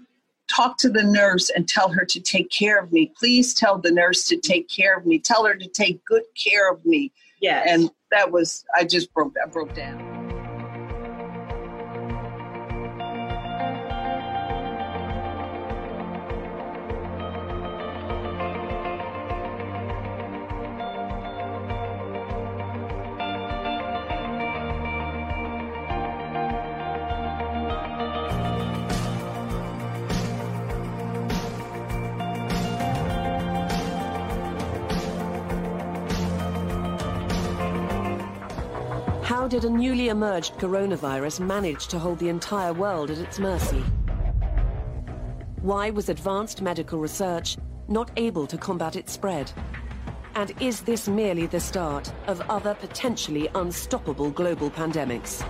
talk 0.50 0.78
to 0.78 0.90
the 0.90 1.04
nurse 1.04 1.50
and 1.50 1.68
tell 1.68 1.90
her 1.90 2.06
to 2.06 2.20
take 2.20 2.50
care 2.50 2.80
of 2.80 2.92
me. 2.92 3.12
Please 3.18 3.54
tell 3.54 3.78
the 3.78 3.92
nurse 3.92 4.26
to 4.26 4.38
take 4.38 4.70
care 4.70 4.98
of 4.98 5.06
me. 5.06 5.18
Tell 5.18 5.46
her 5.46 5.56
to 5.56 5.68
take 5.68 6.04
good 6.06 6.24
care 6.36 6.72
of 6.72 6.86
me. 6.86 7.12
Yeah. 7.42 7.64
And 7.66 7.90
that 8.12 8.32
was 8.32 8.64
I 8.76 8.84
just 8.84 9.14
broke 9.14 9.34
I 9.44 9.48
broke 9.50 9.74
down. 9.74 10.13
Did 39.54 39.66
a 39.66 39.70
newly 39.70 40.10
emerged 40.10 40.54
coronavirus 40.56 41.40
manage 41.40 41.86
to 41.86 42.00
hold 42.00 42.18
the 42.18 42.28
entire 42.28 42.74
world 42.74 43.12
at 43.12 43.20
its 43.20 43.38
mercy? 43.38 43.84
Why 45.62 45.92
was 45.92 46.10
advanced 46.10 46.64
medical 46.64 46.98
research 46.98 47.58
not 47.88 48.10
able 48.18 48.48
to 48.48 48.58
combat 48.58 48.96
its 48.96 49.12
spread? 49.12 49.52
And 50.34 50.52
is 50.60 50.82
this 50.82 51.08
merely 51.08 51.46
the 51.46 51.60
start 51.60 52.12
of 52.26 52.42
other 52.50 52.74
potentially 52.74 53.48
unstoppable 53.54 54.32
global 54.32 54.72
pandemics? 54.72 55.46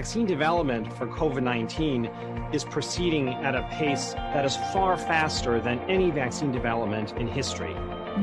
Vaccine 0.00 0.24
development 0.24 0.90
for 0.94 1.06
COVID 1.06 1.42
19 1.42 2.06
is 2.54 2.64
proceeding 2.64 3.28
at 3.44 3.54
a 3.54 3.68
pace 3.70 4.14
that 4.14 4.46
is 4.46 4.56
far 4.72 4.96
faster 4.96 5.60
than 5.60 5.78
any 5.90 6.10
vaccine 6.10 6.50
development 6.50 7.12
in 7.18 7.28
history. 7.28 7.74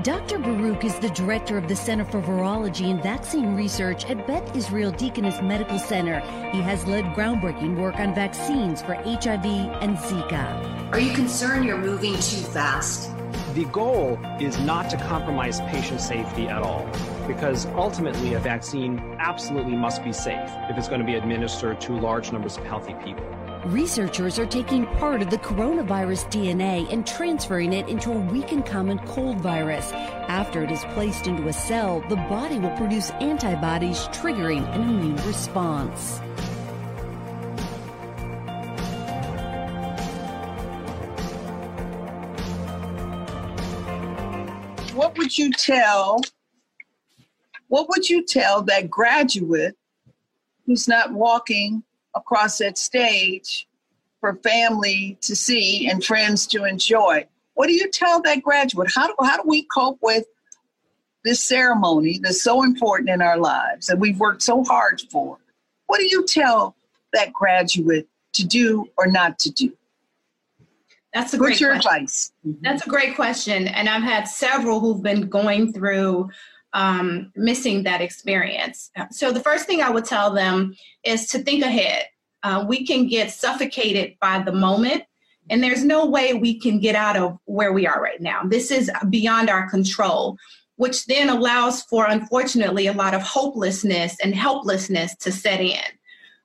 Dr. 0.02 0.40
Barouch 0.40 0.84
is 0.84 0.98
the 0.98 1.12
director 1.12 1.56
of 1.56 1.68
the 1.68 1.76
Center 1.76 2.04
for 2.04 2.20
Virology 2.20 2.90
and 2.90 3.04
Vaccine 3.04 3.56
Research 3.56 4.10
at 4.10 4.26
Beth 4.26 4.56
Israel 4.56 4.90
Deaconess 4.90 5.40
Medical 5.44 5.78
Center. 5.78 6.20
He 6.52 6.62
has 6.62 6.84
led 6.88 7.06
groundbreaking 7.14 7.78
work 7.78 8.00
on 8.00 8.16
vaccines 8.16 8.82
for 8.82 8.96
HIV 8.96 9.46
and 9.46 9.96
Zika. 10.00 10.92
Are 10.92 11.00
you 11.00 11.14
concerned 11.14 11.66
you're 11.66 11.78
moving 11.78 12.14
too 12.14 12.42
fast? 12.58 13.12
The 13.54 13.66
goal 13.66 14.18
is 14.40 14.58
not 14.58 14.90
to 14.90 14.98
compromise 14.98 15.62
patient 15.70 16.02
safety 16.02 16.48
at 16.48 16.64
all 16.64 16.90
because 17.28 17.66
ultimately 17.68 18.34
a 18.34 18.40
vaccine 18.40 19.00
absolutely 19.20 19.76
must 19.76 20.04
be 20.04 20.14
safe 20.14 20.50
if 20.70 20.78
it's 20.78 20.88
going 20.88 21.02
to 21.02 21.06
be 21.06 21.16
administered 21.16 21.80
to 21.82 21.94
large 21.94 22.32
numbers 22.32 22.58
of 22.58 22.64
healthy 22.64 22.96
people. 23.04 23.26
Researchers 23.66 24.40
are 24.40 24.46
taking 24.46 24.86
part 24.96 25.22
of 25.22 25.30
the 25.30 25.38
coronavirus 25.40 26.32
DNA 26.32 26.92
and 26.92 27.06
transferring 27.06 27.74
it 27.74 27.90
into 27.90 28.12
a 28.14 28.20
weakened 28.20 28.66
common 28.66 28.98
cold 29.00 29.42
virus. 29.42 29.92
After 29.92 30.64
it 30.64 30.72
is 30.72 30.86
placed 30.94 31.28
into 31.28 31.50
a 31.50 31.54
cell, 31.54 32.02
the 32.08 32.16
body 32.16 32.60
will 32.60 32.76
produce 32.78 33.12
antibodies 33.20 34.08
triggering 34.08 34.64
an 34.74 34.82
immune 34.84 35.16
response. 35.28 36.20
What 44.94 45.18
would 45.18 45.38
you 45.38 45.52
tell 45.52 46.22
what 47.68 47.90
would 47.90 48.10
you 48.10 48.26
tell 48.26 48.62
that 48.64 48.90
graduate 48.90 49.76
who's 50.66 50.88
not 50.88 51.12
walking 51.12 51.84
across 52.16 52.58
that 52.60 52.78
stage 52.78 53.68
for 54.20 54.36
family 54.36 55.18
to 55.22 55.36
see 55.36 55.90
and 55.90 56.04
friends 56.04 56.48
to 56.48 56.66
enjoy? 56.66 57.26
What 57.54 57.68
do 57.68 57.74
you 57.74 57.90
tell 57.90 58.22
that 58.22 58.44
graduate? 58.44 58.92
How 58.94 59.08
do, 59.08 59.16
how 59.22 59.42
do 59.42 59.44
we 59.48 59.64
cope 59.64 60.00
with 60.02 60.26
this 61.24 61.44
ceremony 61.44 62.20
that's 62.22 62.42
so 62.42 62.64
important 62.64 63.10
in 63.10 63.22
our 63.22 63.38
lives 63.38 63.88
that 63.88 64.00
we've 64.00 64.20
worked 64.20 64.44
so 64.44 64.64
hard 64.64 65.02
for? 65.12 65.38
What 65.88 66.00
do 66.00 66.06
you 66.06 66.26
tell 66.26 66.76
that 67.14 67.34
graduate 67.34 68.08
to 68.34 68.46
do 68.46 68.88
or 68.98 69.08
not 69.08 69.40
to 69.40 69.52
do? 69.52 69.74
That's 71.14 71.34
a 71.34 71.38
great 71.38 71.52
What's 71.52 71.62
your 71.62 71.72
question. 71.72 71.94
advice? 71.96 72.32
That's 72.62 72.86
a 72.86 72.90
great 72.90 73.16
question. 73.16 73.68
And 73.68 73.90
I've 73.90 74.04
had 74.04 74.28
several 74.28 74.80
who've 74.80 75.02
been 75.02 75.28
going 75.30 75.74
through 75.74 76.30
um, 76.74 77.32
missing 77.36 77.84
that 77.84 78.02
experience. 78.02 78.92
So 79.12 79.32
the 79.32 79.40
first 79.40 79.66
thing 79.66 79.82
I 79.82 79.90
would 79.90 80.06
tell 80.06 80.34
them 80.34 80.76
is 81.04 81.28
to 81.28 81.40
think 81.40 81.64
ahead. 81.64 82.06
Uh, 82.44 82.66
we 82.68 82.86
can 82.86 83.08
get 83.08 83.32
suffocated 83.32 84.16
by 84.22 84.40
the 84.40 84.52
moment, 84.52 85.04
and 85.50 85.64
there's 85.64 85.84
no 85.84 86.06
way 86.06 86.34
we 86.34 86.60
can 86.60 86.80
get 86.80 86.96
out 86.96 87.18
of 87.18 87.38
where 87.46 87.74
we 87.74 87.88
are 87.88 88.02
right 88.02 88.22
now. 88.22 88.42
This 88.44 88.70
is 88.70 88.92
beyond 89.10 89.50
our 89.50 89.70
control, 89.70 90.38
which 90.76 91.06
then 91.06 91.30
allows 91.30 91.82
for, 91.84 92.06
unfortunately, 92.06 92.88
a 92.88 92.94
lot 92.94 93.14
of 93.14 93.22
hopelessness 93.22 94.18
and 94.24 94.36
helplessness 94.36 95.16
to 95.18 95.32
set 95.32 95.62
in. 95.62 95.82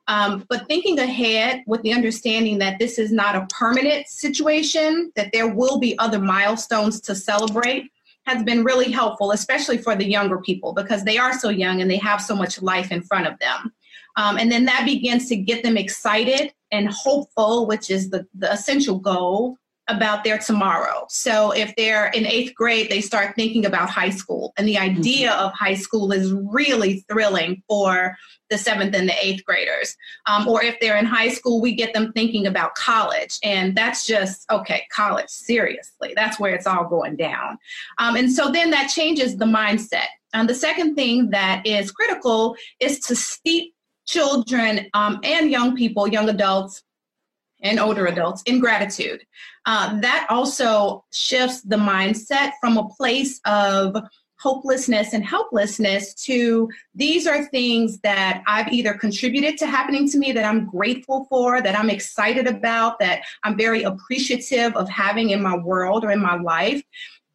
Um, 0.08 0.44
but 0.48 0.66
thinking 0.66 0.98
ahead 0.98 1.62
with 1.66 1.82
the 1.82 1.92
understanding 1.92 2.58
that 2.58 2.78
this 2.78 2.98
is 2.98 3.12
not 3.12 3.36
a 3.36 3.46
permanent 3.50 4.08
situation, 4.08 5.12
that 5.14 5.30
there 5.32 5.54
will 5.54 5.78
be 5.78 5.96
other 5.98 6.18
milestones 6.18 7.00
to 7.02 7.14
celebrate, 7.14 7.90
has 8.26 8.42
been 8.42 8.64
really 8.64 8.90
helpful, 8.90 9.32
especially 9.32 9.78
for 9.78 9.96
the 9.96 10.08
younger 10.08 10.38
people 10.38 10.72
because 10.72 11.04
they 11.04 11.18
are 11.18 11.38
so 11.38 11.48
young 11.48 11.80
and 11.80 11.90
they 11.90 11.96
have 11.96 12.20
so 12.20 12.36
much 12.36 12.62
life 12.62 12.92
in 12.92 13.02
front 13.02 13.26
of 13.26 13.38
them. 13.40 13.72
Um, 14.16 14.38
and 14.38 14.50
then 14.52 14.64
that 14.66 14.84
begins 14.84 15.28
to 15.28 15.36
get 15.36 15.62
them 15.62 15.76
excited 15.76 16.52
and 16.70 16.88
hopeful, 16.88 17.66
which 17.66 17.90
is 17.90 18.10
the, 18.10 18.26
the 18.34 18.52
essential 18.52 18.98
goal 18.98 19.58
about 19.88 20.22
their 20.22 20.38
tomorrow. 20.38 21.06
So 21.08 21.50
if 21.50 21.74
they're 21.76 22.06
in 22.08 22.24
eighth 22.24 22.54
grade, 22.54 22.88
they 22.88 23.00
start 23.00 23.34
thinking 23.34 23.66
about 23.66 23.90
high 23.90 24.10
school. 24.10 24.52
And 24.56 24.66
the 24.66 24.78
idea 24.78 25.32
of 25.32 25.52
high 25.52 25.74
school 25.74 26.12
is 26.12 26.32
really 26.32 27.04
thrilling 27.08 27.62
for 27.68 28.16
the 28.48 28.58
seventh 28.58 28.94
and 28.94 29.08
the 29.08 29.14
eighth 29.20 29.44
graders. 29.44 29.96
Um, 30.26 30.46
or 30.46 30.62
if 30.62 30.78
they're 30.78 30.98
in 30.98 31.04
high 31.06 31.30
school, 31.30 31.60
we 31.60 31.74
get 31.74 31.94
them 31.94 32.12
thinking 32.12 32.46
about 32.46 32.74
college. 32.74 33.38
And 33.42 33.76
that's 33.76 34.06
just, 34.06 34.48
okay, 34.52 34.86
college, 34.92 35.28
seriously. 35.28 36.12
That's 36.14 36.38
where 36.38 36.54
it's 36.54 36.66
all 36.66 36.88
going 36.88 37.16
down. 37.16 37.58
Um, 37.98 38.14
and 38.14 38.30
so 38.30 38.52
then 38.52 38.70
that 38.70 38.88
changes 38.88 39.36
the 39.36 39.46
mindset. 39.46 40.06
And 40.32 40.48
the 40.48 40.54
second 40.54 40.94
thing 40.94 41.30
that 41.30 41.66
is 41.66 41.90
critical 41.90 42.56
is 42.78 43.00
to 43.00 43.16
steep 43.16 43.74
children 44.06 44.86
um, 44.94 45.18
and 45.24 45.50
young 45.50 45.74
people, 45.76 46.06
young 46.08 46.28
adults, 46.28 46.82
and 47.62 47.78
older 47.78 48.06
adults 48.06 48.42
in 48.46 48.60
gratitude. 48.60 49.24
Uh, 49.66 50.00
that 50.00 50.26
also 50.28 51.04
shifts 51.12 51.62
the 51.62 51.76
mindset 51.76 52.52
from 52.60 52.76
a 52.76 52.88
place 52.88 53.40
of 53.44 53.96
hopelessness 54.42 55.12
and 55.12 55.24
helplessness 55.24 56.14
to 56.14 56.68
these 56.96 57.28
are 57.28 57.44
things 57.44 58.00
that 58.00 58.42
I've 58.48 58.72
either 58.72 58.94
contributed 58.94 59.56
to 59.58 59.66
happening 59.66 60.08
to 60.10 60.18
me 60.18 60.32
that 60.32 60.44
I'm 60.44 60.66
grateful 60.66 61.26
for, 61.30 61.62
that 61.62 61.78
I'm 61.78 61.88
excited 61.88 62.48
about, 62.48 62.98
that 62.98 63.22
I'm 63.44 63.56
very 63.56 63.84
appreciative 63.84 64.74
of 64.74 64.88
having 64.88 65.30
in 65.30 65.40
my 65.40 65.56
world 65.56 66.04
or 66.04 66.10
in 66.10 66.20
my 66.20 66.34
life. 66.34 66.82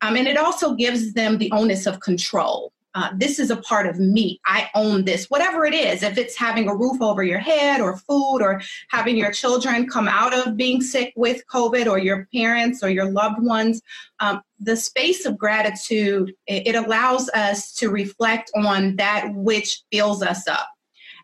Um, 0.01 0.17
and 0.17 0.27
it 0.27 0.37
also 0.37 0.75
gives 0.75 1.13
them 1.13 1.37
the 1.37 1.49
onus 1.51 1.85
of 1.85 2.01
control. 2.01 2.73
Uh, 2.97 3.11
this 3.15 3.37
is 3.37 3.51
a 3.51 3.57
part 3.57 3.85
of 3.85 3.99
me. 3.99 4.41
I 4.47 4.71
own 4.73 5.05
this, 5.05 5.29
whatever 5.29 5.65
it 5.65 5.75
is. 5.75 6.01
If 6.01 6.17
it's 6.17 6.35
having 6.35 6.67
a 6.67 6.75
roof 6.75 6.99
over 6.99 7.21
your 7.21 7.37
head 7.37 7.79
or 7.79 7.97
food 7.97 8.39
or 8.39 8.59
having 8.89 9.15
your 9.15 9.31
children 9.31 9.87
come 9.87 10.07
out 10.07 10.33
of 10.33 10.57
being 10.57 10.81
sick 10.81 11.13
with 11.15 11.43
COVID 11.45 11.85
or 11.85 11.99
your 11.99 12.27
parents 12.33 12.81
or 12.81 12.89
your 12.89 13.11
loved 13.11 13.39
ones, 13.43 13.83
um, 14.19 14.41
the 14.59 14.75
space 14.75 15.27
of 15.27 15.37
gratitude, 15.37 16.33
it, 16.47 16.69
it 16.69 16.75
allows 16.75 17.29
us 17.29 17.71
to 17.75 17.91
reflect 17.91 18.49
on 18.55 18.95
that 18.95 19.31
which 19.35 19.83
fills 19.91 20.23
us 20.23 20.47
up. 20.47 20.67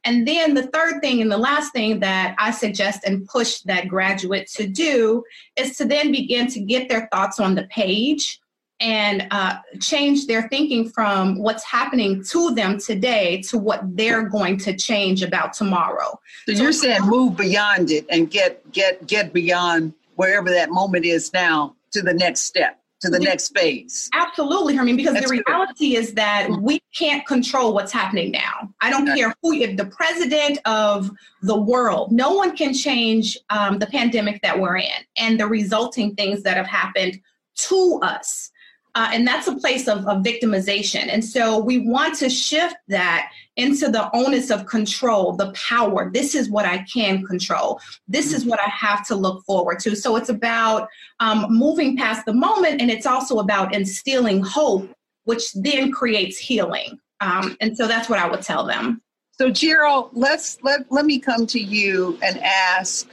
And 0.03 0.27
then 0.27 0.53
the 0.53 0.67
third 0.67 1.01
thing 1.01 1.23
and 1.23 1.31
the 1.31 1.37
last 1.37 1.73
thing 1.73 2.01
that 2.01 2.35
I 2.37 2.51
suggest 2.51 3.03
and 3.03 3.25
push 3.25 3.61
that 3.61 3.87
graduate 3.87 4.47
to 4.57 4.67
do 4.67 5.23
is 5.55 5.75
to 5.77 5.85
then 5.85 6.11
begin 6.11 6.45
to 6.49 6.59
get 6.59 6.87
their 6.87 7.09
thoughts 7.11 7.39
on 7.39 7.55
the 7.55 7.63
page 7.63 8.39
and 8.79 9.27
uh, 9.31 9.59
change 9.79 10.27
their 10.27 10.47
thinking 10.49 10.89
from 10.89 11.39
what's 11.39 11.63
happening 11.63 12.23
to 12.23 12.53
them 12.53 12.77
today 12.77 13.41
to 13.41 13.57
what 13.57 13.81
they're 13.95 14.27
going 14.27 14.57
to 14.57 14.75
change 14.75 15.23
about 15.23 15.53
tomorrow. 15.53 16.19
So 16.47 16.53
you're 16.53 16.73
saying 16.73 17.03
move 17.03 17.37
beyond 17.37 17.91
it 17.91 18.05
and 18.09 18.29
get 18.29 18.71
get 18.71 19.05
get 19.07 19.31
beyond 19.33 19.93
wherever 20.15 20.49
that 20.49 20.69
moment 20.69 21.05
is 21.05 21.31
now 21.33 21.75
to 21.91 22.01
the 22.01 22.13
next 22.13 22.41
step, 22.41 22.79
to 23.01 23.09
the 23.09 23.19
next 23.19 23.55
phase. 23.55 24.09
Absolutely, 24.13 24.75
Hermene, 24.75 24.97
because 24.97 25.13
That's 25.13 25.29
the 25.29 25.37
good. 25.37 25.43
reality 25.47 25.95
is 25.95 26.13
that 26.13 26.49
we 26.61 26.81
can't 26.95 27.25
control 27.25 27.73
what's 27.73 27.91
happening 27.91 28.31
now. 28.31 28.69
I 28.81 28.89
don't 28.89 29.05
care 29.05 29.33
who, 29.41 29.53
if 29.53 29.77
the 29.77 29.85
president 29.85 30.59
of 30.65 31.09
the 31.41 31.59
world, 31.59 32.11
no 32.11 32.33
one 32.33 32.55
can 32.55 32.73
change 32.73 33.37
um, 33.49 33.79
the 33.79 33.87
pandemic 33.87 34.41
that 34.41 34.59
we're 34.59 34.77
in 34.77 35.05
and 35.17 35.39
the 35.39 35.47
resulting 35.47 36.15
things 36.15 36.43
that 36.43 36.57
have 36.57 36.67
happened 36.67 37.19
to 37.55 37.99
us. 38.01 38.49
Uh, 38.95 39.09
and 39.11 39.27
that's 39.27 39.47
a 39.47 39.55
place 39.55 39.87
of, 39.87 40.05
of 40.07 40.23
victimization. 40.23 41.07
And 41.09 41.25
so 41.25 41.57
we 41.57 41.79
want 41.79 42.15
to 42.19 42.29
shift 42.29 42.75
that 42.89 43.31
into 43.55 43.89
the 43.89 44.09
onus 44.15 44.51
of 44.51 44.67
control, 44.67 45.33
the 45.33 45.51
power. 45.53 46.11
This 46.11 46.35
is 46.35 46.49
what 46.49 46.65
I 46.65 46.79
can 46.83 47.25
control. 47.25 47.79
This 48.07 48.33
is 48.33 48.45
what 48.45 48.59
I 48.59 48.69
have 48.69 49.05
to 49.07 49.15
look 49.15 49.43
forward 49.45 49.79
to. 49.79 49.95
So 49.95 50.15
it's 50.15 50.29
about 50.29 50.89
um, 51.19 51.47
moving 51.49 51.97
past 51.97 52.25
the 52.25 52.33
moment, 52.33 52.81
and 52.81 52.91
it's 52.91 53.07
also 53.07 53.39
about 53.39 53.73
instilling 53.73 54.43
hope, 54.43 54.87
which 55.23 55.51
then 55.53 55.91
creates 55.91 56.37
healing. 56.37 56.99
Um, 57.19 57.57
and 57.61 57.75
so 57.75 57.87
that's 57.87 58.09
what 58.09 58.19
I 58.19 58.29
would 58.29 58.41
tell 58.41 58.65
them. 58.65 59.01
So 59.39 59.49
Gerald, 59.49 60.11
let's 60.13 60.59
let 60.61 60.81
let 60.91 61.05
me 61.05 61.19
come 61.19 61.47
to 61.47 61.59
you 61.59 62.19
and 62.21 62.37
ask. 62.39 63.09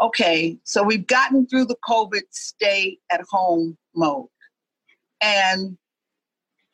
Okay, 0.00 0.58
so 0.64 0.82
we've 0.82 1.06
gotten 1.06 1.46
through 1.46 1.66
the 1.66 1.76
COVID 1.88 2.22
stay 2.30 2.98
at 3.12 3.20
home 3.30 3.78
mode, 3.94 4.26
and 5.22 5.78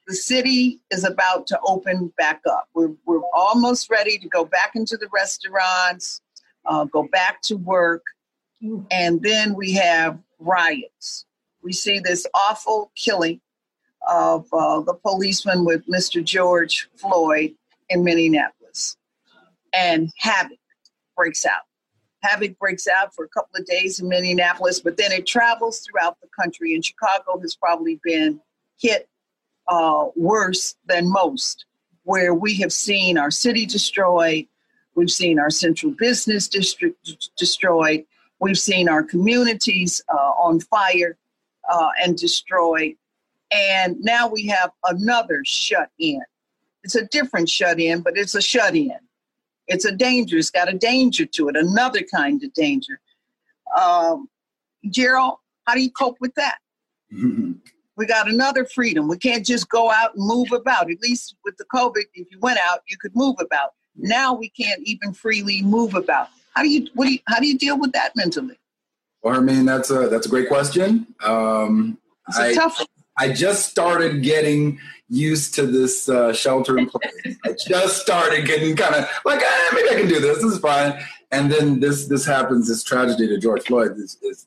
the 0.09 0.15
city 0.15 0.81
is 0.91 1.05
about 1.05 1.47
to 1.49 1.61
open 1.65 2.13
back 2.17 2.41
up. 2.51 2.67
We're 2.75 2.95
we're 3.05 3.23
almost 3.35 3.91
ready 3.91 4.19
to 4.19 4.29
go 4.29 4.45
back 4.45 4.73
into 4.75 4.97
the 4.97 5.09
restaurants, 5.13 6.23
uh, 6.65 6.87
go 6.87 7.07
back 7.13 7.43
to 7.43 7.57
work, 7.57 8.03
and 8.91 9.23
then 9.23 9.55
we 9.55 9.73
have 9.75 10.19
riots. 10.39 11.27
We 11.63 11.73
see 11.73 11.99
this 11.99 12.27
awful 12.35 12.91
killing 12.97 13.41
of 14.09 14.47
uh, 14.53 14.81
the 14.81 14.95
policeman 14.95 15.67
with 15.67 15.87
Mr. 15.87 16.25
George 16.25 16.89
Floyd 16.97 17.55
in 17.91 18.03
Minneapolis, 18.03 18.97
and 19.75 20.11
havoc 20.17 20.59
breaks 21.15 21.45
out. 21.45 21.68
Havoc 22.23 22.59
breaks 22.59 22.87
out 22.89 23.15
for 23.15 23.25
a 23.25 23.29
couple 23.29 23.59
of 23.59 23.67
days 23.67 24.01
in 24.01 24.09
Minneapolis, 24.09 24.81
but 24.81 24.97
then 24.97 25.13
it 25.13 25.27
travels 25.27 25.81
throughout 25.81 26.21
the 26.21 26.29
country. 26.29 26.75
And 26.75 26.85
Chicago 26.85 27.39
has 27.41 27.55
probably 27.55 28.01
been 28.03 28.41
hit 28.81 29.09
uh, 29.69 30.07
worse 30.17 30.77
than 30.87 31.11
most, 31.11 31.65
where 32.05 32.35
we 32.35 32.55
have 32.57 32.73
seen 32.73 33.19
our 33.19 33.31
city 33.31 33.67
destroyed, 33.67 34.47
we've 34.95 35.11
seen 35.11 35.39
our 35.39 35.51
central 35.51 35.93
business 35.93 36.49
district 36.49 37.05
d- 37.05 37.19
destroyed, 37.37 38.05
we've 38.41 38.59
seen 38.59 38.89
our 38.89 39.03
communities 39.03 40.03
uh, 40.09 40.33
on 40.41 40.61
fire 40.61 41.17
uh, 41.71 41.91
and 42.03 42.17
destroyed, 42.17 42.95
and 43.51 44.01
now 44.01 44.27
we 44.29 44.47
have 44.47 44.71
another 44.85 45.43
shut 45.45 45.91
in. 45.99 46.23
It's 46.83 46.95
a 46.95 47.05
different 47.07 47.49
shut 47.49 47.79
in, 47.79 48.01
but 48.01 48.17
it's 48.17 48.35
a 48.35 48.41
shut 48.41 48.75
in. 48.75 48.99
It's 49.69 49.85
a 49.85 49.93
danger. 49.93 50.37
It's 50.39 50.51
got 50.51 50.73
a 50.73 50.77
danger 50.77 51.27
to 51.27 51.49
it, 51.49 51.57
another 51.57 52.01
kind 52.03 52.43
of 52.43 52.53
danger. 52.55 53.01
Um, 53.79 54.29
Gerald, 54.91 55.37
how 55.67 55.75
do 55.75 55.83
you 55.83 55.91
cope 55.91 56.17
with 56.21 56.35
that? 56.35 56.59
We 57.99 58.07
got 58.07 58.29
another 58.29 58.65
freedom. 58.65 59.09
We 59.09 59.19
can't 59.19 59.45
just 59.45 59.69
go 59.69 59.91
out 59.91 60.15
and 60.15 60.25
move 60.25 60.53
about. 60.53 60.89
At 60.89 61.01
least 61.01 61.35
with 61.45 61.57
the 61.57 61.65
COVID, 61.75 62.05
if 62.15 62.29
you 62.31 62.39
went 62.39 62.61
out, 62.63 62.79
you 62.89 62.97
could 62.97 63.11
move 63.17 63.35
about. 63.41 63.71
Now 63.97 64.33
we 64.33 64.51
can't 64.51 64.81
even 64.85 65.13
freely 65.13 65.63
move 65.63 65.97
about. 65.97 66.29
How 66.55 66.63
do 66.63 66.69
you 66.69 66.87
what 66.95 67.07
do 67.07 67.15
you 67.15 67.19
how 67.27 67.41
do 67.41 67.49
you 67.49 67.59
deal 67.59 67.77
with 67.77 67.91
that 67.95 68.13
mentally? 68.15 68.57
Well, 69.25 69.35
I 69.35 69.41
mean, 69.41 69.67
that's 69.67 69.91
a 69.91 70.09
that's 70.09 70.27
a 70.27 70.29
great 70.29 70.47
question. 70.47 71.09
Um, 71.25 71.99
It's 72.29 72.39
a 72.39 72.51
I, 72.51 72.55
tough 72.55 72.79
one. 72.79 72.87
I 73.17 73.33
just 73.33 73.69
started 73.69 74.23
getting 74.23 74.79
used 75.09 75.55
to 75.55 75.67
this 75.67 76.09
uh, 76.09 76.33
shelter 76.33 76.79
in 76.79 76.89
place. 76.89 77.37
I 77.45 77.53
just 77.53 78.01
started 78.01 78.47
getting 78.47 78.77
kind 78.77 78.95
of 78.95 79.09
like, 79.25 79.41
eh, 79.43 79.69
maybe 79.73 79.89
I 79.91 79.95
can 79.95 80.09
do 80.09 80.21
this. 80.21 80.43
This 80.43 80.53
is 80.53 80.59
fine. 80.59 81.01
And 81.31 81.51
then 81.51 81.81
this 81.81 82.07
this 82.07 82.25
happens. 82.25 82.69
This 82.69 82.83
tragedy 82.83 83.29
to 83.29 83.39
George 83.39 83.65
Floyd 83.65 83.97
is, 83.97 84.17
is 84.23 84.47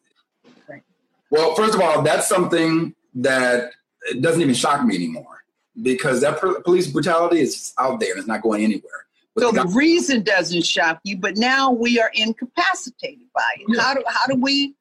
well. 1.30 1.56
First 1.56 1.76
of 1.76 1.82
all, 1.82 2.02
that's 2.02 2.28
something 2.28 2.96
that 3.16 3.72
doesn't 4.20 4.42
even 4.42 4.56
shock 4.56 4.84
me 4.84 4.96
anymore 4.96 5.44
because 5.82 6.22
that 6.22 6.42
pol- 6.42 6.62
police 6.64 6.88
brutality 6.88 7.40
is 7.40 7.74
out 7.78 8.00
there 8.00 8.12
and 8.12 8.20
it's 8.20 8.28
not 8.28 8.42
going 8.42 8.64
anywhere. 8.64 9.06
But 9.36 9.42
So 9.42 9.52
the 9.52 9.64
the 9.64 9.70
reason 9.70 10.24
doesn't 10.24 10.66
shock 10.66 11.00
you, 11.04 11.18
but 11.18 11.38
now 11.38 11.72
we 11.72 12.00
are 12.00 12.12
incapacitated 12.16 13.28
by 13.34 13.56
it. 13.60 13.80
How 13.80 13.94
do 13.94 14.04
how 14.08 14.26
do 14.28 14.36
we? 14.36 14.76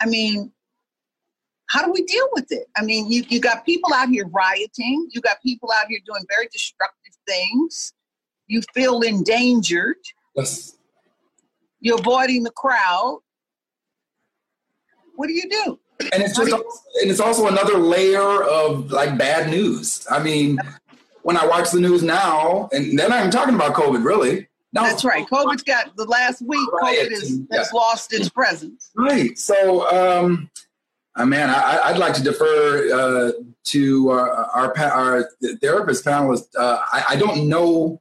I 0.00 0.06
mean, 0.06 0.52
how 1.72 1.82
do 1.82 1.90
we 1.90 2.02
deal 2.04 2.28
with 2.32 2.52
it? 2.52 2.66
I 2.76 2.82
mean, 2.84 3.10
you, 3.10 3.24
you 3.28 3.40
got 3.40 3.64
people 3.64 3.94
out 3.94 4.10
here 4.10 4.26
rioting, 4.28 5.08
you 5.10 5.22
got 5.22 5.40
people 5.42 5.70
out 5.72 5.86
here 5.88 6.00
doing 6.04 6.22
very 6.28 6.46
destructive 6.52 7.14
things, 7.26 7.94
you 8.46 8.60
feel 8.74 9.00
endangered, 9.00 9.96
Yes. 10.36 10.76
you're 11.80 11.98
avoiding 11.98 12.42
the 12.42 12.50
crowd. 12.50 13.20
What 15.16 15.28
do 15.28 15.32
you 15.32 15.48
do? 15.48 15.78
And 16.12 16.22
it's 16.22 16.36
just, 16.36 16.52
and 16.52 17.10
it's 17.10 17.20
also 17.20 17.46
another 17.46 17.78
layer 17.78 18.42
of 18.42 18.92
like 18.92 19.16
bad 19.16 19.48
news. 19.48 20.06
I 20.10 20.22
mean, 20.22 20.58
when 21.22 21.38
I 21.38 21.46
watch 21.46 21.70
the 21.70 21.80
news 21.80 22.02
now, 22.02 22.68
and 22.72 22.98
then 22.98 23.12
I'm 23.12 23.30
talking 23.30 23.54
about 23.54 23.72
COVID, 23.72 24.04
really. 24.04 24.46
No, 24.74 24.82
That's 24.82 25.04
right. 25.04 25.26
COVID's 25.26 25.62
got 25.62 25.96
the 25.96 26.04
last 26.04 26.42
week. 26.42 26.68
COVID 26.82 27.10
has, 27.10 27.40
has 27.52 27.72
lost 27.72 28.12
its 28.12 28.28
presence. 28.28 28.90
Right. 28.96 29.38
So, 29.38 29.86
um, 29.90 30.50
uh, 31.16 31.26
man, 31.26 31.50
I, 31.50 31.80
I'd 31.84 31.98
like 31.98 32.14
to 32.14 32.22
defer 32.22 32.92
uh, 32.92 33.32
to 33.64 34.10
uh, 34.10 34.46
our 34.54 34.78
our 34.78 35.28
therapist 35.60 36.04
panelist. 36.04 36.44
Uh, 36.58 36.78
I, 36.92 37.04
I 37.10 37.16
don't 37.16 37.48
know 37.48 38.00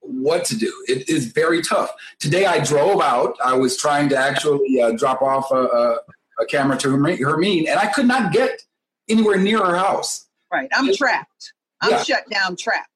what 0.00 0.44
to 0.46 0.56
do. 0.56 0.72
It 0.88 1.08
is 1.08 1.26
very 1.26 1.62
tough. 1.62 1.90
Today, 2.18 2.46
I 2.46 2.62
drove 2.62 3.00
out. 3.00 3.36
I 3.44 3.54
was 3.54 3.76
trying 3.76 4.08
to 4.10 4.16
actually 4.16 4.80
uh, 4.80 4.92
drop 4.92 5.22
off 5.22 5.50
a, 5.50 5.64
a, 5.64 5.98
a 6.40 6.46
camera 6.46 6.76
to 6.78 6.88
Hermene, 6.88 7.68
and 7.68 7.78
I 7.78 7.86
could 7.86 8.06
not 8.06 8.32
get 8.32 8.62
anywhere 9.08 9.38
near 9.38 9.58
her 9.64 9.76
house. 9.76 10.26
Right. 10.52 10.68
I'm 10.72 10.94
trapped. 10.94 11.52
I'm 11.80 11.92
Yeah. 11.92 12.02
shut 12.02 12.28
down, 12.30 12.56
trapped. 12.56 12.86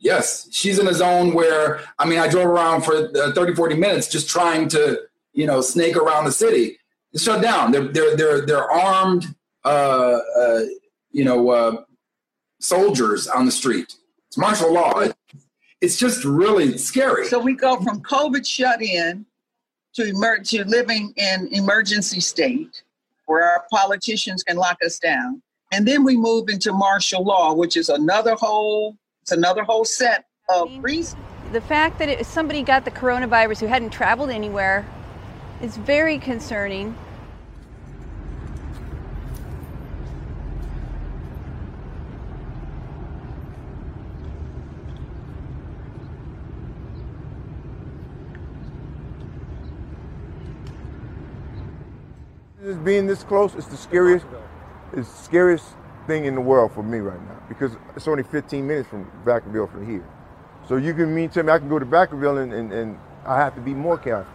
Yes, 0.00 0.48
she's 0.50 0.78
in 0.78 0.86
a 0.86 0.92
zone 0.94 1.32
where 1.34 1.80
I 1.98 2.04
mean, 2.06 2.18
I 2.18 2.28
drove 2.28 2.46
around 2.46 2.82
for 2.82 2.94
uh, 3.16 3.32
30, 3.32 3.54
40 3.54 3.76
minutes 3.76 4.08
just 4.08 4.28
trying 4.28 4.68
to, 4.68 5.00
you 5.32 5.46
know, 5.46 5.60
snake 5.60 5.96
around 5.96 6.24
the 6.24 6.32
city. 6.32 6.78
It's 7.14 7.22
shut 7.22 7.40
down. 7.40 7.70
They're 7.70 7.88
they're 7.88 8.16
they're 8.16 8.40
they're 8.44 8.70
armed, 8.70 9.34
uh, 9.64 10.18
uh, 10.38 10.60
you 11.12 11.24
know, 11.24 11.48
uh, 11.50 11.84
soldiers 12.60 13.28
on 13.28 13.46
the 13.46 13.52
street. 13.52 13.94
It's 14.28 14.36
martial 14.36 14.72
law. 14.72 15.04
It's 15.80 15.96
just 15.96 16.24
really 16.24 16.76
scary. 16.76 17.26
So 17.26 17.38
we 17.38 17.54
go 17.54 17.76
from 17.80 18.02
COVID 18.02 18.44
shut 18.46 18.82
in 18.82 19.24
to 19.94 20.08
emer- 20.08 20.40
to 20.40 20.64
living 20.64 21.14
in 21.16 21.48
emergency 21.52 22.20
state 22.20 22.82
where 23.26 23.44
our 23.44 23.64
politicians 23.70 24.42
can 24.42 24.56
lock 24.56 24.78
us 24.84 24.98
down. 24.98 25.40
And 25.72 25.86
then 25.86 26.04
we 26.04 26.16
move 26.16 26.48
into 26.48 26.72
martial 26.72 27.24
law, 27.24 27.54
which 27.54 27.76
is 27.76 27.88
another 27.88 28.34
whole 28.34 28.96
it's 29.22 29.32
another 29.32 29.62
whole 29.62 29.84
set 29.84 30.26
of 30.48 30.68
reasons. 30.82 31.22
The 31.52 31.60
fact 31.60 31.98
that 32.00 32.08
it, 32.08 32.26
somebody 32.26 32.62
got 32.62 32.84
the 32.84 32.90
coronavirus 32.90 33.60
who 33.60 33.66
hadn't 33.66 33.90
traveled 33.90 34.30
anywhere 34.30 34.84
is 35.62 35.76
very 35.76 36.18
concerning. 36.18 36.96
Just 52.64 52.82
being 52.82 53.06
this 53.06 53.22
close 53.22 53.54
is 53.54 53.66
the 53.66 53.76
scariest, 53.76 54.24
is 54.94 55.06
the 55.06 55.22
scariest 55.22 55.66
thing 56.06 56.24
in 56.24 56.34
the 56.34 56.40
world 56.40 56.72
for 56.72 56.82
me 56.82 56.98
right 56.98 57.20
now 57.28 57.42
because 57.46 57.76
it's 57.94 58.08
only 58.08 58.22
15 58.22 58.66
minutes 58.66 58.88
from 58.88 59.10
Vacaville 59.22 59.70
from 59.70 59.86
here. 59.86 60.08
So 60.66 60.76
you 60.76 60.94
can 60.94 61.14
mean 61.14 61.28
tell 61.28 61.42
me 61.42 61.52
I 61.52 61.58
can 61.58 61.68
go 61.68 61.78
to 61.78 61.84
Vacaville 61.84 62.42
and, 62.42 62.54
and, 62.54 62.72
and 62.72 62.98
I 63.26 63.36
have 63.36 63.54
to 63.56 63.60
be 63.60 63.74
more 63.74 63.98
careful. 63.98 64.32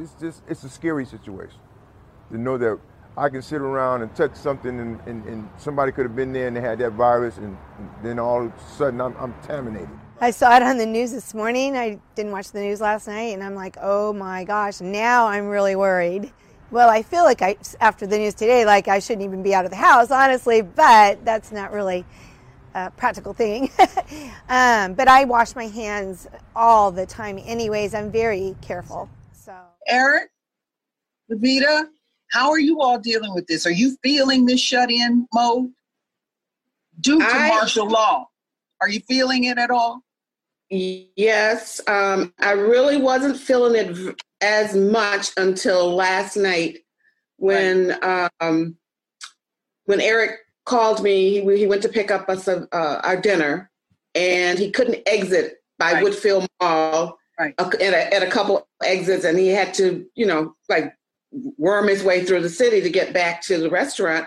It's 0.00 0.14
just 0.20 0.42
it's 0.48 0.64
a 0.64 0.68
scary 0.68 1.06
situation 1.06 1.60
to 2.32 2.38
know 2.38 2.58
that 2.58 2.76
I 3.16 3.28
can 3.28 3.40
sit 3.40 3.60
around 3.60 4.02
and 4.02 4.12
touch 4.16 4.34
something 4.34 4.80
and, 4.80 5.00
and, 5.06 5.24
and 5.24 5.48
somebody 5.56 5.92
could 5.92 6.06
have 6.06 6.16
been 6.16 6.32
there 6.32 6.48
and 6.48 6.56
they 6.56 6.60
had 6.60 6.80
that 6.80 6.94
virus 6.94 7.36
and, 7.36 7.56
and 7.78 7.90
then 8.02 8.18
all 8.18 8.46
of 8.46 8.52
a 8.52 8.74
sudden 8.76 9.00
I'm, 9.00 9.16
I'm 9.16 9.32
contaminated. 9.34 9.90
I 10.20 10.32
saw 10.32 10.56
it 10.56 10.62
on 10.62 10.76
the 10.78 10.86
news 10.86 11.12
this 11.12 11.32
morning. 11.34 11.76
I 11.76 12.00
didn't 12.16 12.32
watch 12.32 12.50
the 12.50 12.60
news 12.60 12.80
last 12.80 13.06
night, 13.06 13.34
and 13.34 13.42
I'm 13.42 13.54
like, 13.54 13.76
oh 13.80 14.12
my 14.12 14.44
gosh, 14.44 14.80
now 14.80 15.26
I'm 15.26 15.48
really 15.48 15.76
worried. 15.76 16.32
Well, 16.70 16.88
I 16.90 17.02
feel 17.02 17.24
like 17.24 17.42
I, 17.42 17.56
after 17.80 18.06
the 18.06 18.18
news 18.18 18.34
today, 18.34 18.64
like 18.64 18.88
I 18.88 18.98
shouldn't 18.98 19.24
even 19.24 19.42
be 19.42 19.54
out 19.54 19.64
of 19.64 19.70
the 19.70 19.76
house, 19.76 20.10
honestly, 20.10 20.62
but 20.62 21.24
that's 21.24 21.52
not 21.52 21.72
really 21.72 22.04
a 22.74 22.90
practical 22.90 23.32
thing. 23.32 23.70
um, 24.48 24.94
but 24.94 25.08
I 25.08 25.24
wash 25.24 25.54
my 25.54 25.66
hands 25.66 26.26
all 26.56 26.90
the 26.90 27.06
time, 27.06 27.38
anyways. 27.44 27.94
I'm 27.94 28.10
very 28.10 28.56
careful. 28.60 29.08
So, 29.32 29.54
Eric, 29.86 30.30
Levita, 31.30 31.88
how 32.30 32.50
are 32.50 32.58
you 32.58 32.80
all 32.80 32.98
dealing 32.98 33.34
with 33.34 33.46
this? 33.46 33.66
Are 33.66 33.72
you 33.72 33.96
feeling 34.02 34.44
this 34.44 34.60
shut 34.60 34.90
in 34.90 35.26
mode 35.32 35.70
due 37.00 37.20
to 37.20 37.26
I- 37.26 37.48
martial 37.48 37.88
law? 37.88 38.28
Are 38.80 38.88
you 38.88 39.00
feeling 39.00 39.44
it 39.44 39.58
at 39.58 39.70
all? 39.70 40.02
Yes, 40.70 41.80
um, 41.86 42.32
I 42.40 42.52
really 42.52 42.96
wasn't 42.96 43.38
feeling 43.38 43.76
it 43.76 43.94
v- 43.94 44.14
as 44.44 44.76
much 44.76 45.30
until 45.38 45.94
last 45.94 46.36
night 46.36 46.80
when 47.38 47.96
um, 48.02 48.76
when 49.86 50.00
Eric 50.00 50.32
called 50.64 51.02
me. 51.02 51.40
He, 51.40 51.56
he 51.58 51.66
went 51.66 51.82
to 51.82 51.88
pick 51.88 52.10
up 52.10 52.28
us 52.28 52.46
uh, 52.46 52.66
our 52.72 53.20
dinner, 53.20 53.70
and 54.14 54.58
he 54.58 54.70
couldn't 54.70 55.02
exit 55.06 55.56
by 55.78 55.94
Woodfield 55.94 56.46
Mall 56.60 57.18
right. 57.38 57.54
at, 57.58 57.80
a, 57.80 58.14
at 58.14 58.22
a 58.22 58.30
couple 58.30 58.68
exits, 58.82 59.24
and 59.24 59.38
he 59.38 59.48
had 59.48 59.74
to, 59.74 60.06
you 60.14 60.26
know, 60.26 60.54
like 60.68 60.94
worm 61.58 61.88
his 61.88 62.04
way 62.04 62.24
through 62.24 62.42
the 62.42 62.48
city 62.48 62.80
to 62.80 62.90
get 62.90 63.12
back 63.12 63.42
to 63.42 63.58
the 63.58 63.70
restaurant. 63.70 64.26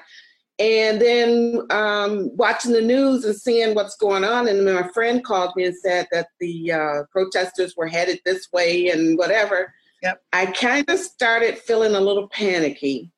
And 0.60 1.00
then 1.00 1.62
um, 1.70 2.36
watching 2.36 2.72
the 2.72 2.82
news 2.82 3.24
and 3.24 3.36
seeing 3.36 3.76
what's 3.76 3.96
going 3.96 4.24
on, 4.24 4.48
and 4.48 4.66
my 4.66 4.88
friend 4.92 5.24
called 5.24 5.52
me 5.56 5.66
and 5.66 5.76
said 5.76 6.08
that 6.12 6.30
the 6.40 6.72
uh, 6.72 7.04
protesters 7.12 7.76
were 7.78 7.88
headed 7.88 8.20
this 8.26 8.48
way 8.52 8.90
and 8.90 9.18
whatever. 9.20 9.74
Yep. 10.04 10.22
I 10.34 10.46
kind 10.48 10.90
of 10.90 11.00
started 11.00 11.58
feeling 11.58 11.96
a 11.96 12.00
little 12.00 12.28
panicky, 12.30 13.12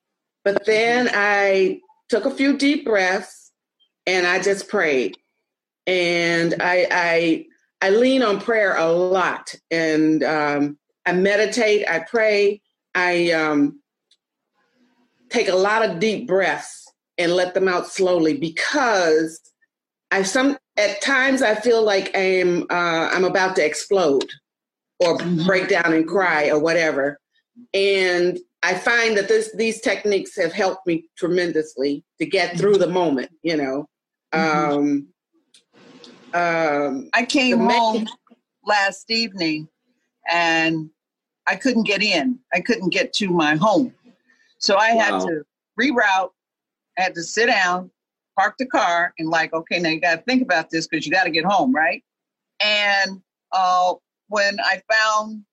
but 0.44 0.66
then 0.66 1.10
I 1.14 1.80
took 2.08 2.26
a 2.26 2.32
few 2.32 2.58
deep 2.58 2.86
breaths 2.86 3.52
and 4.08 4.26
I 4.26 4.42
just 4.42 4.68
prayed. 4.70 5.18
And 5.88 6.56
I 6.62 6.88
I 6.92 7.46
I 7.82 7.90
lean 7.92 8.24
on 8.24 8.40
prayer 8.40 8.76
a 8.78 8.92
lot, 8.92 9.54
and 9.72 10.24
um, 10.24 10.78
I 11.06 11.14
meditate. 11.14 11.88
I 11.90 12.00
pray. 12.00 12.62
I 12.94 13.32
um, 13.32 13.82
take 15.30 15.48
a 15.48 15.56
lot 15.56 15.88
of 15.88 16.00
deep 16.00 16.28
breaths 16.28 16.86
and 17.18 17.34
let 17.34 17.54
them 17.54 17.68
out 17.68 17.88
slowly 17.88 18.38
because 18.38 19.40
I 20.12 20.24
some 20.24 20.58
at 20.78 21.02
times 21.02 21.42
I 21.42 21.56
feel 21.56 21.84
like 21.84 22.12
I'm 22.16 22.64
uh, 22.64 23.10
I'm 23.12 23.26
about 23.26 23.56
to 23.58 23.66
explode 23.66 24.30
or 25.00 25.18
break 25.45 25.70
down 25.70 25.93
and 25.93 26.08
cry 26.08 26.50
or 26.50 26.60
whatever, 26.60 27.20
and 27.74 28.39
I 28.62 28.74
find 28.76 29.18
that 29.18 29.28
this 29.28 29.54
these 29.56 29.82
techniques 29.82 30.36
have 30.38 30.52
helped 30.52 30.86
me 30.86 31.06
tremendously 31.18 32.04
to 32.20 32.26
get 32.26 32.58
through 32.58 32.78
the 32.78 32.88
moment. 32.88 33.32
You 33.41 33.58
know, 33.58 33.89
um, 34.34 35.08
um, 36.34 37.10
I 37.14 37.26
came 37.28 37.66
me- 37.66 37.74
home 37.74 38.08
last 38.66 39.10
evening 39.10 39.68
and 40.30 40.89
I 41.47 41.56
couldn't 41.56 41.84
get 41.84 42.04
in. 42.04 42.39
I 42.54 42.60
couldn't 42.60 42.89
get 42.89 43.14
to 43.14 43.30
my 43.30 43.56
home. 43.56 43.93
So 44.60 44.78
I 44.78 44.89
had 44.89 45.20
to 45.22 45.43
reroute. 45.80 46.30
I 46.97 47.04
had 47.04 47.16
to 47.16 47.24
sit 47.24 47.47
down, 47.47 47.89
park 48.38 48.56
the 48.60 48.66
car, 48.66 49.14
and 49.18 49.30
like, 49.30 49.54
okay, 49.54 49.80
now 49.80 49.89
you 49.89 50.02
got 50.02 50.16
to 50.16 50.22
think 50.24 50.41
about 50.41 50.70
this 50.70 50.86
because 50.86 51.06
you 51.06 51.12
got 51.12 51.24
to 51.24 51.30
get 51.30 51.45
home, 51.45 51.74
right? 51.74 52.04
And 52.62 53.22
uh, 53.54 53.93
when 54.30 54.60
I 54.62 54.82
found 54.92 55.44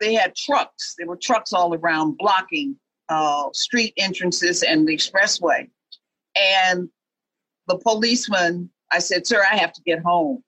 they 0.00 0.14
had 0.14 0.34
trucks, 0.36 0.94
there 0.96 1.06
were 1.06 1.16
trucks 1.16 1.52
all 1.52 1.74
around 1.74 2.18
blocking 2.18 2.76
uh, 3.08 3.48
street 3.52 3.94
entrances 3.96 4.62
and 4.62 4.86
the 4.86 4.94
expressway. 4.94 5.68
And 6.36 6.88
the 7.66 7.78
policeman, 7.78 8.70
I 8.92 8.98
said, 8.98 9.26
sir, 9.26 9.42
I 9.50 9.56
have 9.56 9.72
to 9.72 9.82
get 9.82 10.00
home. 10.00 10.42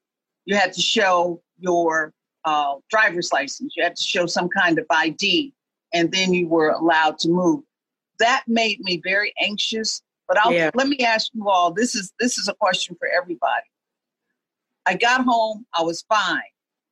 You 0.45 0.55
had 0.55 0.73
to 0.75 0.81
show 0.81 1.43
your 1.59 2.13
uh, 2.45 2.75
driver's 2.91 3.33
license. 3.33 3.75
You 3.77 3.83
had 3.83 3.97
to 3.97 4.03
show 4.03 4.27
some 4.27 4.49
kind 4.49 4.79
of 4.79 4.87
ID, 4.91 5.53
and 5.93 6.13
then 6.13 6.33
you 6.33 6.47
were 6.47 6.71
allowed 6.71 7.19
to 7.21 7.29
move. 7.29 7.63
That 8.19 8.45
made 8.47 8.81
me 8.81 9.01
very 9.03 9.33
anxious. 9.41 10.03
But 10.27 10.39
I'll, 10.39 10.53
Yeah. 10.53 10.71
let 10.75 10.89
me 10.89 10.99
ask 10.99 11.31
you 11.33 11.49
all. 11.49 11.73
This 11.73 11.95
is 11.95 12.13
this 12.21 12.37
is 12.37 12.49
a 12.49 12.55
question 12.55 12.97
for 12.99 13.09
everybody. 13.09 13.65
I 14.85 14.95
got 14.95 15.25
home. 15.25 15.65
I 15.75 15.83
was 15.83 16.03
fine 16.03 16.43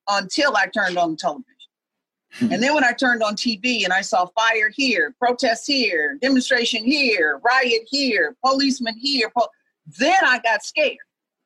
until 0.08 0.56
I 0.56 0.66
turned 0.66 0.98
on 0.98 1.12
the 1.12 1.16
television. 1.16 1.44
Hmm. 2.32 2.52
And 2.52 2.62
then 2.62 2.74
when 2.74 2.84
I 2.84 2.92
turned 2.92 3.22
on 3.22 3.34
TV 3.34 3.84
and 3.84 3.92
I 3.92 4.00
saw 4.00 4.26
fire 4.26 4.70
here, 4.74 5.14
protest 5.18 5.66
here, 5.66 6.18
demonstration 6.20 6.84
here, 6.84 7.40
riot 7.44 7.82
here, 7.86 8.36
policeman 8.44 8.96
here, 8.98 9.30
po- 9.36 9.48
then 9.98 10.18
I 10.24 10.38
got 10.40 10.64
scared. 10.64 10.98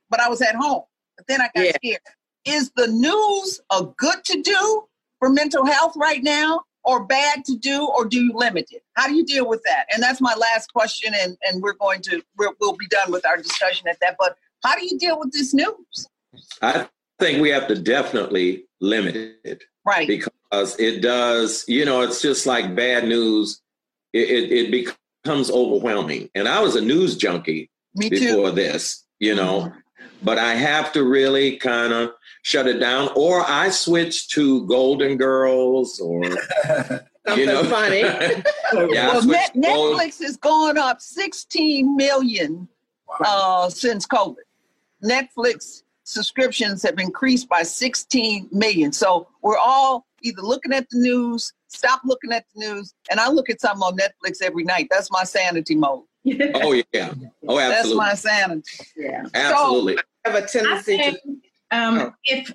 But 0.09 0.21
I 0.21 0.29
was 0.29 0.43
at 0.43 0.55
home. 0.57 0.83
But 1.17 1.27
then 1.27 1.41
I 1.41 1.49
got 1.55 1.67
Yeah. 1.67 1.73
scared. 1.75 2.01
Is 2.45 2.71
the 2.75 2.89
news 2.89 3.61
a 3.71 3.85
good 3.97 4.25
to 4.25 4.43
do 4.43 4.85
for 5.19 5.29
mental 5.29 5.65
health 5.65 5.95
right 5.97 6.23
now? 6.23 6.63
or 6.85 7.05
bad 7.05 7.45
to 7.45 7.57
do, 7.59 7.87
or 7.87 8.07
do 8.07 8.25
you 8.25 8.33
limit 8.35 8.67
it? 8.71 8.83
How 8.95 9.07
do 9.07 9.15
you 9.15 9.25
deal 9.25 9.47
with 9.47 9.63
that? 9.65 9.85
And 9.93 10.03
that's 10.03 10.21
my 10.21 10.35
last 10.35 10.73
question, 10.73 11.13
and, 11.15 11.37
and 11.43 11.63
we're 11.63 11.75
going 11.75 12.01
to, 12.03 12.23
we're, 12.39 12.53
we'll 12.61 12.77
be 12.77 12.87
done 12.87 13.13
with 13.13 13.27
our 13.27 13.37
discussion 13.37 13.87
at 13.89 13.99
that. 14.01 14.17
But 14.19 14.37
how 14.65 14.77
do 14.77 14.87
you 14.87 14.99
deal 14.99 15.19
with 15.19 15.31
this 15.33 15.53
news? 15.53 16.09
I 16.63 16.89
think 17.21 17.41
we 17.41 17.51
have 17.51 17.69
to 17.69 17.77
definitely 17.77 18.65
limit 18.81 19.37
it. 19.45 19.63
Right. 19.87 20.09
Because 20.09 20.79
it 20.79 21.01
does, 21.01 21.65
you 21.69 21.85
know, 21.85 22.01
it's 22.01 22.21
just 22.21 22.47
like 22.47 22.75
bad 22.75 23.07
news. 23.07 23.61
It, 24.13 24.29
it, 24.29 24.53
it 24.53 24.71
becomes 25.25 25.51
overwhelming. 25.51 26.31
And 26.35 26.49
I 26.49 26.61
was 26.61 26.77
a 26.77 26.81
news 26.81 27.17
junkie 27.17 27.71
Me 27.95 28.09
before 28.09 28.51
too. 28.51 28.57
this, 28.57 29.05
you 29.19 29.35
know, 29.35 29.73
but 30.23 30.39
I 30.39 30.55
have 30.55 30.93
to 30.95 31.05
really 31.05 31.57
kind 31.57 31.93
of 31.93 32.11
shut 32.43 32.67
it 32.67 32.79
down 32.79 33.11
or 33.15 33.45
I 33.47 33.71
switch 33.71 34.29
to 34.31 34.67
Golden 34.67 35.17
Girls 35.17 36.01
or, 36.01 36.25
you 37.37 37.47
know, 37.47 37.65
funny. 37.65 38.01
yeah, 38.93 39.13
well, 39.13 39.25
Net- 39.25 39.55
Netflix 39.55 40.21
has 40.21 40.37
gone 40.37 40.79
up 40.79 41.01
16 41.01 41.97
million 41.97 42.69
uh, 43.25 43.69
since 43.69 44.07
COVID. 44.07 44.37
Netflix 45.05 45.83
subscriptions 46.11 46.83
have 46.83 46.99
increased 46.99 47.49
by 47.49 47.63
16 47.63 48.49
million. 48.53 48.93
So 48.93 49.29
we're 49.43 49.59
all 49.59 50.07
either 50.23 50.43
looking 50.43 50.73
at 50.73 50.89
the 50.91 50.99
news, 50.99 51.53
stop 51.69 52.03
looking 52.05 52.33
at 52.33 52.45
the 52.55 52.61
news, 52.61 52.95
and 53.11 53.21
I 53.21 53.29
look 53.31 53.49
at 53.49 53.61
something 53.61 53.83
on 53.83 53.97
Netflix 53.97 54.43
every 54.43 54.65
night. 54.65 54.89
That's 54.91 55.11
my 55.11 55.25
sanity 55.25 55.75
mode. 55.75 56.05
Oh 56.55 56.73
yeah. 56.93 57.15
Oh, 57.49 57.59
absolutely. 57.59 57.59
That's 57.59 57.95
my 57.95 58.15
sanity. 58.15 58.63
Yeah. 58.97 59.27
Absolutely. 59.35 59.99
I 59.99 60.31
have 60.31 60.45
a 60.45 60.47
tendency 60.47 61.01
I 61.01 61.03
think, 61.03 61.45
um, 61.71 62.15
if 62.25 62.53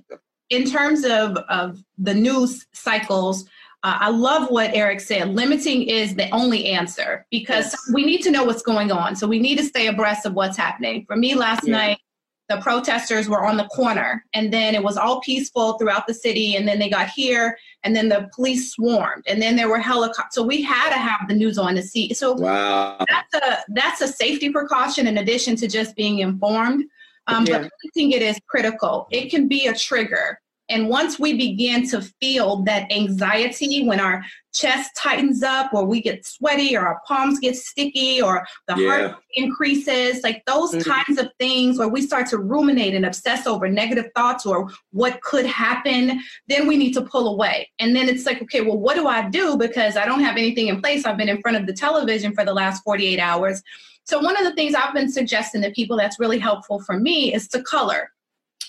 in 0.50 0.70
terms 0.70 1.04
of 1.04 1.38
of 1.50 1.84
the 1.98 2.14
news 2.14 2.68
cycles, 2.74 3.46
uh, 3.84 3.98
I 4.00 4.10
love 4.10 4.50
what 4.50 4.72
Eric 4.74 5.00
said. 5.00 5.30
Limiting 5.30 5.84
is 5.84 6.16
the 6.16 6.30
only 6.30 6.66
answer 6.66 7.26
because 7.32 7.76
we 7.94 8.06
need 8.06 8.22
to 8.24 8.32
know 8.32 8.44
what's 8.44 8.62
going 8.62 8.92
on. 8.92 9.16
So 9.16 9.28
we 9.28 9.40
need 9.40 9.58
to 9.58 9.64
stay 9.64 9.88
abreast 9.88 10.26
of 10.26 10.34
what's 10.34 10.58
happening. 10.58 11.06
For 11.08 11.16
me, 11.16 11.34
last 11.36 11.64
Yeah. 11.64 11.72
night. 11.72 12.00
The 12.48 12.58
protesters 12.58 13.28
were 13.28 13.44
on 13.44 13.58
the 13.58 13.66
corner, 13.66 14.24
and 14.34 14.54
then 14.54 14.76
it 14.76 14.84
was 14.84 14.98
all 14.98 15.20
peaceful 15.22 15.78
throughout 15.80 16.06
the 16.06 16.14
city. 16.14 16.56
And 16.56 16.68
then 16.68 16.78
they 16.78 16.90
got 16.90 17.10
here, 17.10 17.58
and 17.84 17.96
then 17.96 18.08
the 18.08 18.30
police 18.36 18.72
swarmed, 18.74 19.24
and 19.28 19.42
then 19.42 19.56
there 19.56 19.68
were 19.68 19.80
helicopters. 19.80 20.34
So 20.36 20.44
we 20.44 20.62
had 20.62 20.90
to 20.90 20.98
have 21.00 21.28
the 21.28 21.34
news 21.34 21.58
on 21.58 21.74
to 21.76 21.82
see. 21.82 22.14
So 22.14 22.34
Wow. 22.34 23.04
that's 23.10 23.34
a 23.34 23.58
that's 23.70 24.02
a 24.02 24.08
safety 24.08 24.50
precaution 24.52 25.08
in 25.08 25.18
addition 25.18 25.56
to 25.58 25.68
just 25.68 25.96
being 25.96 26.20
informed. 26.20 26.86
Um, 27.28 27.46
Yeah. 27.48 27.60
But 27.60 27.72
limiting 27.84 28.12
it 28.12 28.22
is 28.22 28.40
critical. 28.48 29.08
It 29.10 29.32
can 29.32 29.48
be 29.48 29.66
a 29.66 29.74
trigger, 29.74 30.40
and 30.70 30.90
once 30.90 31.20
we 31.20 31.34
begin 31.36 31.88
to 31.90 32.02
feel 32.22 32.64
that 32.64 32.92
anxiety, 32.92 33.86
when 33.86 34.00
our 34.00 34.24
chest 34.54 34.92
tightens 34.96 35.44
up, 35.44 35.74
or 35.74 35.86
we 35.86 36.02
get 36.02 36.26
sweaty, 36.26 36.76
or 36.76 36.88
our 36.88 37.02
palms 37.06 37.40
get 37.40 37.56
sticky, 37.56 38.22
or 38.22 38.48
the 38.68 38.76
Yeah. 38.76 38.88
heart 38.88 39.16
increases, 39.34 40.24
like 40.24 40.42
those 40.48 40.72
Mhm. 40.74 40.86
kinds 40.86 41.20
of 41.20 41.30
things, 41.40 41.78
where 41.78 41.90
we 41.90 42.02
start 42.02 42.28
to 42.28 42.38
ruminate 42.38 42.96
and 42.96 43.06
obsess 43.06 43.46
over 43.46 43.68
negative 43.68 44.10
thoughts 44.16 44.46
or 44.46 44.70
what 44.92 45.22
could 45.22 45.46
happen, 45.46 46.22
then 46.48 46.68
we 46.68 46.78
need 46.78 46.94
to 46.94 47.02
pull 47.02 47.28
away. 47.28 47.70
And 47.80 47.96
then 47.96 48.08
it's 48.08 48.26
like, 48.26 48.42
okay, 48.42 48.62
well, 48.62 48.78
what 48.78 48.96
do 48.96 49.08
I 49.08 49.30
do 49.30 49.58
because 49.58 49.98
I 49.98 50.06
don't 50.06 50.22
have 50.22 50.38
anything 50.38 50.68
in 50.68 50.82
place? 50.82 51.06
I've 51.06 51.18
been 51.18 51.30
in 51.30 51.42
front 51.42 51.58
of 51.58 51.68
the 51.68 51.74
television 51.74 52.34
for 52.34 52.46
the 52.46 52.54
last 52.54 52.82
48 52.84 53.20
hours. 53.20 53.62
So, 54.06 54.20
one 54.20 54.38
of 54.38 54.44
the 54.44 54.54
things 54.54 54.76
I've 54.76 54.94
been 54.94 55.12
suggesting 55.12 55.64
to 55.64 55.72
people 55.72 55.98
that's 55.98 56.20
really 56.20 56.38
helpful 56.40 56.80
for 56.80 57.00
me 57.00 57.34
is 57.34 57.48
to 57.50 57.62
color. 57.64 58.12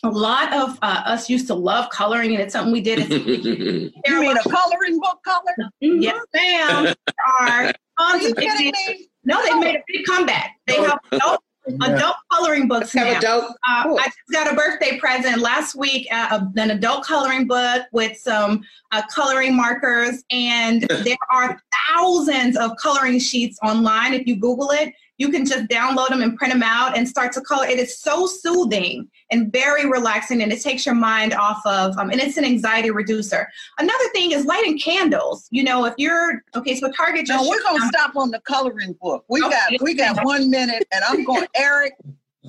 A 0.07 0.11
lot 0.11 0.53
of 0.53 0.79
uh, 0.83 1.03
us 1.05 1.29
used 1.29 1.49
to 1.49 1.55
love 1.55 1.91
coloring, 1.91 2.33
and 2.33 2.41
it's 2.41 2.53
something 2.53 2.73
we 2.73 2.81
did. 2.81 3.01
As 3.01 3.09
You 3.11 3.93
mean 4.21 4.37
a 4.37 4.43
coloring 4.49 5.01
book 5.01 5.19
color? 5.25 5.71
Yes, 5.81 6.21
ma'am. 6.33 6.95
Are 7.41 7.73
tons 7.99 8.23
you 8.23 8.31
of 8.31 8.37
kidding 8.37 8.73
things. 8.73 9.07
No, 9.25 9.43
they 9.43 9.53
made 9.59 9.75
a 9.75 9.83
big 9.89 10.05
comeback. 10.07 10.53
They 10.69 10.77
have 10.77 10.99
adult, 11.13 11.43
adult 11.83 12.17
coloring 12.33 12.69
books 12.69 12.93
Have 12.93 13.09
now. 13.15 13.19
adult- 13.19 13.57
Uh, 13.69 13.83
cool. 13.83 13.99
I 13.99 14.05
just 14.05 14.17
got 14.33 14.53
a 14.53 14.55
birthday 14.55 14.97
present 15.01 15.39
last 15.39 15.75
week, 15.75 16.07
uh, 16.13 16.39
an 16.57 16.71
adult 16.71 17.05
coloring 17.05 17.49
book 17.49 17.83
with 17.93 18.17
some 18.17 18.63
uh, 18.93 19.03
coloring 19.13 19.57
markers, 19.57 20.23
and 20.31 20.83
there 21.05 21.17
are 21.33 21.61
thousands 21.89 22.57
of 22.57 22.77
coloring 22.81 23.19
sheets 23.19 23.59
online. 23.65 24.15
If 24.15 24.29
you 24.29 24.37
Google 24.37 24.71
it, 24.71 24.93
you 25.19 25.31
can 25.31 25.45
just 25.47 25.67
download 25.69 26.09
them 26.09 26.23
and 26.23 26.37
print 26.37 26.53
them 26.53 26.63
out 26.63 26.97
and 26.97 27.09
start 27.09 27.33
to 27.33 27.41
color. 27.41 27.67
It 27.67 27.79
is 27.79 27.99
so 28.01 28.27
soothing 28.27 29.09
and 29.31 29.51
very 29.53 29.87
relaxing, 29.89 30.43
and 30.43 30.53
it 30.53 30.61
takes 30.61 30.85
your 30.85 30.95
mind 30.95 31.33
off 31.35 31.61
of, 31.65 31.97
um, 31.99 32.11
and 32.11 32.21
it's 32.21 32.37
an 32.37 32.45
anxiety 32.45 32.91
reducer. 32.91 33.49
Another 33.79 34.09
thing 34.13 34.33
is 34.33 34.45
lighting 34.45 34.79
candles. 34.79 35.49
You 35.51 35.65
know, 35.65 35.85
if 35.87 35.95
you're 35.97 36.43
okay, 36.55 36.75
so 36.77 36.91
Target 36.93 37.27
just 37.27 37.43
No, 37.43 37.49
we're 37.49 37.63
gonna 37.63 37.87
stop 37.89 38.17
on 38.17 38.31
the 38.31 38.41
coloring 38.41 38.95
book. 39.01 39.25
We 39.29 39.43
Okay. 39.43 39.51
got 39.51 39.83
we 39.83 39.95
got 39.95 40.23
one 40.25 40.51
minute, 40.51 40.87
and 40.93 41.03
I'm 41.05 41.25
going. 41.25 41.47
Eric, 41.55 41.95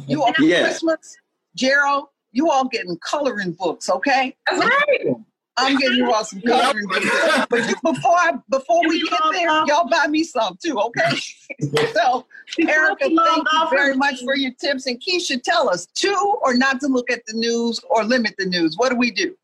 you 0.08 0.24
all 0.24 0.34
Yes. 0.40 0.62
Christmas, 0.80 1.16
Gerald, 1.56 2.06
you 2.32 2.52
all 2.52 2.66
getting 2.68 2.98
coloring 2.98 3.54
books, 3.54 3.90
okay? 3.90 4.36
That's 4.50 4.60
right. 4.64 5.16
I'm 5.58 5.78
getting 5.78 5.98
you 5.98 6.12
all 6.12 6.24
some 6.24 6.42
coloring 6.42 6.88
books. 6.88 7.06
But 7.50 7.68
you, 7.68 7.76
before 7.84 8.16
I, 8.16 8.34
before 8.50 8.88
we 8.88 9.02
get 9.10 9.20
there, 9.32 9.48
y'all 9.66 9.90
buy 9.90 10.08
me 10.08 10.24
some 10.24 10.58
too, 10.64 10.80
okay? 10.80 11.18
so, 11.94 12.26
Erika, 12.60 13.08
we 13.08 13.16
log 13.16 13.28
thank 13.28 13.48
you 13.52 13.60
off, 13.60 13.70
very 13.72 13.96
much 13.96 14.22
for 14.24 14.36
your 14.36 14.52
tips. 14.60 14.86
And 14.86 15.02
Keisha, 15.02 15.42
tell 15.42 15.70
us 15.70 15.88
to 15.88 16.38
or 16.44 16.56
not 16.56 16.80
to 16.82 16.88
look 16.88 17.10
at 17.10 17.26
the 17.26 17.34
news 17.34 17.80
or 17.90 18.04
limit 18.04 18.36
the 18.38 18.46
news. 18.46 18.78
What 18.78 18.90
do 18.90 18.98
we 18.98 19.12
do? 19.12 19.36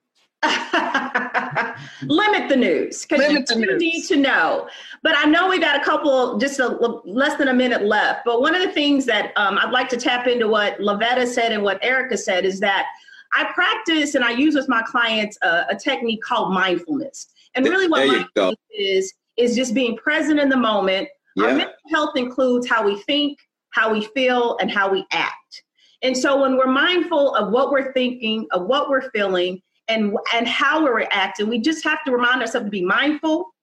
limit 2.03 2.49
the 2.49 2.55
news 2.57 3.05
because 3.05 3.31
you 3.31 3.43
the 3.45 3.55
news. 3.55 3.81
need 3.81 4.03
to 4.03 4.17
know. 4.17 4.67
But 5.01 5.15
I 5.17 5.25
know 5.25 5.47
we 5.47 5.57
got 5.57 5.79
a 5.79 5.83
couple, 5.83 6.37
just 6.37 6.59
a, 6.59 6.67
less 7.05 7.37
than 7.37 7.47
a 7.47 7.53
minute 7.53 7.83
left. 7.83 8.25
But 8.25 8.41
one 8.41 8.53
of 8.53 8.61
the 8.61 8.71
things 8.71 9.05
that 9.05 9.31
um, 9.37 9.57
I'd 9.57 9.71
like 9.71 9.89
to 9.89 9.97
tap 9.97 10.27
into 10.27 10.47
what 10.47 10.77
Lavetta 10.79 11.25
said 11.25 11.53
and 11.53 11.63
what 11.63 11.79
Erika 11.81 12.17
said 12.17 12.45
is 12.45 12.59
that 12.59 12.87
I 13.35 13.51
practice 13.53 14.15
and 14.15 14.23
I 14.23 14.31
use 14.31 14.55
with 14.55 14.69
my 14.69 14.81
clients 14.83 15.37
a, 15.41 15.65
a 15.69 15.75
technique 15.75 16.21
called 16.21 16.53
mindfulness. 16.53 17.27
And 17.55 17.65
really, 17.65 17.87
what 17.87 18.07
mindfulness 18.07 18.59
is 18.71 19.13
is 19.37 19.55
just 19.55 19.73
being 19.73 19.97
present 19.97 20.39
in 20.39 20.49
the 20.49 20.57
moment. 20.57 21.07
Our 21.39 21.53
mental 21.55 21.73
health 21.89 22.15
includes 22.15 22.67
how 22.67 22.85
we 22.85 23.01
think, 23.03 23.39
how 23.71 23.91
we 23.91 24.05
feel, 24.13 24.57
and 24.61 24.69
how 24.69 24.91
we 24.91 25.03
act. 25.11 25.63
And 26.03 26.15
so 26.15 26.41
when 26.41 26.57
we're 26.57 26.67
mindful 26.71 27.33
of 27.35 27.51
what 27.51 27.71
we're 27.71 27.91
thinking, 27.93 28.45
of 28.51 28.67
what 28.67 28.89
we're 28.89 29.09
feeling, 29.09 29.61
and 29.87 30.15
and 30.33 30.47
how 30.47 30.83
we're 30.83 30.95
reacting, 30.95 31.49
we 31.49 31.59
just 31.59 31.83
have 31.83 32.03
to 32.05 32.11
remind 32.11 32.41
ourselves 32.41 32.65
to 32.65 32.71
be 32.71 32.83
mindful, 32.85 33.53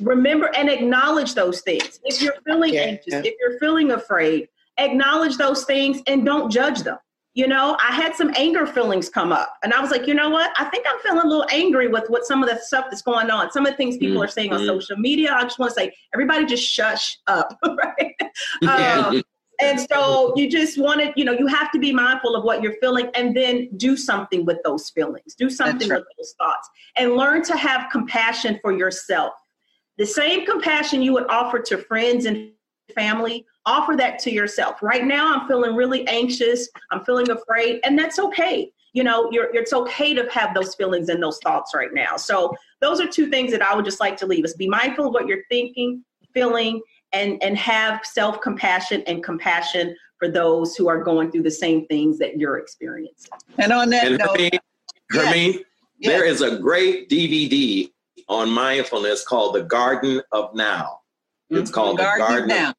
remember 0.00 0.50
and 0.56 0.68
acknowledge 0.68 1.34
those 1.34 1.60
things. 1.60 2.00
If 2.04 2.20
you're 2.20 2.34
feeling 2.46 2.74
Yeah. 2.74 2.82
anxious, 2.82 3.14
if 3.14 3.34
you're 3.40 3.58
feeling 3.60 3.92
afraid, 3.92 4.48
acknowledge 4.78 5.36
those 5.36 5.64
things 5.64 6.02
and 6.06 6.24
don't 6.24 6.50
judge 6.50 6.80
them. 6.82 6.98
You 7.34 7.46
know, 7.46 7.76
I 7.80 7.92
had 7.92 8.16
some 8.16 8.32
anger 8.36 8.66
feelings 8.66 9.08
come 9.08 9.30
up, 9.30 9.56
and 9.62 9.72
I 9.72 9.80
was 9.80 9.92
like, 9.92 10.08
you 10.08 10.14
know 10.14 10.30
what? 10.30 10.50
I 10.58 10.64
think 10.64 10.84
I'm 10.88 10.98
feeling 11.00 11.24
a 11.24 11.28
little 11.28 11.46
angry 11.52 11.86
with 11.86 12.10
what 12.10 12.24
some 12.24 12.42
of 12.42 12.48
the 12.48 12.58
stuff 12.58 12.86
that's 12.90 13.02
going 13.02 13.30
on. 13.30 13.52
Some 13.52 13.66
of 13.66 13.72
the 13.72 13.76
things 13.76 13.96
people 13.98 14.20
are 14.20 14.28
saying 14.28 14.52
on 14.52 14.60
Mhm. 14.60 14.66
social 14.66 14.96
media. 14.96 15.32
I 15.32 15.42
just 15.44 15.58
want 15.58 15.70
to 15.70 15.80
say, 15.80 15.94
everybody, 16.12 16.44
just 16.44 16.64
shush 16.64 17.18
up, 17.28 17.56
right? 17.64 18.14
Um, 18.66 19.22
and 19.60 19.80
so 19.80 20.32
you 20.36 20.50
just 20.50 20.76
want 20.76 21.00
to, 21.00 21.12
you 21.14 21.24
know, 21.24 21.32
you 21.32 21.46
have 21.46 21.70
to 21.70 21.78
be 21.78 21.92
mindful 21.92 22.34
of 22.34 22.42
what 22.42 22.62
you're 22.62 22.76
feeling 22.80 23.10
and 23.14 23.36
then 23.36 23.68
do 23.76 23.96
something 23.96 24.44
with 24.44 24.58
those 24.64 24.90
feelings, 24.90 25.34
do 25.36 25.48
something 25.48 25.88
right. 25.88 26.00
with 26.00 26.08
those 26.18 26.34
thoughts, 26.36 26.68
and 26.96 27.14
learn 27.14 27.44
to 27.44 27.56
have 27.56 27.90
compassion 27.92 28.58
for 28.60 28.72
yourself. 28.72 29.34
The 29.98 30.06
same 30.06 30.46
compassion 30.46 31.02
you 31.02 31.12
would 31.12 31.28
offer 31.28 31.60
to 31.60 31.78
friends 31.78 32.24
and 32.24 32.50
family, 32.94 33.46
offer 33.70 33.96
that 33.96 34.18
to 34.20 34.32
yourself. 34.32 34.82
Right 34.82 35.04
now, 35.04 35.34
I'm 35.34 35.46
feeling 35.46 35.74
really 35.74 36.06
anxious, 36.08 36.68
I'm 36.90 37.04
feeling 37.04 37.30
afraid, 37.30 37.80
and 37.84 37.98
that's 37.98 38.18
okay. 38.18 38.72
You 38.92 39.04
know, 39.04 39.30
you're, 39.30 39.54
it's 39.54 39.72
okay 39.72 40.14
to 40.14 40.28
have 40.32 40.52
those 40.52 40.74
feelings 40.74 41.08
and 41.08 41.22
those 41.22 41.38
thoughts 41.44 41.72
right 41.74 41.94
now. 41.94 42.16
So, 42.16 42.54
those 42.80 43.00
are 43.00 43.06
two 43.06 43.28
things 43.28 43.52
that 43.52 43.62
I 43.62 43.74
would 43.74 43.84
just 43.84 44.00
like 44.00 44.16
to 44.18 44.26
leave 44.26 44.44
us. 44.44 44.54
Be 44.54 44.68
mindful 44.68 45.06
of 45.06 45.14
what 45.14 45.26
you're 45.28 45.44
thinking, 45.48 46.04
feeling, 46.34 46.80
and 47.12 47.42
and 47.42 47.56
have 47.56 48.04
self-compassion 48.04 49.04
and 49.06 49.22
compassion 49.22 49.96
for 50.18 50.28
those 50.28 50.76
who 50.76 50.88
are 50.88 51.02
going 51.02 51.30
through 51.30 51.42
the 51.42 51.50
same 51.50 51.86
things 51.86 52.18
that 52.18 52.38
you're 52.38 52.58
experiencing. 52.58 53.30
And 53.58 53.72
on 53.72 53.88
that 53.90 54.06
And 54.06 54.18
note, 54.18 54.36
Hermene, 54.36 54.58
Hermene, 55.12 55.64
there 56.00 56.24
is 56.24 56.42
a 56.42 56.58
great 56.58 57.08
DVD 57.08 57.90
on 58.28 58.50
mindfulness 58.50 59.24
called 59.24 59.54
The 59.54 59.62
Garden 59.62 60.20
of 60.32 60.54
Now. 60.54 61.00
It's 61.48 61.70
mm-hmm. 61.70 61.74
called 61.74 61.98
The 61.98 62.02
Garden 62.02 62.22
of 62.22 62.28
Garden, 62.28 62.48
Now. 62.48 62.74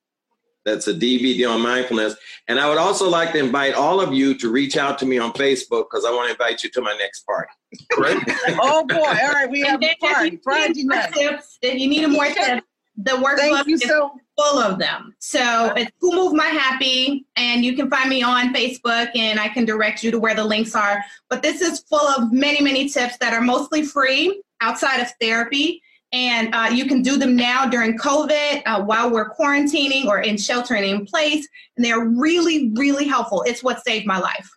Of 0.66 0.74
That's 0.74 0.88
a 0.88 0.94
DVD 0.94 1.50
on 1.50 1.62
mindfulness. 1.62 2.16
And 2.48 2.60
I 2.60 2.70
would 2.70 2.78
also 2.78 3.10
like 3.10 3.32
to 3.34 3.40
invite 3.40 3.74
all 3.74 4.02
of 4.02 4.14
you 4.14 4.36
to 4.36 4.50
reach 4.52 4.78
out 4.78 4.98
to 5.00 5.06
me 5.06 5.18
on 5.18 5.32
Facebook 5.34 5.86
because 5.90 6.06
I 6.06 6.12
want 6.12 6.28
to 6.28 6.32
invite 6.32 6.64
you 6.64 6.70
to 6.72 6.82
my 6.82 6.96
next 6.98 7.26
party. 7.26 7.50
Great. 7.92 8.18
oh 8.62 8.86
boy, 8.86 8.96
all 8.96 9.32
right, 9.34 9.50
we 9.50 9.62
have 9.62 9.76
And 9.76 9.84
a 9.84 9.88
then 9.88 9.96
if 10.02 10.14
party 10.14 10.30
you 10.32 10.40
Friday 10.44 10.74
need 10.74 10.88
more 10.88 10.98
night. 10.98 11.14
tips, 11.14 11.58
if 11.62 11.80
you 11.80 11.88
need 11.88 12.08
more 12.10 12.26
tips, 12.26 12.66
the 12.98 13.12
workbook 13.12 13.68
is 13.70 13.82
so 13.82 14.12
full 14.38 14.60
of 14.60 14.78
them. 14.78 15.16
So 15.20 15.74
it's 15.76 15.92
Who 16.02 16.14
Move 16.14 16.34
My 16.34 16.48
Happy, 16.48 17.26
and 17.36 17.64
you 17.64 17.76
can 17.76 17.90
find 17.90 18.10
me 18.10 18.22
on 18.22 18.54
Facebook, 18.54 19.10
and 19.16 19.40
I 19.40 19.48
can 19.48 19.66
direct 19.66 20.04
you 20.04 20.12
to 20.12 20.20
where 20.20 20.36
the 20.36 20.44
links 20.44 20.76
are. 20.76 21.04
But 21.30 21.42
this 21.42 21.62
is 21.62 21.80
full 21.90 22.08
of 22.08 22.32
many, 22.32 22.62
many 22.62 22.90
tips 22.90 23.18
that 23.20 23.34
are 23.34 23.42
mostly 23.42 23.84
free 23.84 24.42
outside 24.60 25.00
of 25.00 25.08
therapy. 25.20 25.82
And 26.14 26.54
uh, 26.54 26.70
you 26.72 26.86
can 26.86 27.02
do 27.02 27.18
them 27.18 27.36
now 27.36 27.66
during 27.66 27.98
COVID 27.98 28.64
uh, 28.66 28.84
while 28.84 29.10
we're 29.10 29.34
quarantining 29.34 30.06
or 30.06 30.20
in 30.20 30.38
sheltering 30.38 30.84
in 30.90 31.06
place. 31.06 31.48
And 31.78 31.86
they're 31.86 32.06
really, 32.06 32.72
really 32.76 33.08
helpful. 33.08 33.44
It's 33.44 33.64
what 33.64 33.84
saved 33.84 34.06
my 34.06 34.20
life. 34.20 34.50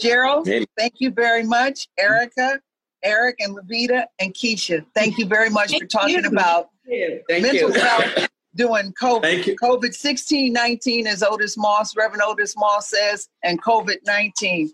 Gerald, 0.00 0.48
thank 0.78 0.94
you 0.96 1.10
very 1.10 1.44
much. 1.44 1.88
Erika, 1.98 2.60
Eric, 3.02 3.36
and 3.40 3.56
Levita, 3.56 4.06
and 4.18 4.32
Keisha, 4.32 4.84
thank 4.94 5.18
you 5.18 5.26
very 5.26 5.50
much 5.50 5.76
for 5.78 5.84
talking 5.84 6.22
you. 6.22 6.30
about 6.30 6.70
Thank 6.88 7.42
mental 7.42 7.70
you. 7.70 7.80
health 7.80 8.28
doing 8.58 8.92
COVID. 9.00 9.56
COVID 9.62 9.94
16 9.94 10.52
19, 10.52 11.06
as 11.06 11.22
Otis 11.22 11.56
Moss, 11.56 11.96
Reverend 11.96 12.22
Otis 12.22 12.56
Moss 12.56 12.90
says, 12.90 13.28
and 13.42 13.62
COVID 13.62 13.98
19. 14.06 14.70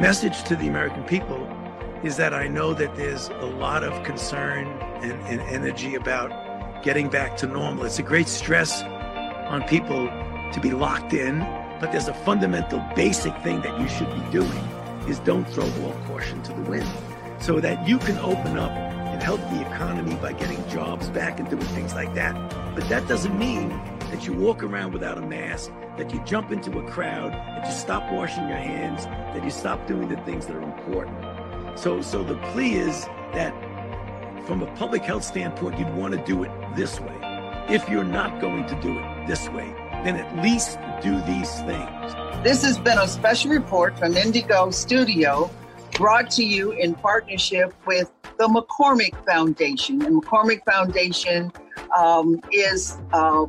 Message 0.00 0.44
to 0.44 0.56
the 0.56 0.66
American 0.66 1.04
people 1.04 1.46
is 2.02 2.16
that 2.16 2.32
I 2.32 2.48
know 2.48 2.72
that 2.72 2.96
there's 2.96 3.28
a 3.28 3.44
lot 3.44 3.84
of 3.84 4.02
concern 4.02 4.66
and, 5.02 5.20
and 5.26 5.42
energy 5.42 5.94
about 5.94 6.82
getting 6.82 7.10
back 7.10 7.36
to 7.36 7.46
normal. 7.46 7.84
It's 7.84 7.98
a 7.98 8.02
great 8.02 8.26
stress 8.26 8.82
on 8.82 9.62
people 9.64 10.06
to 10.54 10.58
be 10.58 10.70
locked 10.70 11.12
in, 11.12 11.40
but 11.80 11.92
there's 11.92 12.08
a 12.08 12.14
fundamental 12.14 12.82
basic 12.96 13.36
thing 13.42 13.60
that 13.60 13.78
you 13.78 13.86
should 13.88 14.08
be 14.14 14.22
doing 14.30 14.64
is 15.06 15.18
don't 15.18 15.44
throw 15.44 15.64
all 15.84 15.92
caution 16.06 16.42
to 16.44 16.54
the 16.54 16.62
wind 16.62 16.88
so 17.38 17.60
that 17.60 17.86
you 17.86 17.98
can 17.98 18.16
open 18.20 18.58
up 18.58 18.70
and 18.70 19.22
help 19.22 19.40
the 19.50 19.60
economy 19.60 20.14
by 20.14 20.32
getting 20.32 20.66
jobs 20.70 21.10
back 21.10 21.38
and 21.38 21.50
doing 21.50 21.62
things 21.76 21.92
like 21.92 22.14
that. 22.14 22.34
But 22.74 22.88
that 22.88 23.06
doesn't 23.06 23.38
mean 23.38 23.68
that 24.10 24.26
you 24.26 24.32
walk 24.32 24.62
around 24.62 24.92
without 24.92 25.18
a 25.18 25.22
mask, 25.22 25.70
that 25.96 26.12
you 26.12 26.20
jump 26.24 26.50
into 26.50 26.78
a 26.78 26.90
crowd, 26.90 27.32
that 27.32 27.66
you 27.66 27.72
stop 27.72 28.10
washing 28.12 28.48
your 28.48 28.58
hands, 28.58 29.04
that 29.06 29.44
you 29.44 29.50
stop 29.50 29.86
doing 29.86 30.08
the 30.08 30.16
things 30.18 30.46
that 30.46 30.56
are 30.56 30.62
important. 30.62 31.16
So, 31.78 32.00
so 32.02 32.24
the 32.24 32.36
plea 32.52 32.74
is 32.74 33.04
that 33.34 33.54
from 34.46 34.62
a 34.62 34.74
public 34.74 35.02
health 35.02 35.24
standpoint, 35.24 35.78
you'd 35.78 35.94
want 35.94 36.14
to 36.14 36.24
do 36.24 36.42
it 36.42 36.50
this 36.74 36.98
way. 37.00 37.16
If 37.68 37.88
you're 37.88 38.04
not 38.04 38.40
going 38.40 38.66
to 38.66 38.80
do 38.80 38.98
it 38.98 39.26
this 39.26 39.48
way, 39.50 39.72
then 40.04 40.16
at 40.16 40.42
least 40.42 40.78
do 41.02 41.20
these 41.22 41.52
things. 41.60 42.14
This 42.42 42.62
has 42.64 42.78
been 42.78 42.98
a 42.98 43.06
special 43.06 43.50
report 43.50 43.98
from 43.98 44.14
N'DIGO 44.14 44.72
Studio 44.74 45.50
brought 45.92 46.30
to 46.32 46.44
you 46.44 46.72
in 46.72 46.94
partnership 46.94 47.74
with 47.86 48.10
the 48.38 48.48
McCormick 48.48 49.14
Foundation. 49.26 50.02
And 50.02 50.22
McCormick 50.22 50.64
Foundation 50.64 51.52
um, 51.96 52.40
is 52.50 52.96
uh, 53.12 53.46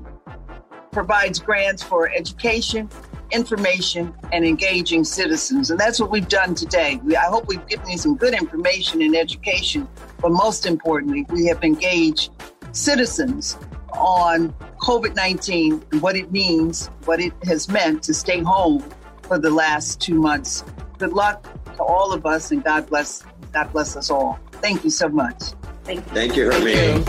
provides 0.91 1.39
grants 1.39 1.81
for 1.81 2.09
education, 2.09 2.89
information, 3.31 4.13
and 4.31 4.45
engaging 4.45 5.03
citizens. 5.03 5.71
And 5.71 5.79
that's 5.79 5.99
what 5.99 6.11
we've 6.11 6.27
done 6.27 6.55
today. 6.55 6.99
We, 7.03 7.15
I 7.15 7.25
hope 7.25 7.47
we've 7.47 7.65
given 7.67 7.89
you 7.89 7.97
some 7.97 8.15
good 8.15 8.33
information 8.33 9.01
and 9.01 9.15
education, 9.15 9.87
but 10.21 10.31
most 10.31 10.65
importantly, 10.65 11.25
we 11.29 11.45
have 11.47 11.63
engaged 11.63 12.31
citizens 12.73 13.57
on 13.93 14.53
COVID 14.79 15.15
19 15.15 15.83
and 15.91 16.01
what 16.01 16.15
it 16.15 16.31
means, 16.31 16.87
what 17.05 17.19
it 17.19 17.33
has 17.43 17.69
meant 17.69 18.03
to 18.03 18.13
stay 18.13 18.41
home 18.41 18.83
for 19.23 19.37
the 19.37 19.49
last 19.49 20.01
two 20.01 20.15
months. 20.15 20.63
Good 20.97 21.13
luck 21.13 21.47
to 21.75 21.83
all 21.83 22.11
of 22.11 22.25
us, 22.25 22.51
and 22.51 22.63
God 22.63 22.87
bless, 22.87 23.23
God 23.53 23.71
bless 23.71 23.95
us 23.95 24.09
all. 24.09 24.39
Thank 24.53 24.83
you 24.83 24.89
so 24.89 25.09
much. 25.09 25.41
Thank 25.83 26.05
you. 26.05 26.13
Thank 26.13 26.35
you, 26.35 26.49
Hermene. 26.49 27.05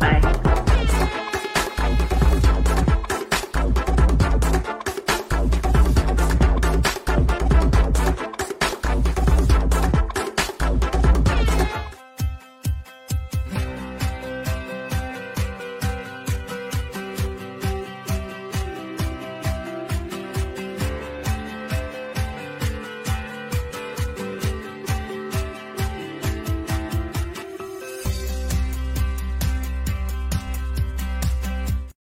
Bye. 0.00 0.38